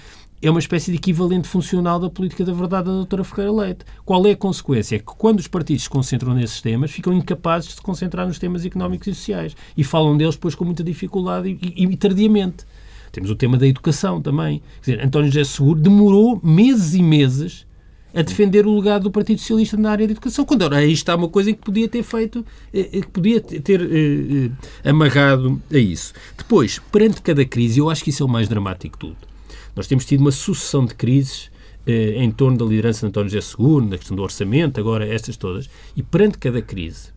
é 0.47 0.51
uma 0.51 0.59
espécie 0.59 0.91
de 0.91 0.97
equivalente 0.97 1.47
funcional 1.47 1.99
da 1.99 2.09
política 2.09 2.43
da 2.45 2.53
verdade 2.53 2.85
da 2.85 2.91
doutora 2.91 3.23
Ferreira 3.23 3.51
Leite. 3.51 3.79
Qual 4.05 4.25
é 4.27 4.31
a 4.31 4.35
consequência? 4.35 4.95
É 4.95 4.99
que 4.99 5.05
quando 5.05 5.39
os 5.39 5.47
partidos 5.47 5.83
se 5.83 5.89
concentram 5.89 6.33
nesses 6.35 6.61
temas, 6.61 6.91
ficam 6.91 7.13
incapazes 7.13 7.69
de 7.69 7.75
se 7.75 7.81
concentrar 7.81 8.27
nos 8.27 8.37
temas 8.37 8.65
económicos 8.65 9.07
e 9.07 9.15
sociais. 9.15 9.55
E 9.75 9.83
falam 9.83 10.15
deles 10.15 10.35
depois 10.35 10.53
com 10.53 10.63
muita 10.65 10.83
dificuldade 10.83 11.49
e, 11.49 11.83
e- 11.83 11.85
e 11.85 11.97
tardiamente. 11.97 12.65
Temos 13.11 13.29
o 13.31 13.35
tema 13.35 13.57
da 13.57 13.65
educação 13.65 14.21
também. 14.21 14.61
Quer 14.83 14.91
dizer, 14.97 15.05
António 15.05 15.31
José 15.31 15.43
Seguro 15.45 15.79
demorou 15.79 16.39
meses 16.43 16.93
e 16.93 17.01
meses 17.01 17.65
a 18.13 18.21
defender 18.21 18.65
o 18.67 18.75
legado 18.77 19.03
do 19.03 19.11
Partido 19.11 19.39
Socialista 19.39 19.75
na 19.77 19.91
área 19.91 20.05
da 20.05 20.11
educação. 20.11 20.45
Quando 20.45 20.61
ora, 20.61 20.77
aí 20.77 20.91
está 20.91 21.15
uma 21.15 21.27
coisa 21.27 21.51
que 21.51 21.59
podia 21.59 21.87
ter 21.89 22.03
feito, 22.03 22.45
eh, 22.73 22.89
eh, 22.93 23.01
que 23.01 23.07
podia 23.09 23.41
ter 23.41 23.59
ter, 23.61 23.81
eh, 23.81 24.51
eh, 24.83 24.89
amarrado 24.89 25.61
a 25.71 25.77
isso. 25.77 26.13
Depois, 26.37 26.79
perante 26.91 27.21
cada 27.21 27.43
crise, 27.45 27.79
eu 27.79 27.89
acho 27.89 28.03
que 28.03 28.09
isso 28.11 28.21
é 28.23 28.25
o 28.25 28.29
mais 28.29 28.47
dramático 28.47 28.95
de 28.97 28.99
tudo. 28.99 29.34
Nós 29.75 29.87
temos 29.87 30.05
tido 30.05 30.21
uma 30.21 30.31
sucessão 30.31 30.85
de 30.85 30.95
crises 30.95 31.51
eh, 31.85 32.15
em 32.23 32.31
torno 32.31 32.57
da 32.57 32.65
liderança 32.65 33.01
de 33.01 33.07
António 33.07 33.29
José 33.29 33.41
Seguro, 33.41 33.85
na 33.85 33.97
questão 33.97 34.15
do 34.15 34.23
orçamento, 34.23 34.79
agora 34.79 35.05
estas 35.05 35.35
todas, 35.35 35.69
e 35.95 36.01
perante 36.01 36.37
cada 36.37 36.61
crise, 36.61 37.09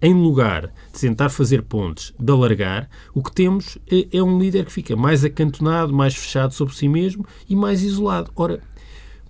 em 0.00 0.14
lugar 0.14 0.72
de 0.92 1.00
tentar 1.00 1.28
fazer 1.28 1.62
pontes, 1.62 2.14
de 2.18 2.32
alargar, 2.32 2.88
o 3.14 3.22
que 3.22 3.30
temos 3.30 3.76
é, 3.90 4.16
é 4.16 4.22
um 4.22 4.38
líder 4.38 4.64
que 4.64 4.72
fica 4.72 4.96
mais 4.96 5.24
acantonado, 5.24 5.92
mais 5.92 6.14
fechado 6.14 6.54
sobre 6.54 6.74
si 6.74 6.88
mesmo 6.88 7.26
e 7.48 7.54
mais 7.54 7.82
isolado. 7.82 8.30
Ora, 8.34 8.60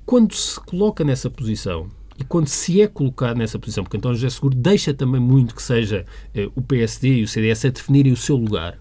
quando 0.06 0.32
se 0.34 0.58
coloca 0.60 1.02
nessa 1.02 1.28
posição 1.28 1.88
e 2.16 2.22
quando 2.22 2.46
se 2.46 2.80
é 2.80 2.86
colocado 2.86 3.36
nessa 3.38 3.58
posição, 3.58 3.82
porque 3.82 3.96
António 3.96 4.16
José 4.16 4.30
Seguro 4.30 4.54
deixa 4.54 4.94
também 4.94 5.20
muito 5.20 5.54
que 5.54 5.62
seja 5.62 6.06
eh, 6.34 6.48
o 6.54 6.62
PSD 6.62 7.16
e 7.16 7.22
o 7.24 7.28
CDS 7.28 7.64
a 7.64 7.70
definirem 7.70 8.12
o 8.12 8.16
seu 8.16 8.36
lugar, 8.36 8.78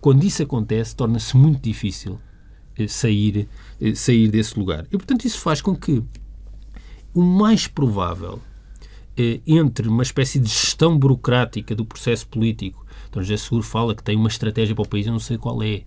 quando 0.00 0.24
isso 0.24 0.42
acontece, 0.42 0.94
torna-se 0.94 1.36
muito 1.36 1.62
difícil 1.62 2.18
eh, 2.18 2.31
sair, 2.88 3.48
eh, 3.80 3.94
sair 3.94 4.28
desse 4.28 4.58
lugar. 4.58 4.86
E, 4.86 4.96
portanto, 4.96 5.24
isso 5.24 5.38
faz 5.38 5.60
com 5.60 5.74
que 5.74 6.02
o 7.14 7.22
mais 7.22 7.66
provável 7.66 8.40
eh, 9.16 9.40
entre 9.46 9.88
uma 9.88 10.02
espécie 10.02 10.38
de 10.38 10.48
gestão 10.48 10.98
burocrática 10.98 11.74
do 11.74 11.84
processo 11.84 12.26
político, 12.26 12.84
António 13.08 13.28
José 13.28 13.44
Seguro 13.44 13.62
fala 13.62 13.94
que 13.94 14.02
tem 14.02 14.16
uma 14.16 14.28
estratégia 14.28 14.74
para 14.74 14.82
o 14.82 14.88
país, 14.88 15.06
eu 15.06 15.12
não 15.12 15.20
sei 15.20 15.36
qual 15.36 15.62
é. 15.62 15.82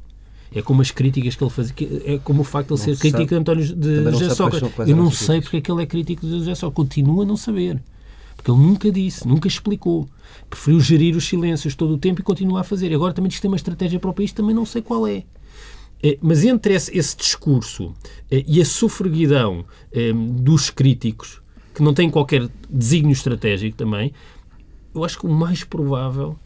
É 0.54 0.62
como 0.62 0.82
as 0.82 0.92
críticas 0.92 1.36
que 1.36 1.44
ele 1.44 1.74
que 1.76 2.04
é 2.06 2.18
como 2.20 2.42
o 2.42 2.44
facto 2.44 2.68
de 2.68 2.74
ele 2.76 2.82
ser 2.82 2.96
se 2.96 3.02
crítico 3.02 3.24
sabe. 3.24 3.30
de 3.30 3.36
António 3.36 3.66
de 3.66 3.96
Também 4.04 4.14
José 4.14 4.36
Sócrates. 4.36 4.88
Eu 4.88 4.96
não 4.96 5.12
sei 5.12 5.42
porque 5.42 5.58
é 5.58 5.62
que 5.62 5.72
ele 5.72 5.84
é 5.84 5.86
crítico 5.86 6.26
de 6.26 6.32
José 6.32 6.56
Sócrates. 6.56 6.76
Continua 6.76 7.24
a 7.24 7.26
não 7.26 7.36
saber. 7.36 7.82
Porque 8.36 8.52
ele 8.52 8.60
nunca 8.60 8.92
disse, 8.92 9.28
nunca 9.28 9.48
explicou. 9.48 10.08
Preferiu 10.50 10.80
gerir 10.80 11.16
os 11.16 11.26
silêncios 11.26 11.74
todo 11.74 11.96
o 11.96 11.98
tempo 11.98 12.22
e 12.22 12.24
continua 12.24 12.62
a 12.62 12.64
fazer. 12.64 12.94
Agora 12.94 13.12
também 13.12 13.28
diz 13.28 13.38
que 13.38 13.42
tem 13.42 13.50
uma 13.50 13.58
estratégia 13.58 14.00
para 14.00 14.10
o 14.10 14.14
país, 14.14 14.32
também 14.32 14.56
não 14.56 14.66
sei 14.66 14.82
qual 14.82 15.08
é. 15.08 15.24
Eh, 16.06 16.20
Mas 16.22 16.44
entre 16.44 16.76
esse, 16.76 16.96
esse 16.96 17.18
discurso 17.18 17.96
eh, 18.30 18.44
e 18.48 18.62
a 18.62 18.66
sofreguidão 18.66 19.66
eh, 19.92 20.14
dos 20.14 20.70
críticos, 20.70 21.42
que 21.74 21.82
não 21.82 21.96
têm 21.96 22.12
qualquer 22.12 22.48
desígnio 22.70 23.12
estratégico 23.12 23.76
também, 23.76 24.14
eu 24.94 25.04
acho 25.04 25.18
que 25.18 25.26
o 25.26 25.30
mais 25.30 25.64
provável 25.64 26.38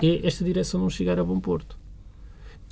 é 0.00 0.24
esta 0.24 0.44
direção 0.44 0.80
não 0.80 0.88
chegar 0.88 1.18
a 1.18 1.24
bom 1.24 1.40
porto. 1.40 1.76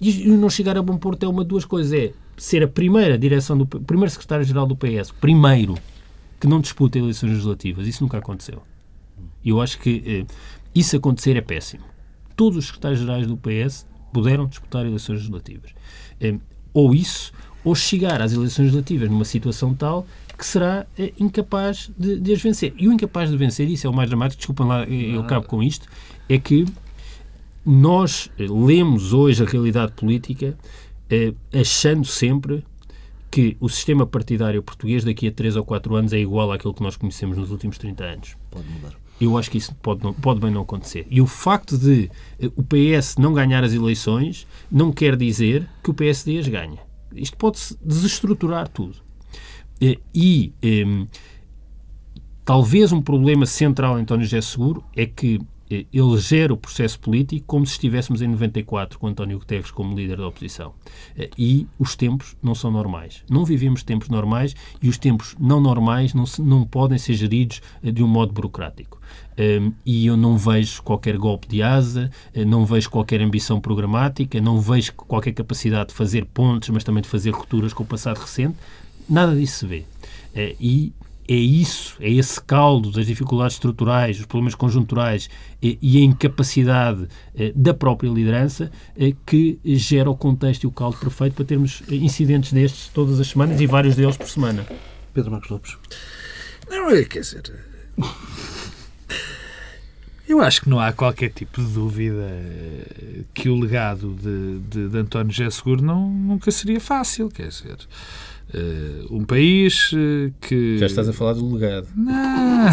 E 0.00 0.28
não 0.28 0.48
chegar 0.48 0.78
a 0.78 0.82
bom 0.82 0.96
porto 0.96 1.24
é 1.24 1.28
uma 1.28 1.42
de 1.42 1.48
duas 1.48 1.64
coisas. 1.64 1.92
É 1.92 2.12
ser 2.37 2.62
a 2.62 2.68
primeira 2.68 3.18
direção 3.18 3.59
do 3.59 3.66
primeiro 3.66 4.11
secretário-geral 4.11 4.66
do 4.66 4.76
PS, 4.76 5.11
primeiro, 5.20 5.74
que 6.38 6.46
não 6.46 6.61
disputa 6.61 6.98
eleições 6.98 7.30
legislativas. 7.30 7.88
Isso 7.88 8.04
nunca 8.04 8.18
aconteceu. 8.18 8.62
E 9.42 9.48
eu 9.48 9.61
acho 9.61 9.78
que 9.80 10.02
eh, 10.06 10.35
isso 10.74 10.96
acontecer 10.96 11.37
é 11.37 11.40
péssimo. 11.40 11.85
Todos 12.37 12.59
os 12.59 12.66
secretários-gerais 12.66 13.26
do 13.26 13.37
PS 13.37 13.87
puderam 14.12 14.46
disputar 14.46 14.87
eleições 14.87 15.16
legislativas. 15.16 15.72
Eh, 16.20 16.37
ou 16.72 16.94
isso, 16.94 17.33
ou 17.64 17.74
chegar 17.74 18.20
às 18.20 18.33
eleições 18.33 18.64
legislativas 18.64 19.11
numa 19.11 19.24
situação 19.24 19.74
tal 19.74 20.07
que 20.37 20.44
será 20.44 20.87
eh, 20.98 21.12
incapaz 21.18 21.90
de, 21.98 22.18
de 22.18 22.33
as 22.33 22.40
vencer. 22.40 22.74
E 22.76 22.88
o 22.88 22.92
incapaz 22.92 23.31
de 23.31 23.37
vencer, 23.37 23.68
isso 23.68 23.87
é 23.87 23.90
o 23.90 23.94
mais 23.94 24.09
dramático, 24.09 24.38
desculpem 24.38 24.66
lá, 24.66 24.83
eh, 24.85 25.14
eu 25.14 25.20
acabo 25.20 25.46
com 25.46 25.62
isto, 25.62 25.88
é 26.29 26.38
que 26.38 26.66
nós 27.64 28.31
lemos 28.38 29.12
hoje 29.12 29.42
a 29.42 29.46
realidade 29.46 29.92
política 29.92 30.57
achando 31.52 32.05
sempre 32.05 32.64
que 33.31 33.57
o 33.61 33.68
sistema 33.68 34.07
partidário 34.07 34.62
português 34.62 35.05
daqui 35.05 35.29
a 35.29 35.33
3 35.33 35.57
ou 35.57 35.64
4 35.64 35.94
anos 35.96 36.12
é 36.12 36.18
igual 36.18 36.52
àquele 36.52 36.74
que 36.74 36.83
nós 36.83 36.96
conhecemos 36.96 37.37
nos 37.37 37.50
últimos 37.50 37.76
30 37.76 38.05
anos. 38.05 38.37
Pode 38.50 38.68
mudar. 38.68 39.06
Eu 39.20 39.38
acho 39.38 39.50
que 39.50 39.59
isso 39.59 39.74
pode, 39.76 40.02
não- 40.05 40.12
pode 40.12 40.40
bem 40.40 40.50
não 40.50 40.62
acontecer. 40.62 41.07
E 41.11 41.20
o 41.20 41.26
facto 41.26 41.79
de 41.79 42.11
eh, 42.38 42.50
o 42.55 42.62
PS 42.62 43.16
não 43.18 43.33
ganhar 43.33 43.64
as 43.64 43.72
eleições 43.72 44.46
não 44.70 44.92
quer 44.92 45.16
dizer 45.16 45.66
que 45.83 45.90
o 45.90 45.94
PSD 45.94 46.38
as 46.38 46.48
ganha. 46.48 46.79
Isto 47.14 47.37
pode-se 47.37 47.76
desestruturar 47.83 48.68
tudo. 48.68 48.96
e 50.14 50.52
um, 50.87 51.07
talvez 52.44 52.92
um 52.92 53.00
problema 53.02 53.46
central 53.46 53.98
em 53.98 54.02
António 54.02 54.24
José 54.24 54.40
Seguro 54.40 54.85
é 54.94 55.07
que 55.07 55.38
ele 55.68 56.18
gera 56.18 56.52
o 56.52 56.57
processo 56.57 56.98
político 57.00 57.44
como 57.46 57.66
se 57.66 57.72
estivéssemos 57.72 58.22
em 58.22 58.29
94, 58.29 58.98
com 58.98 59.09
António 59.09 59.38
Guterres 59.38 59.70
como 59.70 59.96
líder 59.96 60.16
da 60.18 60.29
oposição. 60.29 60.72
E 61.37 61.66
os 61.79 61.96
tempos 61.96 62.37
não 62.42 62.55
são 62.55 62.70
normais. 62.70 63.24
Não 63.29 63.44
vivemos 63.44 63.83
tempos 63.83 64.09
normais 64.09 64.55
e 64.83 64.88
os 64.88 64.96
tempos 64.96 65.35
não 65.38 65.61
normais 65.61 66.14
não, 66.14 66.24
se, 66.24 66.40
não 66.40 66.64
podem 66.64 66.98
ser 66.98 67.14
geridos 67.14 67.61
de 67.83 68.02
um 68.02 68.07
modo 68.07 68.33
burocrático. 68.33 69.00
E 69.85 70.07
eu 70.07 70.16
não 70.16 70.38
vejo 70.38 70.83
qualquer 70.83 71.18
golpe 71.18 71.46
de 71.48 71.62
asa, 71.62 72.11
não 72.46 72.64
vejo 72.64 72.88
qualquer 72.88 73.20
ambição 73.20 73.61
programática, 73.61 74.40
não 74.40 74.61
vejo 74.61 74.94
qualquer 74.94 75.33
capacidade 75.33 75.88
de 75.88 75.94
fazer 75.94 76.24
pontes, 76.26 76.70
mas 76.70 76.85
também 76.85 77.02
de 77.02 77.09
fazer 77.09 77.31
rupturas 77.31 77.72
com 77.72 77.83
o 77.83 77.87
passado 77.87 78.18
recente. 78.18 78.57
Nada 79.09 79.35
disso 79.35 79.59
se 79.59 79.66
vê. 79.66 79.85
E 80.61 80.92
é 81.29 81.35
isso, 81.35 81.97
é 82.01 82.11
esse 82.11 82.41
caldo 82.41 82.91
das 82.91 83.07
dificuldades 83.07 83.55
estruturais, 83.55 84.17
dos 84.17 84.27
problemas 84.27 84.55
conjunturais 84.55 85.29
e, 85.62 85.79
e 85.83 85.99
a 85.99 86.01
incapacidade 86.01 87.09
eh, 87.35 87.53
da 87.55 87.75
própria 87.75 88.09
liderança 88.09 88.71
eh, 88.97 89.12
que 89.25 89.59
gera 89.65 90.11
o 90.11 90.17
contexto 90.17 90.65
e 90.65 90.67
o 90.67 90.71
caldo 90.71 90.97
perfeito 90.99 91.35
para 91.35 91.45
termos 91.45 91.83
eh, 91.91 91.97
incidentes 91.97 92.53
destes 92.53 92.89
todas 92.89 93.19
as 93.19 93.29
semanas 93.29 93.61
e 93.61 93.67
vários 93.67 93.97
deles 93.97 94.17
por 94.17 94.29
semana. 94.29 94.67
Pedro 95.12 95.33
Marcos 95.33 95.51
Lopes. 95.51 95.77
Não, 96.69 96.91
é, 96.91 97.05
quer 97.05 97.21
dizer. 97.21 97.43
Eu 100.29 100.41
acho 100.41 100.62
que 100.62 100.69
não 100.69 100.81
há 100.81 100.93
qualquer 100.93 101.31
tipo 101.31 101.62
de 101.62 101.73
dúvida 101.73 102.29
que 103.33 103.49
o 103.49 103.59
legado 103.59 104.15
de, 104.15 104.59
de, 104.59 104.89
de 104.89 104.99
António 104.99 105.33
José 105.33 105.49
Seguro 105.51 105.83
não, 105.83 106.11
nunca 106.11 106.51
seria 106.51 106.81
fácil, 106.81 107.29
quer 107.29 107.49
dizer. 107.49 107.79
Uh, 108.54 109.16
um 109.16 109.24
país 109.24 109.92
uh, 109.92 110.32
que. 110.40 110.78
Já 110.78 110.87
estás 110.87 111.09
a 111.09 111.12
falar 111.12 111.32
do 111.35 111.52
legado. 111.52 111.88
Não! 111.96 112.70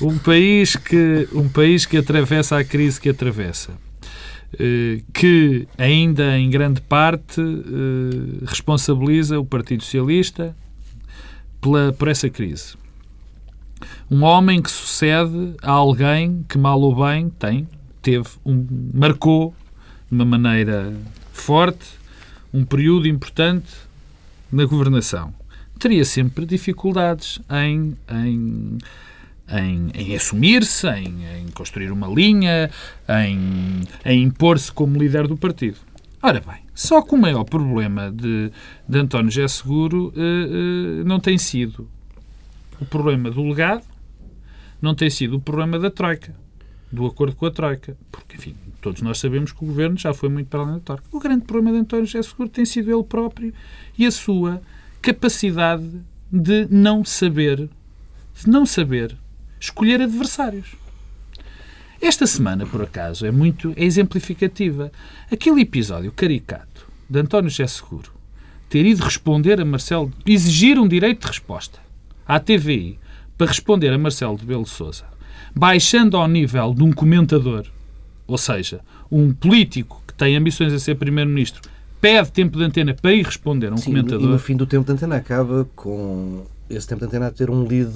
um, 0.08 0.18
país 0.18 0.76
que, 0.76 1.28
um 1.32 1.48
país 1.48 1.84
que 1.84 1.96
atravessa 1.96 2.58
a 2.58 2.64
crise 2.64 3.00
que 3.00 3.08
atravessa. 3.08 3.72
Uh, 4.54 5.02
que 5.12 5.66
ainda 5.76 6.38
em 6.38 6.48
grande 6.48 6.80
parte 6.80 7.40
responsabiliza 8.46 9.40
o 9.40 9.44
Partido 9.44 9.82
Socialista 9.82 10.54
pela, 11.60 11.92
por 11.92 12.06
essa 12.06 12.30
crise. 12.30 12.76
Um 14.08 14.22
homem 14.22 14.62
que 14.62 14.70
sucede 14.70 15.54
a 15.60 15.72
alguém 15.72 16.44
que, 16.48 16.56
mal 16.56 16.80
ou 16.80 16.94
bem, 16.94 17.30
tem, 17.30 17.66
teve 18.00 18.28
um, 18.44 18.64
marcou 18.94 19.52
de 20.08 20.14
uma 20.14 20.24
maneira 20.24 20.94
forte 21.32 21.84
um 22.52 22.64
período 22.64 23.08
importante 23.08 23.66
na 24.54 24.64
governação, 24.64 25.34
teria 25.78 26.04
sempre 26.04 26.46
dificuldades 26.46 27.40
em, 27.50 27.96
em, 28.08 28.78
em, 29.48 29.90
em 29.94 30.14
assumir-se, 30.14 30.86
em, 30.88 31.24
em, 31.38 31.48
construir 31.48 31.90
uma 31.90 32.06
linha, 32.06 32.70
em, 33.08 33.80
em 34.04 34.22
impor-se 34.22 34.70
como 34.70 34.96
líder 34.96 35.26
do 35.26 35.36
partido. 35.36 35.78
Ora 36.22 36.40
bem, 36.40 36.60
só 36.72 37.02
que 37.02 37.14
o 37.14 37.18
maior 37.18 37.44
problema 37.44 38.10
de, 38.10 38.50
de 38.88 38.98
António 38.98 39.30
José 39.30 39.48
Seguro 39.48 40.12
uh, 40.16 41.00
uh, 41.00 41.04
não 41.04 41.18
tem 41.18 41.36
sido 41.36 41.88
o 42.80 42.84
problema 42.84 43.30
do 43.30 43.42
legado, 43.42 43.84
não 44.80 44.94
tem 44.94 45.10
sido 45.10 45.36
o 45.36 45.40
problema 45.40 45.78
da 45.78 45.90
Troika, 45.90 46.34
do 46.94 47.06
acordo 47.06 47.36
com 47.36 47.46
a 47.46 47.50
Troika. 47.50 47.96
Porque, 48.10 48.36
enfim, 48.36 48.54
todos 48.80 49.02
nós 49.02 49.18
sabemos 49.18 49.52
que 49.52 49.62
o 49.62 49.66
governo 49.66 49.98
já 49.98 50.14
foi 50.14 50.28
muito 50.28 50.48
para 50.48 50.60
além 50.60 50.74
da 50.74 50.80
Troika. 50.80 51.04
O 51.12 51.20
grande 51.20 51.44
problema 51.44 51.76
de 51.76 51.82
António 51.82 52.06
José 52.06 52.22
Seguro 52.22 52.48
tem 52.48 52.64
sido 52.64 52.90
ele 52.90 53.04
próprio 53.04 53.52
e 53.98 54.06
a 54.06 54.10
sua 54.10 54.62
capacidade 55.02 56.00
de 56.32 56.66
não 56.70 57.04
saber, 57.04 57.68
de 58.34 58.48
não 58.48 58.64
saber 58.64 59.16
escolher 59.60 60.00
adversários. 60.00 60.76
Esta 62.00 62.26
semana, 62.26 62.66
por 62.66 62.82
acaso, 62.82 63.24
é 63.24 63.30
muito 63.30 63.72
é 63.76 63.84
exemplificativa. 63.84 64.92
Aquele 65.30 65.62
episódio 65.62 66.12
caricato 66.12 66.86
de 67.08 67.18
António 67.18 67.48
José 67.48 67.66
Seguro 67.66 68.12
ter 68.68 68.84
ido 68.84 69.04
responder 69.04 69.60
a 69.60 69.64
Marcelo, 69.64 70.12
exigir 70.26 70.78
um 70.78 70.88
direito 70.88 71.20
de 71.20 71.28
resposta 71.28 71.78
à 72.26 72.40
TVI 72.40 72.98
para 73.38 73.46
responder 73.46 73.92
a 73.92 73.98
Marcelo 73.98 74.36
de 74.36 74.44
Belo 74.44 74.66
Souza, 74.66 75.04
baixando 75.54 76.16
ao 76.16 76.26
nível 76.26 76.74
de 76.74 76.82
um 76.82 76.92
comentador, 76.92 77.64
ou 78.26 78.38
seja, 78.38 78.80
um 79.10 79.32
político 79.32 80.02
que 80.06 80.14
tem 80.14 80.36
ambições 80.36 80.72
a 80.72 80.78
ser 80.78 80.96
primeiro-ministro, 80.96 81.62
pede 82.00 82.30
tempo 82.32 82.58
de 82.58 82.64
antena 82.64 82.94
para 82.94 83.12
ir 83.12 83.24
responder 83.24 83.68
a 83.68 83.74
um 83.74 83.76
Sim, 83.76 83.86
comentador. 83.86 84.22
E 84.22 84.26
no 84.26 84.38
fim 84.38 84.56
do 84.56 84.66
tempo 84.66 84.84
de 84.84 84.92
antena 84.92 85.16
acaba 85.16 85.66
com 85.74 86.44
esse 86.68 86.86
tempo 86.86 87.00
de 87.00 87.06
antena 87.06 87.26
a 87.28 87.30
ter 87.30 87.50
um 87.50 87.66
lead 87.66 87.90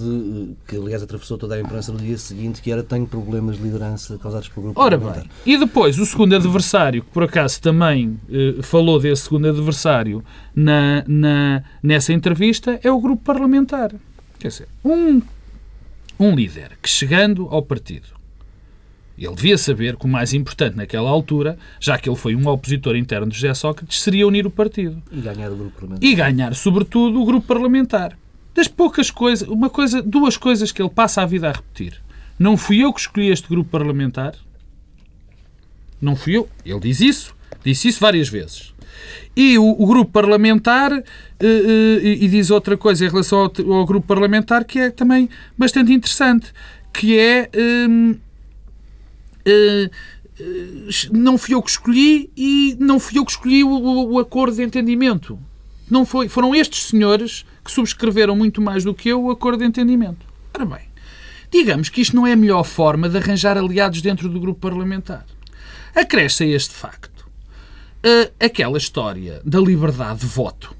que, 0.66 0.76
aliás, 0.76 1.02
atravessou 1.02 1.38
toda 1.38 1.54
a 1.54 1.60
imprensa 1.60 1.92
no 1.92 1.98
dia 1.98 2.16
seguinte, 2.18 2.60
que 2.60 2.70
era 2.70 2.82
tenho 2.82 3.06
problemas 3.06 3.56
de 3.56 3.62
liderança 3.62 4.16
causados 4.18 4.48
pelo 4.48 4.66
grupo 4.66 4.80
Ora 4.80 4.96
bem, 4.96 5.24
e 5.44 5.56
depois 5.56 5.98
o 5.98 6.06
segundo 6.06 6.34
adversário, 6.36 7.02
que 7.02 7.10
por 7.10 7.22
acaso 7.22 7.60
também 7.60 8.18
eh, 8.30 8.62
falou 8.62 9.00
desse 9.00 9.22
segundo 9.22 9.48
adversário 9.48 10.22
na, 10.54 11.02
na, 11.06 11.62
nessa 11.82 12.12
entrevista, 12.12 12.78
é 12.82 12.90
o 12.90 13.00
grupo 13.00 13.22
parlamentar. 13.22 13.92
Quer 14.38 14.48
dizer, 14.48 14.68
um, 14.84 15.20
um 16.18 16.34
líder 16.34 16.78
que 16.82 16.88
chegando 16.88 17.48
ao 17.50 17.62
partido 17.62 18.18
ele 19.26 19.34
devia 19.34 19.58
saber 19.58 19.96
que 19.96 20.04
o 20.04 20.08
mais 20.08 20.32
importante 20.32 20.76
naquela 20.76 21.10
altura, 21.10 21.58
já 21.80 21.98
que 21.98 22.08
ele 22.08 22.16
foi 22.16 22.36
um 22.36 22.46
opositor 22.48 22.94
interno 22.94 23.26
de 23.26 23.34
José 23.34 23.52
Sócrates, 23.52 24.00
seria 24.00 24.26
unir 24.26 24.46
o 24.46 24.50
partido. 24.50 25.02
E 25.10 25.20
ganhar 25.20 25.50
o 25.50 25.56
grupo 25.56 25.72
parlamentar. 25.72 26.08
E 26.08 26.14
ganhar, 26.14 26.54
sobretudo, 26.54 27.20
o 27.20 27.24
grupo 27.24 27.46
parlamentar. 27.46 28.16
Das 28.54 28.68
poucas 28.68 29.10
coisas, 29.10 29.48
uma 29.48 29.68
coisa, 29.68 30.00
duas 30.00 30.36
coisas 30.36 30.70
que 30.70 30.80
ele 30.80 30.90
passa 30.90 31.22
a 31.22 31.26
vida 31.26 31.48
a 31.48 31.52
repetir. 31.52 32.00
Não 32.38 32.56
fui 32.56 32.84
eu 32.84 32.92
que 32.92 33.00
escolhi 33.00 33.30
este 33.30 33.48
grupo 33.48 33.68
parlamentar. 33.68 34.34
Não 36.00 36.14
fui 36.14 36.36
eu. 36.36 36.48
Ele 36.64 36.78
diz 36.78 37.00
isso. 37.00 37.34
Disse 37.64 37.88
isso 37.88 38.00
várias 38.00 38.28
vezes. 38.28 38.72
E 39.40 39.56
o, 39.56 39.70
o 39.78 39.86
grupo 39.86 40.10
parlamentar, 40.10 40.92
uh, 40.92 40.96
uh, 40.98 41.04
e 42.04 42.26
diz 42.26 42.50
outra 42.50 42.76
coisa 42.76 43.06
em 43.06 43.08
relação 43.08 43.38
ao, 43.38 43.72
ao, 43.72 43.86
grupo 43.86 44.04
parlamentar 44.04 44.64
que 44.64 44.80
é 44.80 44.90
também 44.90 45.28
bastante 45.56 45.92
interessante, 45.92 46.52
que 46.92 47.16
é. 47.16 47.48
Uh, 47.54 48.18
eh, 49.44 49.90
não 51.12 51.38
fui 51.38 51.54
eu 51.54 51.62
que 51.62 51.70
escolhi 51.70 52.30
e 52.36 52.76
não 52.80 52.98
fui 52.98 53.18
eu 53.18 53.24
que 53.24 53.30
escolhi 53.30 53.62
o, 53.62 53.68
o, 53.68 54.12
o, 54.14 54.18
acordo 54.18 54.56
de 54.56 54.62
entendimento. 54.64 55.38
Não 55.88 56.04
foi, 56.04 56.28
foram 56.28 56.52
estes 56.52 56.86
senhores 56.86 57.46
que 57.64 57.70
subscreveram 57.70 58.34
muito 58.34 58.60
mais 58.60 58.82
do 58.82 58.92
que 58.92 59.08
eu 59.08 59.22
o 59.22 59.30
acordo 59.30 59.60
de 59.60 59.66
entendimento. 59.66 60.26
Ora 60.52 60.66
bem, 60.66 60.82
digamos 61.50 61.88
que 61.88 62.00
isto 62.00 62.14
não 62.14 62.26
é 62.26 62.32
a 62.32 62.36
melhor 62.36 62.64
forma 62.64 63.08
de 63.08 63.16
arranjar 63.16 63.56
aliados 63.56 64.02
dentro 64.02 64.28
do 64.28 64.40
grupo 64.40 64.60
parlamentar. 64.60 65.24
Acresce 65.94 66.42
a 66.42 66.46
este 66.48 66.74
facto 66.74 67.17
aquela 68.38 68.78
história 68.78 69.40
da 69.44 69.60
liberdade 69.60 70.20
de 70.20 70.26
voto. 70.26 70.74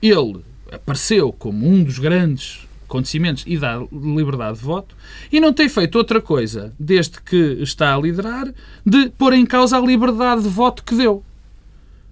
Ele 0.00 0.40
apareceu 0.70 1.32
como 1.32 1.68
um 1.68 1.82
dos 1.82 1.98
grandes 1.98 2.66
acontecimentos 2.92 3.44
e 3.46 3.56
dá 3.56 3.82
liberdade 3.90 4.58
de 4.58 4.64
voto, 4.64 4.94
e 5.32 5.40
não 5.40 5.52
tem 5.52 5.68
feito 5.68 5.96
outra 5.96 6.20
coisa, 6.20 6.74
desde 6.78 7.20
que 7.22 7.58
está 7.60 7.94
a 7.94 7.98
liderar, 7.98 8.52
de 8.84 9.08
pôr 9.10 9.32
em 9.32 9.46
causa 9.46 9.78
a 9.78 9.80
liberdade 9.80 10.42
de 10.42 10.48
voto 10.48 10.84
que 10.84 10.94
deu. 10.94 11.24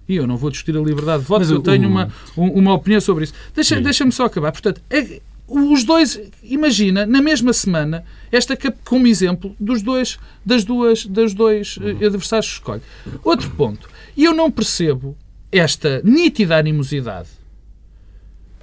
E 0.09 0.15
eu 0.15 0.25
não 0.25 0.37
vou 0.37 0.49
discutir 0.49 0.75
a 0.75 0.81
liberdade 0.81 1.21
de 1.21 1.27
voto, 1.27 1.45
eu, 1.45 1.51
eu 1.51 1.61
tenho 1.61 1.87
uma, 1.87 2.11
uma 2.35 2.73
opinião 2.73 2.99
sobre 2.99 3.25
isso. 3.25 3.33
Deixa-me 3.53 3.81
deixa 3.81 4.09
só 4.11 4.25
acabar. 4.25 4.51
Portanto, 4.51 4.81
é, 4.89 5.21
os 5.47 5.83
dois, 5.83 6.19
imagina, 6.43 7.05
na 7.05 7.21
mesma 7.21 7.53
semana, 7.53 8.03
esta 8.31 8.57
como 8.83 9.05
exemplo 9.05 9.55
dos 9.59 9.81
dois, 9.81 10.17
das 10.45 10.63
duas, 10.63 11.05
das 11.05 11.33
dois 11.33 11.77
uhum. 11.77 11.89
adversários 11.89 12.47
que 12.47 12.53
escolhe. 12.55 12.81
Outro 13.23 13.49
ponto. 13.51 13.87
E 14.15 14.25
eu 14.25 14.33
não 14.33 14.51
percebo 14.51 15.17
esta 15.51 16.01
nítida 16.03 16.57
animosidade 16.57 17.29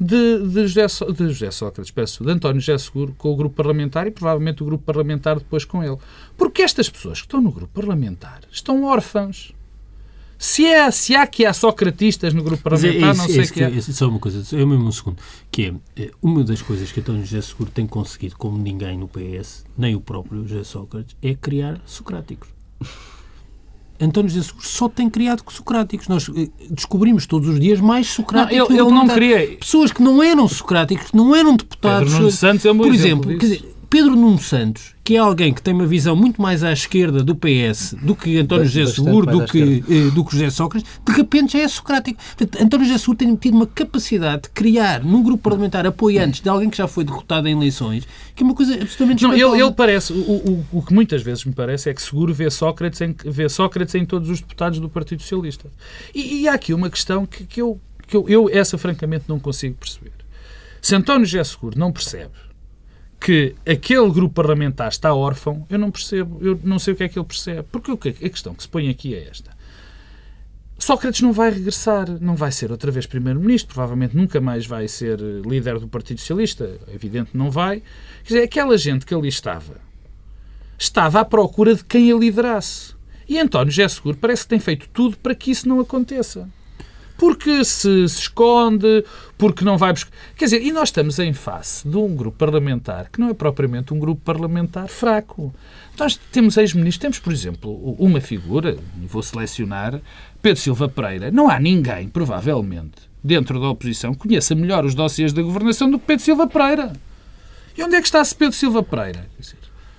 de, 0.00 0.46
de, 0.46 0.66
José, 0.66 0.87
de 1.12 1.28
José 1.28 1.51
Sócrates, 1.51 1.90
peço, 1.90 2.24
de 2.24 2.30
António 2.30 2.61
José 2.61 2.78
Seguro 2.78 3.14
com 3.18 3.32
o 3.32 3.36
grupo 3.36 3.57
parlamentar 3.57 4.07
e 4.07 4.11
provavelmente 4.11 4.62
o 4.62 4.66
grupo 4.66 4.84
parlamentar 4.84 5.38
depois 5.38 5.64
com 5.64 5.82
ele. 5.82 5.96
Porque 6.36 6.62
estas 6.62 6.88
pessoas 6.88 7.20
que 7.20 7.26
estão 7.26 7.40
no 7.40 7.51
grupo 7.51 7.72
parlamentar 7.72 8.40
estão 8.51 8.84
órfãos. 8.84 9.53
Se, 10.40 10.64
é, 10.64 10.88
se 10.92 11.16
há 11.16 11.26
que 11.26 11.44
há 11.44 11.53
socratistas 11.53 12.32
no 12.32 12.44
grupo 12.44 12.61
é 12.61 12.70
parlamentar, 12.70 13.11
é, 13.12 13.18
não 13.18 13.26
sei 13.26 13.40
é, 13.40 13.46
que 13.49 13.61
é. 13.61 13.80
Só 13.80 14.09
uma 14.09 14.20
coisa, 14.20 14.57
é 14.57 14.64
mesmo 14.64 14.86
um 14.86 14.92
segundo, 14.92 15.18
que 15.51 15.74
é, 15.96 16.03
é 16.05 16.11
uma 16.22 16.44
das 16.44 16.62
coisas 16.62 16.92
que 16.92 17.01
António 17.01 17.24
José 17.24 17.40
Seguro 17.40 17.72
tem 17.72 17.88
conseguido, 17.88 18.36
como 18.36 18.57
ninguém 18.57 18.96
no 18.96 19.09
PS, 19.09 19.64
nem 19.76 19.96
o 19.96 20.01
próprio 20.01 20.46
José 20.46 20.62
Sócrates, 20.62 21.16
é 21.20 21.34
criar 21.34 21.80
socráticos. 21.84 22.49
António 24.01 24.30
José 24.30 24.46
Seguro 24.46 24.66
só 24.66 24.88
tem 24.88 25.11
criado 25.11 25.42
socráticos. 25.51 26.07
Nós 26.09 26.30
eh, 26.36 26.49
descobrimos 26.70 27.26
todos 27.26 27.49
os 27.49 27.59
dias 27.59 27.80
mais 27.80 28.07
socráticos. 28.09 28.68
Não, 28.68 28.76
ele, 28.76 28.82
ele 28.82 28.90
não 28.90 29.09
cria. 29.09 29.57
Pessoas 29.59 29.90
que 29.92 30.03
não 30.03 30.22
eram 30.22 30.46
socráticos, 30.46 31.11
que 31.11 31.16
não 31.16 31.34
eram 31.34 31.57
deputados. 31.57 32.09
Pedro 32.09 32.18
Nuno 32.20 32.30
Santos 32.30 32.64
é 32.64 32.72
um 32.72 32.76
Por 32.76 32.94
exemplo, 32.94 33.30
exemplo 33.30 33.38
quer 33.38 33.46
dizer, 33.46 33.78
Pedro 33.91 34.14
Nuno 34.14 34.39
Santos, 34.39 34.95
que 35.03 35.16
é 35.16 35.18
alguém 35.18 35.53
que 35.55 35.62
tem 35.62 35.72
uma 35.72 35.86
visão 35.86 36.14
muito 36.14 36.43
mais 36.43 36.62
à 36.62 36.70
esquerda 36.70 37.22
do 37.22 37.34
PS 37.34 37.95
do 38.03 38.14
que 38.14 38.36
António 38.36 38.66
José 38.66 38.93
Seguro, 38.93 39.26
do 39.26 39.47
que, 39.47 39.82
eh, 39.89 40.11
do 40.11 40.22
que 40.22 40.32
José 40.32 40.51
Sócrates, 40.51 40.86
de 41.07 41.12
repente 41.12 41.55
já 41.55 41.61
é 41.61 41.68
socrático. 41.68 42.20
Portanto, 42.36 42.62
António 42.62 42.86
José 42.86 42.99
Seguro 42.99 43.16
tem 43.16 43.34
tido 43.36 43.55
uma 43.55 43.66
capacidade 43.66 44.43
de 44.43 44.49
criar 44.51 45.03
num 45.03 45.22
grupo 45.22 45.43
parlamentar 45.43 45.86
apoiantes 45.86 46.43
de 46.43 46.49
alguém 46.51 46.68
que 46.68 46.76
já 46.76 46.86
foi 46.86 47.03
derrotado 47.03 47.49
em 47.49 47.57
eleições, 47.57 48.07
que 48.34 48.43
é 48.43 48.45
uma 48.45 48.55
coisa 48.55 48.74
absolutamente 48.74 49.22
Não, 49.22 49.32
ele, 49.32 49.62
ele 49.62 49.72
parece, 49.72 50.12
o, 50.12 50.16
o, 50.16 50.66
o, 50.70 50.82
que 50.82 50.93
muitas 50.93 51.22
vezes 51.22 51.47
me 51.47 51.55
parece 51.55 51.89
é 51.89 51.95
que 51.95 52.03
Seguro 52.03 52.34
vê 52.34 52.51
Sócrates 52.51 53.01
em, 53.01 53.16
vê 53.24 53.49
Sócrates 53.49 53.95
em 53.95 54.05
todos 54.05 54.28
os 54.28 54.41
deputados 54.41 54.80
do 54.80 54.89
Partido 54.91 55.22
Socialista. 55.22 55.70
E, 56.14 56.43
e 56.43 56.49
há 56.49 56.53
aqui 56.53 56.74
uma 56.74 56.91
questão 56.91 57.24
que, 57.24 57.45
que, 57.45 57.62
eu, 57.62 57.80
que 58.07 58.14
eu, 58.14 58.28
eu, 58.28 58.51
essa 58.53 58.76
francamente, 58.76 59.24
não 59.28 59.39
consigo 59.39 59.76
perceber. 59.76 60.12
Se 60.82 60.95
António 60.95 61.24
José 61.24 61.43
Seguro 61.43 61.78
não 61.78 61.91
percebe 61.91 62.47
que 63.21 63.55
aquele 63.66 64.11
grupo 64.11 64.35
parlamentar 64.35 64.89
está 64.89 65.12
órfão, 65.12 65.66
eu 65.69 65.79
não 65.79 65.91
percebo, 65.91 66.39
eu 66.41 66.59
não 66.62 66.79
sei 66.79 66.95
o 66.95 66.97
que 66.97 67.05
é 67.05 67.09
que 67.09 67.19
ele 67.19 67.27
percebe. 67.27 67.66
Porque 67.71 68.09
a 68.09 68.29
questão 68.29 68.55
que 68.55 68.62
se 68.62 68.69
põe 68.69 68.89
aqui 68.89 69.14
é 69.14 69.29
esta. 69.29 69.57
Sócrates 70.79 71.21
não 71.23 71.33
vai 71.33 71.51
regressar, 71.51 72.09
não 72.21 72.37
vai 72.37 72.53
ser 72.53 72.71
outra 72.71 72.93
vez 72.93 73.05
primeiro-ministro, 73.05 73.75
provavelmente 73.75 74.16
nunca 74.16 74.41
mais 74.41 74.64
vai 74.64 74.87
ser 74.87 75.19
líder 75.19 75.81
do 75.81 75.89
Partido 75.89 76.21
Socialista, 76.21 76.79
é 76.87 76.95
evidente 76.95 77.31
não 77.35 77.51
vai. 77.51 77.83
Quer 78.23 78.29
dizer, 78.29 78.43
aquela 78.45 78.79
gente 78.79 79.05
que 79.05 79.12
ali 79.12 79.29
estava, 79.29 79.81
estava 80.79 81.21
à 81.21 81.25
procura 81.25 81.75
de 81.75 81.85
quem 81.85 82.12
a 82.12 82.16
liderasse. 82.16 82.95
E 83.29 83.39
António 83.39 83.73
José 83.73 83.89
Seguro 83.89 84.16
parece 84.16 84.45
que 84.45 84.51
tem 84.51 84.61
feito 84.61 84.89
tudo 84.91 85.19
para 85.19 85.35
que 85.35 85.51
isso 85.51 85.69
não 85.69 85.81
aconteça 85.81 86.49
porque 87.19 87.64
se, 87.64 88.09
se, 88.09 88.21
esconde, 88.21 89.05
porque 89.37 89.64
não 89.64 89.77
vai 89.77 89.93
buscar. 89.93 90.12
Quer 90.37 90.45
dizer, 90.45 90.62
e 90.62 90.71
nós 90.71 90.89
estamos 90.89 91.19
em 91.19 91.33
face 91.33 91.87
de 91.87 91.97
um 91.97 92.14
grupo 92.14 92.39
parlamentar 92.39 93.11
que 93.11 93.21
não 93.21 93.29
é 93.29 93.35
propriamente 93.35 93.93
um 93.93 93.99
grupo 93.99 94.23
parlamentar 94.25 94.89
fraco. 94.89 95.53
Nós 95.99 96.14
temos 96.31 96.57
ex-ministros, 96.57 97.01
temos, 97.01 97.19
por 97.19 97.33
exemplo, 97.33 97.73
uma 97.99 98.21
figura, 98.21 98.79
vou 99.09 99.21
selecionar, 99.21 100.01
Pedro 100.41 100.62
Silva 100.62 100.89
Pereira. 100.89 101.31
Não 101.33 101.51
há 101.51 101.59
ninguém, 101.59 102.09
provavelmente, 102.09 103.11
dentro 103.23 103.61
da 103.61 103.69
oposição, 103.69 104.14
que 104.14 104.21
conheça 104.21 104.55
melhor 104.55 104.85
os 104.85 104.95
dossiês 104.95 105.33
da 105.33 105.43
governação 105.43 105.91
do 105.91 105.99
que 105.99 106.07
Pedro 106.07 106.25
Silva 106.25 106.47
Pereira. 106.47 106.93
E 107.77 107.83
onde 107.83 107.97
é 107.97 108.01
que 108.01 108.07
está-se 108.07 108.35
Pedro 108.35 108.55
Silva 108.55 108.81
Pereira? 108.81 109.27
Quer 109.35 109.43
dizer, 109.43 109.59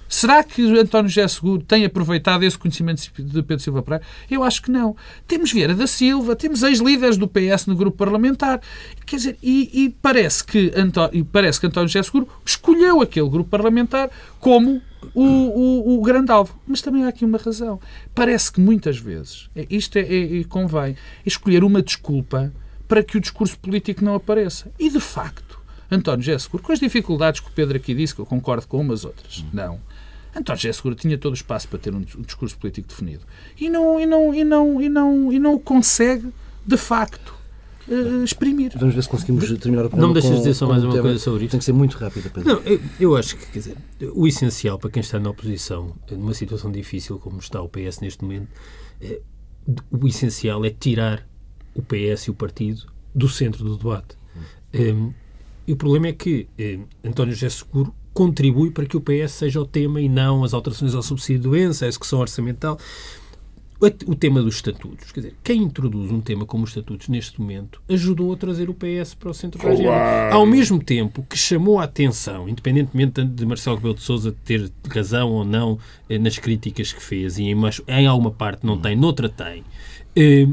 Será 0.09 0.43
que 0.43 0.63
António 0.79 1.07
José 1.07 1.27
Seguro 1.27 1.61
tem 1.61 1.85
aproveitado 1.85 2.41
esse 2.41 2.57
conhecimento 2.57 2.99
de 3.15 3.43
Pedro 3.43 3.63
Silva 3.63 3.83
Pereira? 3.83 4.03
Eu 4.29 4.43
acho 4.43 4.59
que 4.59 4.71
não. 4.71 4.95
Temos 5.27 5.51
Vieira 5.51 5.75
da 5.75 5.85
Silva, 5.85 6.35
temos 6.35 6.63
ex-líderes 6.63 7.15
do 7.15 7.27
PS 7.27 7.67
no 7.67 7.75
grupo 7.75 7.95
parlamentar. 7.95 8.59
Quer 9.05 9.15
dizer, 9.17 9.37
e, 9.41 9.69
e 9.71 9.89
parece, 9.91 10.43
que 10.43 10.73
António, 10.75 11.11
e 11.13 11.23
parece 11.23 11.59
que 11.59 11.67
António 11.67 11.87
José 11.87 12.01
Seguro 12.01 12.27
escolheu 12.43 13.01
aquele 13.01 13.29
grupo 13.29 13.51
parlamentar 13.51 14.09
como 14.39 14.81
o, 15.13 15.23
o, 15.23 15.99
o, 15.99 16.01
grande 16.01 16.31
alvo. 16.31 16.59
Mas 16.65 16.81
também 16.81 17.03
há 17.03 17.09
aqui 17.09 17.23
uma 17.23 17.37
razão. 17.37 17.79
Parece 18.15 18.51
que 18.51 18.59
muitas 18.59 18.97
vezes, 18.97 19.47
é, 19.55 19.67
isto 19.69 19.95
é, 19.97 20.01
é, 20.01 20.43
convém, 20.45 20.97
escolher 21.23 21.63
uma 21.63 21.83
desculpa 21.83 22.51
para 22.87 23.03
que 23.03 23.15
o 23.15 23.21
discurso 23.21 23.59
político 23.59 24.03
não 24.03 24.15
apareça. 24.15 24.71
E, 24.79 24.89
de 24.89 24.99
facto, 24.99 25.59
António 25.91 26.23
José 26.23 26.39
Seguro, 26.39 26.63
com 26.63 26.71
as 26.71 26.79
dificuldades 26.79 27.41
que 27.41 27.47
o 27.47 27.51
Pedro 27.51 27.77
aqui 27.77 27.93
disse, 27.93 28.15
que 28.15 28.21
eu 28.21 28.25
concordo 28.25 28.67
com 28.67 28.81
umas 28.81 29.05
outras, 29.05 29.45
não 29.53 29.79
António 30.39 30.61
José 30.61 30.73
Seguro 30.73 30.95
tinha 30.95 31.17
todo 31.17 31.33
o 31.33 31.35
espaço 31.35 31.67
para 31.67 31.79
ter 31.79 31.93
um 31.93 32.01
discurso 32.01 32.57
político 32.57 32.87
definido. 32.87 33.23
E 33.59 33.69
não, 33.69 33.99
e 33.99 34.05
não, 34.05 34.33
e 34.33 34.43
não, 34.43 34.81
e 34.81 34.89
não, 34.89 35.33
e 35.33 35.39
não 35.39 35.55
o 35.55 35.59
consegue, 35.59 36.27
de 36.65 36.77
facto, 36.77 37.33
uh, 37.87 38.23
exprimir. 38.23 38.71
Vamos 38.77 38.95
ver 38.95 39.03
se 39.03 39.09
conseguimos 39.09 39.45
terminar 39.59 39.85
o 39.85 39.89
programa 39.89 40.01
Não 40.01 40.07
me 40.09 40.13
deixes 40.13 40.31
com, 40.31 40.37
dizer 40.37 40.53
só 40.53 40.67
mais 40.67 40.83
uma 40.83 40.99
coisa 40.99 41.19
sobre 41.19 41.45
isto. 41.45 41.51
Tem 41.51 41.59
que 41.59 41.65
ser 41.65 41.73
muito 41.73 41.97
rápido, 41.97 42.29
Pedro. 42.31 42.53
Não, 42.53 42.61
eu, 42.61 42.79
eu, 42.99 43.15
acho 43.15 43.37
que, 43.37 43.45
quer 43.47 43.59
dizer, 43.59 43.77
o 44.13 44.27
essencial 44.27 44.79
para 44.79 44.89
quem 44.89 45.01
está 45.01 45.19
na 45.19 45.29
oposição, 45.29 45.95
numa 46.11 46.33
situação 46.33 46.71
difícil 46.71 47.19
como 47.19 47.39
está 47.39 47.61
o 47.61 47.69
PS 47.69 47.99
neste 47.99 48.23
momento, 48.23 48.47
é, 49.01 49.21
o 49.91 50.07
essencial 50.07 50.63
é 50.65 50.69
tirar 50.69 51.27
o 51.75 51.81
PS 51.81 52.23
e 52.23 52.31
o 52.31 52.33
partido 52.33 52.91
do 53.13 53.27
centro 53.27 53.63
do 53.63 53.77
debate. 53.77 54.17
Um, 54.73 55.13
e 55.67 55.73
o 55.73 55.75
problema 55.75 56.07
é 56.07 56.13
que 56.13 56.47
eh, 56.57 56.79
António 57.03 57.31
José 57.33 57.49
Seguro 57.49 57.93
contribui 58.19 58.69
para 58.69 58.85
que 58.85 58.97
o 58.97 58.99
PS 58.99 59.31
seja 59.31 59.61
o 59.61 59.65
tema 59.65 60.01
e 60.01 60.09
não 60.09 60.43
as 60.43 60.53
alterações 60.53 60.93
ao 60.93 61.01
subsídio 61.01 61.37
de 61.37 61.47
doença, 61.47 61.85
a 61.85 61.87
execução 61.87 62.19
orçamental. 62.19 62.77
O 64.05 64.13
tema 64.13 64.41
dos 64.41 64.55
estatutos. 64.55 65.09
Quer 65.13 65.21
dizer, 65.21 65.35
quem 65.41 65.63
introduz 65.63 66.11
um 66.11 66.19
tema 66.19 66.45
como 66.45 66.65
os 66.65 66.71
estatutos 66.71 67.07
neste 67.07 67.39
momento 67.39 67.81
ajudou 67.87 68.33
a 68.33 68.35
trazer 68.35 68.69
o 68.69 68.73
PS 68.73 69.13
para 69.13 69.29
o 69.29 69.33
centro 69.33 69.63
da 69.63 69.69
agenda. 69.69 70.33
Ao 70.33 70.45
mesmo 70.45 70.83
tempo 70.83 71.25
que 71.29 71.37
chamou 71.37 71.79
a 71.79 71.85
atenção, 71.85 72.49
independentemente 72.49 73.23
de 73.23 73.45
Marcelo 73.45 73.77
Rebelo 73.77 73.95
de 73.95 74.01
Sousa 74.01 74.35
ter 74.43 74.69
razão 74.89 75.31
ou 75.31 75.45
não 75.45 75.79
eh, 76.09 76.17
nas 76.17 76.37
críticas 76.37 76.91
que 76.91 77.01
fez, 77.01 77.37
e 77.37 77.43
em, 77.43 77.55
em 77.87 78.05
alguma 78.05 78.31
parte 78.31 78.65
não 78.65 78.77
tem, 78.77 78.97
noutra 78.97 79.29
tem, 79.29 79.63
eh, 80.13 80.45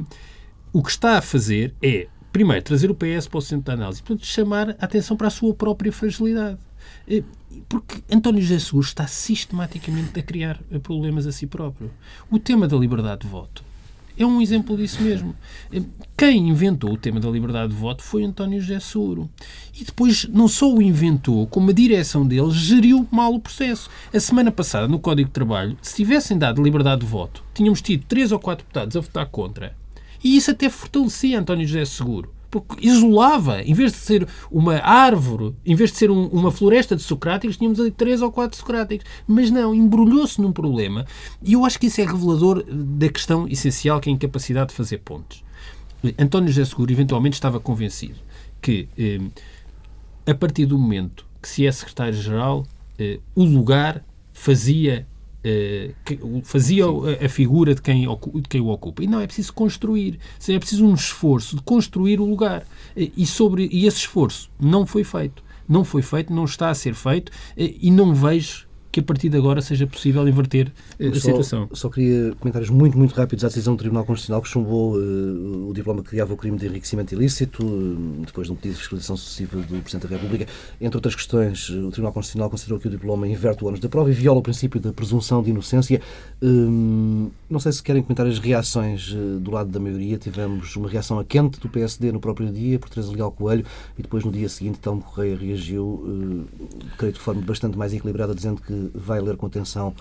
o 0.73 0.85
que 0.85 0.91
está 0.91 1.19
a 1.19 1.21
fazer 1.21 1.75
é, 1.83 2.07
primeiro, 2.33 2.63
trazer 2.63 2.93
o 2.93 2.95
PS 2.95 3.27
para 3.27 3.39
o 3.39 3.43
centro 3.43 3.65
da 3.65 3.73
análise, 3.73 4.01
portanto, 4.01 4.25
chamar 4.25 4.71
a 4.71 4.85
atenção 4.85 5.17
para 5.17 5.27
a 5.27 5.31
sua 5.31 5.53
própria 5.53 5.91
fragilidade. 5.91 6.59
Eh, 7.09 7.25
porque 7.69 8.03
António 8.11 8.43
Jesus 8.43 8.87
está 8.87 9.07
sistematicamente 9.07 10.19
a 10.19 10.23
criar 10.23 10.59
problemas 10.83 11.27
a 11.27 11.33
si 11.33 11.47
próprio. 11.47 11.91
O 12.31 12.39
tema 12.39 12.67
da 12.69 12.77
liberdade 12.77 13.23
de 13.23 13.29
voto 13.29 13.65
é 14.19 14.25
um 14.25 14.41
exemplo 14.41 14.77
disso 14.77 15.03
mesmo. 15.03 15.35
Quem 16.17 16.49
inventou 16.49 16.93
o 16.95 16.97
tema 16.97 17.21
da 17.21 17.29
liberdade 17.29 17.73
de 17.73 17.79
voto 17.79 18.03
foi 18.03 18.25
António 18.25 18.61
José. 18.61 18.79
E 19.79 19.85
depois 19.85 20.27
não 20.29 20.49
só 20.49 20.73
o 20.73 20.81
inventou, 20.81 21.47
como 21.47 21.71
a 21.71 21.75
direção 21.75 22.27
dele 22.27 22.51
geriu 22.51 23.07
mal 23.11 23.35
o 23.35 23.41
processo. 23.41 23.91
A 24.13 24.19
semana 24.19 24.51
passada, 24.51 24.89
no 24.89 24.99
Código 24.99 25.29
de 25.29 25.35
Trabalho, 25.35 25.77
se 25.83 25.97
tivessem 25.97 26.39
dado 26.39 26.63
liberdade 26.63 27.03
de 27.03 27.07
voto, 27.07 27.45
tínhamos 27.53 27.83
tido 27.83 28.07
três 28.07 28.33
ou 28.33 28.39
quatro 28.39 28.65
deputados 28.65 28.97
a 28.97 29.01
votar 29.01 29.27
contra. 29.27 29.77
E 30.25 30.37
isso 30.37 30.51
até 30.51 30.71
fortalecia 30.71 31.39
António 31.39 31.67
José 31.67 31.85
Seguro 31.85 32.36
porque 32.51 32.87
isolava, 32.87 33.63
em 33.63 33.75
vez 33.75 33.93
de 33.93 33.99
ser 33.99 34.29
uma 34.51 34.77
árvore, 34.79 35.55
em 35.65 35.75
vez 35.75 35.91
de 35.91 35.99
ser 35.99 36.11
um, 36.11 36.27
uma 36.27 36.51
floresta 36.51 36.97
de 36.97 37.03
socráticos, 37.03 37.57
tínhamos 37.57 37.81
ali 37.81 37.91
três 37.91 38.23
ou 38.23 38.31
quatro 38.31 38.57
socráticos. 38.57 39.07
Mas 39.27 39.51
não, 39.51 39.75
embrulhou-se 39.75 40.41
num 40.41 40.53
problema 40.53 41.07
e 41.43 41.55
eu 41.55 41.65
acho 41.65 41.79
que 41.79 41.87
isso 41.87 42.01
é 42.01 42.05
revelador 42.05 42.65
da 42.65 43.09
questão 43.09 43.47
essencial 43.49 44.01
que 44.01 44.09
é 44.09 44.13
a 44.13 44.15
incapacidade 44.15 44.71
de 44.71 44.75
fazer 44.75 44.99
pontes. 44.99 45.45
António 46.19 46.49
José 46.49 46.65
Seguro 46.65 46.93
eventualmente 46.93 47.35
estava 47.35 47.59
convencido 47.59 48.17
que, 48.61 48.89
eh, 48.99 49.21
a 50.27 50.35
partir 50.35 50.67
do 50.67 50.79
momento 50.79 51.27
que 51.43 51.49
se 51.49 51.67
é 51.67 51.73
secretário-geral, 51.73 52.65
eh, 52.99 53.19
o 53.35 53.45
lugar 53.45 54.05
fazia 54.33 55.07
eh, 55.49 55.93
fazia 56.43 56.85
a, 56.87 57.27
a, 57.27 57.29
figura 57.29 57.73
de 57.73 57.81
quem, 57.81 58.01
de 58.01 58.49
quem 58.49 58.61
o 58.61 58.67
ocupa. 58.67 59.05
E 59.05 59.07
não, 59.07 59.21
é 59.21 59.27
preciso 59.27 59.53
construir. 59.53 60.19
É 60.49 60.59
preciso 60.59 60.85
um 60.85 60.93
esforço 60.93 61.55
de 61.55 61.63
construir 61.63 62.21
o 62.21 62.25
lugar. 62.25 62.67
E, 62.97 63.25
sobre, 63.25 63.69
e 63.71 63.87
esse 63.87 63.99
esforço 63.99 64.51
não 64.59 64.85
foi 64.85 65.05
feito. 65.05 65.45
Não 65.69 65.85
foi 65.85 66.03
feito, 66.03 66.33
não 66.33 66.45
está 66.45 66.71
a 66.71 66.75
ser 66.75 66.95
feito 66.95 67.31
eh, 67.57 67.75
e 67.81 67.91
não 67.93 68.13
vejo 68.13 68.66
que 68.97 69.01
a 69.01 69.03
partir 69.03 69.29
de 69.29 69.37
agora 69.37 69.61
seja 69.61 69.87
possível 69.87 70.27
inverter 70.27 70.73
uh, 70.99 71.11
a 71.11 71.15
só, 71.15 71.21
situação. 71.21 71.69
Só 71.75 71.91
queria 71.91 72.35
comentários 72.41 72.71
muito, 72.71 72.97
muito 72.97 73.15
rápidos 73.15 73.45
à 73.45 73.49
decisão 73.49 73.75
do 73.75 73.79
Tribunal 73.79 74.07
Constitucional 74.07 74.41
que 74.41 74.49
chumbou 74.49 74.97
uh, 74.97 75.69
o 75.69 75.73
diploma 75.75 76.03
que 76.03 76.09
criava 76.09 76.33
o 76.33 76.37
crime 76.37 76.57
de 76.57 76.67
enriquecimento 76.67 77.15
ilícito, 77.15 77.63
uh, 77.63 78.25
depois 78.25 78.47
de 78.47 78.55
um 78.55 78.57
pedido 78.57 78.73
de 78.73 78.81
fiscalização 78.81 79.15
sucessiva 79.15 79.59
do 79.59 79.83
Presidente 79.83 80.09
da 80.09 80.17
República. 80.17 80.47
Entre 80.81 80.97
outras 80.97 81.15
questões, 81.15 81.69
o 81.69 81.91
Tribunal 81.91 82.15
Constitucional 82.15 82.49
considerou 82.49 82.81
que 82.81 82.89
o 82.89 82.91
diploma 82.91 83.29
inverte 83.29 83.63
o 83.63 83.69
ônus 83.69 83.81
da 83.81 83.89
prova 83.91 84.11
e 84.11 84.15
viola 84.15 84.39
o 84.39 84.43
princípio 84.43 84.81
da 84.81 84.95
presunção 84.95 85.43
de 85.43 85.51
inocência. 85.51 86.01
não 86.41 87.61
sei 87.61 87.73
se 87.73 87.83
querem 87.83 88.03
comentar 88.03 88.27
as 88.27 88.39
reações 88.39 89.13
do 89.41 89.51
lado 89.51 89.71
da 89.71 89.79
maioria. 89.79 90.17
Tivemos 90.17 90.75
uma 90.77 90.89
reação 90.89 91.19
a 91.19 91.25
quente 91.25 91.61
do 91.61 91.69
PSD 91.69 92.13
no 92.13 92.21
próprio 92.21 92.51
dia, 92.51 92.79
por 92.79 92.89
Teresa 92.89 93.13
Leal 93.13 93.31
Coelho, 93.31 93.65
e 93.99 94.03
depois 94.03 94.25
no 94.25 94.33
dia 94.33 94.49
seguinte, 94.49 94.79
Telmo 94.79 95.03
Correia 95.03 95.37
reagiu, 95.37 96.49
creio 96.97 97.13
de 97.13 97.21
forma 97.21 97.43
bastante 97.43 97.77
mais 97.77 97.93
equilibrada, 97.93 98.35
dizendo 98.35 98.63
que 98.63 98.86
vai 98.95 99.21
ler 99.21 99.37
com 99.37 99.47
atenção 99.47 99.95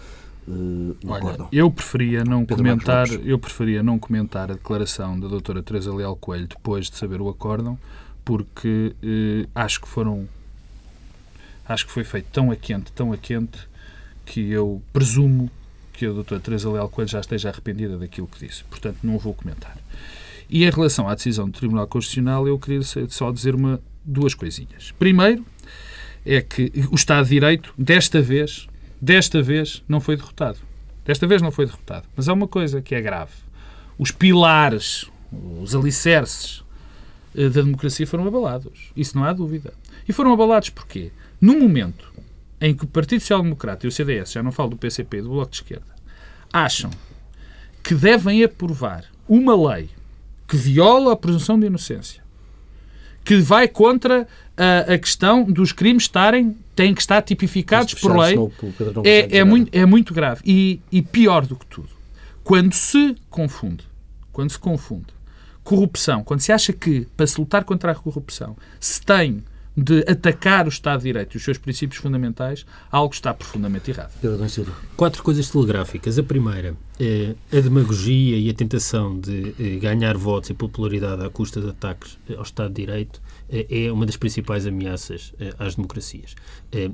uh, 0.47 0.97
o 1.03 1.09
Olha, 1.09 1.47
Eu 1.51 1.69
preferia 1.71 2.23
não 2.23 2.45
Pedro 2.45 2.63
comentar, 2.63 3.07
eu 3.23 3.39
preferia 3.39 3.83
não 3.83 3.99
comentar 3.99 4.51
a 4.51 4.53
declaração 4.53 5.19
da 5.19 5.27
doutora 5.27 5.61
Teresa 5.61 5.93
Leal 5.93 6.15
Coelho 6.15 6.47
depois 6.47 6.89
de 6.89 6.97
saber 6.97 7.21
o 7.21 7.29
acórdão, 7.29 7.77
porque 8.23 8.95
uh, 9.03 9.49
acho 9.53 9.81
que 9.81 9.87
foram 9.87 10.27
acho 11.67 11.85
que 11.85 11.91
foi 11.91 12.03
feito 12.03 12.27
tão 12.31 12.51
a 12.51 12.55
quente, 12.55 12.91
tão 12.91 13.11
a 13.11 13.17
quente 13.17 13.59
que 14.25 14.51
eu 14.51 14.81
presumo 14.93 15.49
que 15.93 16.05
a 16.05 16.11
doutora 16.11 16.41
Teresa 16.41 16.69
Leal 16.69 16.89
Coelho 16.89 17.09
já 17.09 17.19
esteja 17.19 17.49
arrependida 17.49 17.97
daquilo 17.97 18.27
que 18.27 18.45
disse. 18.45 18.63
Portanto, 18.65 18.97
não 19.03 19.17
vou 19.17 19.33
comentar. 19.33 19.77
E 20.49 20.63
em 20.63 20.69
relação 20.69 21.07
à 21.07 21.15
decisão 21.15 21.49
do 21.49 21.57
Tribunal 21.57 21.87
Constitucional, 21.87 22.47
eu 22.47 22.59
queria 22.59 22.81
só 22.83 23.31
dizer 23.31 23.55
uma, 23.55 23.81
duas 24.03 24.33
coisinhas. 24.33 24.91
Primeiro, 24.99 25.45
é 26.25 26.41
que 26.41 26.71
o 26.91 26.95
Estado 26.95 27.23
de 27.23 27.29
Direito, 27.31 27.73
desta 27.77 28.21
vez, 28.21 28.67
Desta 29.05 29.39
vez 29.39 29.83
não 29.87 29.99
foi 29.99 30.17
derrotado. 30.17 30.57
Desta 31.05 31.27
vez 31.27 31.39
não 31.39 31.51
foi 31.51 31.67
derrotado. 31.67 32.07
Mas 32.15 32.27
há 32.27 32.33
uma 32.33 32.47
coisa 32.47 32.81
que 32.81 32.95
é 32.95 32.99
grave. 32.99 33.33
Os 33.99 34.09
pilares, 34.09 35.05
os 35.61 35.75
alicerces 35.75 36.63
eh, 37.35 37.47
da 37.49 37.61
democracia 37.61 38.07
foram 38.07 38.25
abalados. 38.25 38.91
Isso 38.97 39.15
não 39.15 39.23
há 39.23 39.31
dúvida. 39.31 39.75
E 40.09 40.11
foram 40.11 40.33
abalados 40.33 40.71
porquê? 40.71 41.11
No 41.39 41.59
momento 41.59 42.11
em 42.59 42.73
que 42.73 42.83
o 42.83 42.87
Partido 42.87 43.19
Social 43.19 43.43
Democrata 43.43 43.85
e 43.85 43.89
o 43.89 43.91
CDS, 43.91 44.31
já 44.31 44.41
não 44.41 44.51
falo 44.51 44.71
do 44.71 44.77
PCP, 44.77 45.21
do 45.21 45.29
Bloco 45.29 45.51
de 45.51 45.57
Esquerda, 45.57 45.95
acham 46.51 46.89
que 47.83 47.93
devem 47.93 48.43
aprovar 48.43 49.05
uma 49.29 49.55
lei 49.69 49.91
que 50.47 50.57
viola 50.57 51.13
a 51.13 51.15
presunção 51.15 51.59
de 51.59 51.67
inocência, 51.67 52.23
que 53.25 53.37
vai 53.37 53.67
contra 53.67 54.27
a, 54.55 54.93
a 54.93 54.97
questão 54.97 55.43
dos 55.43 55.71
crimes 55.71 56.03
estarem 56.03 56.55
têm 56.75 56.93
que 56.93 57.01
estar 57.01 57.21
tipificados 57.21 57.93
por 57.95 58.17
lei, 58.17 58.37
é, 59.03 59.39
é, 59.39 59.43
muito, 59.43 59.75
é 59.75 59.85
muito 59.85 60.13
grave. 60.13 60.41
E, 60.45 60.79
e 60.91 61.01
pior 61.01 61.45
do 61.45 61.55
que 61.55 61.65
tudo, 61.65 61.89
quando 62.43 62.73
se 62.73 63.15
confunde, 63.29 63.83
quando 64.31 64.51
se 64.51 64.59
confunde 64.59 65.15
corrupção, 65.63 66.23
quando 66.23 66.41
se 66.41 66.51
acha 66.51 66.71
que, 66.71 67.07
para 67.17 67.25
se 67.25 67.39
lutar 67.39 67.63
contra 67.63 67.91
a 67.91 67.95
corrupção, 67.95 68.55
se 68.79 69.01
tem 69.01 69.43
de 69.75 70.05
atacar 70.07 70.65
o 70.65 70.69
Estado 70.69 70.99
de 70.99 71.05
Direito 71.05 71.33
e 71.33 71.37
os 71.37 71.43
seus 71.43 71.57
princípios 71.57 71.99
fundamentais, 71.99 72.65
algo 72.89 73.13
está 73.13 73.33
profundamente 73.33 73.91
errado. 73.91 74.11
Quatro 74.95 75.21
coisas 75.21 75.49
telegráficas. 75.49 76.17
A 76.17 76.23
primeira, 76.23 76.75
é 76.99 77.35
a 77.51 77.59
demagogia 77.59 78.37
e 78.37 78.49
a 78.49 78.53
tentação 78.53 79.19
de 79.19 79.53
eh, 79.59 79.77
ganhar 79.77 80.17
votos 80.17 80.49
e 80.49 80.53
popularidade 80.53 81.25
à 81.25 81.29
custa 81.29 81.59
de 81.59 81.69
ataques 81.69 82.17
ao 82.35 82.43
Estado 82.43 82.73
de 82.73 82.85
Direito 82.85 83.21
é 83.49 83.91
uma 83.91 84.05
das 84.05 84.17
principais 84.17 84.65
ameaças 84.65 85.33
às 85.59 85.75
democracias. 85.75 86.35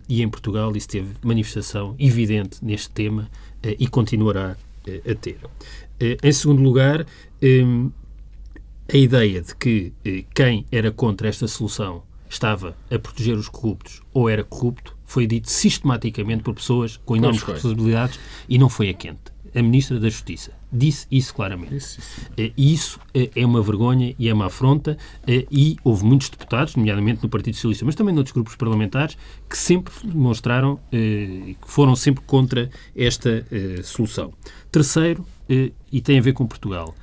E 0.09 0.21
em 0.21 0.29
Portugal 0.29 0.75
isso 0.75 0.89
teve 0.89 1.13
manifestação 1.23 1.95
evidente 1.97 2.63
neste 2.63 2.89
tema 2.89 3.29
e 3.63 3.87
continuará 3.87 4.57
a 5.09 5.15
ter. 5.15 5.37
Em 6.21 6.31
segundo 6.31 6.61
lugar, 6.61 7.05
a 8.93 8.97
ideia 8.97 9.41
de 9.41 9.55
que 9.55 9.93
quem 10.33 10.65
era 10.71 10.91
contra 10.91 11.29
esta 11.29 11.47
solução 11.47 12.03
estava 12.31 12.75
a 12.89 12.97
proteger 12.97 13.35
os 13.35 13.49
corruptos 13.49 14.01
ou 14.13 14.29
era 14.29 14.43
corrupto 14.43 14.97
foi 15.05 15.27
dito 15.27 15.51
sistematicamente 15.51 16.43
por 16.43 16.53
pessoas 16.53 16.97
com 16.97 17.15
enormes 17.15 17.43
responsabilidades 17.43 18.19
e 18.47 18.57
não 18.57 18.69
foi 18.69 18.89
a 18.89 18.93
quente. 18.93 19.31
A 19.53 19.61
Ministra 19.61 19.99
da 19.99 20.07
Justiça 20.07 20.53
disse 20.71 21.05
isso 21.11 21.33
claramente. 21.33 21.75
Isso, 21.75 21.99
isso. 21.99 22.31
Eh, 22.37 22.53
e 22.55 22.73
isso 22.73 22.99
eh, 23.13 23.29
é 23.35 23.45
uma 23.45 23.61
vergonha 23.61 24.15
e 24.17 24.29
é 24.29 24.33
uma 24.33 24.45
afronta 24.45 24.97
eh, 25.27 25.45
e 25.51 25.75
houve 25.83 26.05
muitos 26.05 26.29
deputados, 26.29 26.77
nomeadamente 26.77 27.21
no 27.21 27.27
Partido 27.27 27.55
Socialista, 27.55 27.83
mas 27.83 27.95
também 27.95 28.15
noutros 28.15 28.31
grupos 28.31 28.55
parlamentares, 28.55 29.17
que 29.49 29.57
sempre 29.57 29.93
demonstraram, 30.05 30.79
que 30.89 31.57
foram 31.65 31.93
sempre 31.97 32.23
contra 32.23 32.69
esta 32.95 33.45
solução. 33.83 34.33
Terceiro, 34.71 35.25
e 35.91 35.99
tem 35.99 36.17
a 36.17 36.21
ver 36.21 36.31
com 36.31 36.47
Portugal, 36.47 36.95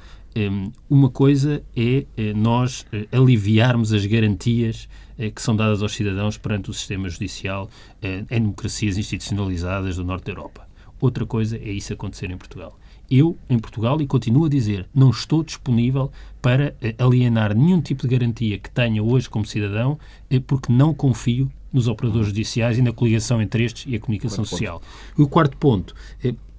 uma 0.88 1.10
coisa 1.10 1.62
é 1.76 2.06
nós 2.34 2.86
aliviarmos 3.12 3.92
as 3.92 4.04
garantias 4.06 4.88
eh, 5.18 5.30
que 5.30 5.42
são 5.42 5.56
dadas 5.56 5.82
aos 5.82 5.92
cidadãos 5.92 6.38
perante 6.38 6.70
o 6.70 6.72
sistema 6.72 7.08
judicial 7.08 7.68
eh, 8.00 8.24
em 8.30 8.40
democracias 8.40 8.96
institucionalizadas 8.96 9.96
do 9.96 10.04
Norte 10.04 10.26
da 10.26 10.32
Europa. 10.32 10.68
Outra 11.00 11.26
coisa 11.26 11.56
é 11.56 11.70
isso 11.70 11.92
acontecer 11.92 12.30
em 12.30 12.36
Portugal. 12.36 12.78
Eu, 13.10 13.36
em 13.48 13.58
Portugal, 13.58 14.00
e 14.00 14.06
continuo 14.06 14.44
a 14.44 14.48
dizer, 14.48 14.88
não 14.94 15.10
estou 15.10 15.42
disponível 15.42 16.12
para 16.40 16.74
eh, 16.80 16.94
alienar 16.98 17.52
nenhum 17.56 17.80
tipo 17.80 18.02
de 18.02 18.16
garantia 18.16 18.58
que 18.58 18.70
tenha 18.70 19.02
hoje 19.02 19.28
como 19.28 19.44
cidadão, 19.44 19.98
porque 20.46 20.72
não 20.72 20.94
confio 20.94 21.50
nos 21.72 21.88
operadores 21.88 22.28
judiciais 22.28 22.78
e 22.78 22.82
na 22.82 22.92
coligação 22.92 23.42
entre 23.42 23.64
estes 23.64 23.84
e 23.92 23.96
a 23.96 24.00
comunicação 24.00 24.44
quarto 24.44 24.50
social. 24.50 24.80
Ponto. 24.80 25.22
O 25.22 25.28
quarto 25.28 25.56
ponto, 25.56 25.94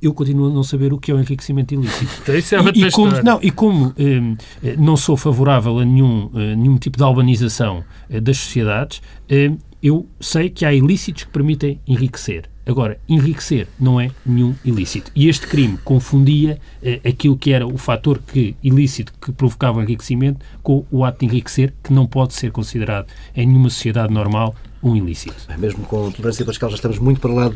eu 0.01 0.13
continuo 0.13 0.47
a 0.47 0.53
não 0.53 0.63
saber 0.63 0.93
o 0.93 0.97
que 0.97 1.11
é 1.11 1.13
o 1.13 1.19
enriquecimento 1.19 1.73
ilícito. 1.73 2.09
Então, 2.21 2.35
isso 2.35 2.55
é 2.55 2.59
e, 2.75 2.85
e, 2.85 2.91
como, 2.91 3.23
não, 3.23 3.39
e 3.41 3.51
como 3.51 3.93
eh, 3.97 4.75
não 4.77 4.95
sou 4.95 5.17
favorável 5.17 5.79
a 5.79 5.85
nenhum, 5.85 6.29
eh, 6.35 6.55
nenhum 6.55 6.77
tipo 6.77 6.97
de 6.97 7.03
albanização 7.03 7.83
eh, 8.09 8.19
das 8.19 8.37
sociedades, 8.37 9.01
eh, 9.27 9.51
eu 9.81 10.07
sei 10.19 10.49
que 10.49 10.65
há 10.65 10.73
ilícitos 10.73 11.23
que 11.23 11.31
permitem 11.31 11.79
enriquecer. 11.87 12.49
Agora, 12.65 12.99
enriquecer 13.09 13.67
não 13.79 13.99
é 13.99 14.11
nenhum 14.23 14.53
ilícito. 14.63 15.11
E 15.15 15.27
este 15.27 15.47
crime 15.47 15.77
confundia 15.83 16.59
eh, 16.83 16.99
aquilo 17.03 17.35
que 17.35 17.51
era 17.51 17.65
o 17.65 17.77
fator 17.79 18.19
que, 18.19 18.55
ilícito 18.61 19.11
que 19.19 19.31
provocava 19.31 19.79
o 19.79 19.81
enriquecimento 19.81 20.45
com 20.61 20.85
o 20.91 21.03
ato 21.03 21.19
de 21.19 21.25
enriquecer, 21.25 21.73
que 21.83 21.91
não 21.91 22.05
pode 22.05 22.33
ser 22.33 22.51
considerado 22.51 23.07
em 23.35 23.47
nenhuma 23.47 23.71
sociedade 23.71 24.13
normal 24.13 24.55
um 24.81 24.95
ilícito. 24.95 25.35
Mesmo 25.57 25.83
com 25.85 26.11
tolerância 26.11 26.45
pascal, 26.45 26.69
já 26.69 26.75
estamos 26.75 26.99
muito 26.99 27.19
para 27.19 27.33
lá 27.33 27.49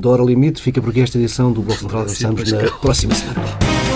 da 0.00 0.08
hora 0.08 0.22
limite. 0.22 0.60
Fica 0.60 0.80
por 0.80 0.90
aqui 0.90 1.00
esta 1.00 1.18
edição 1.18 1.52
do 1.52 1.62
Bloco 1.62 1.80
Central. 1.80 2.02
Regressamos 2.02 2.52
na 2.52 2.70
próxima 2.70 3.14
semana. 3.14 3.95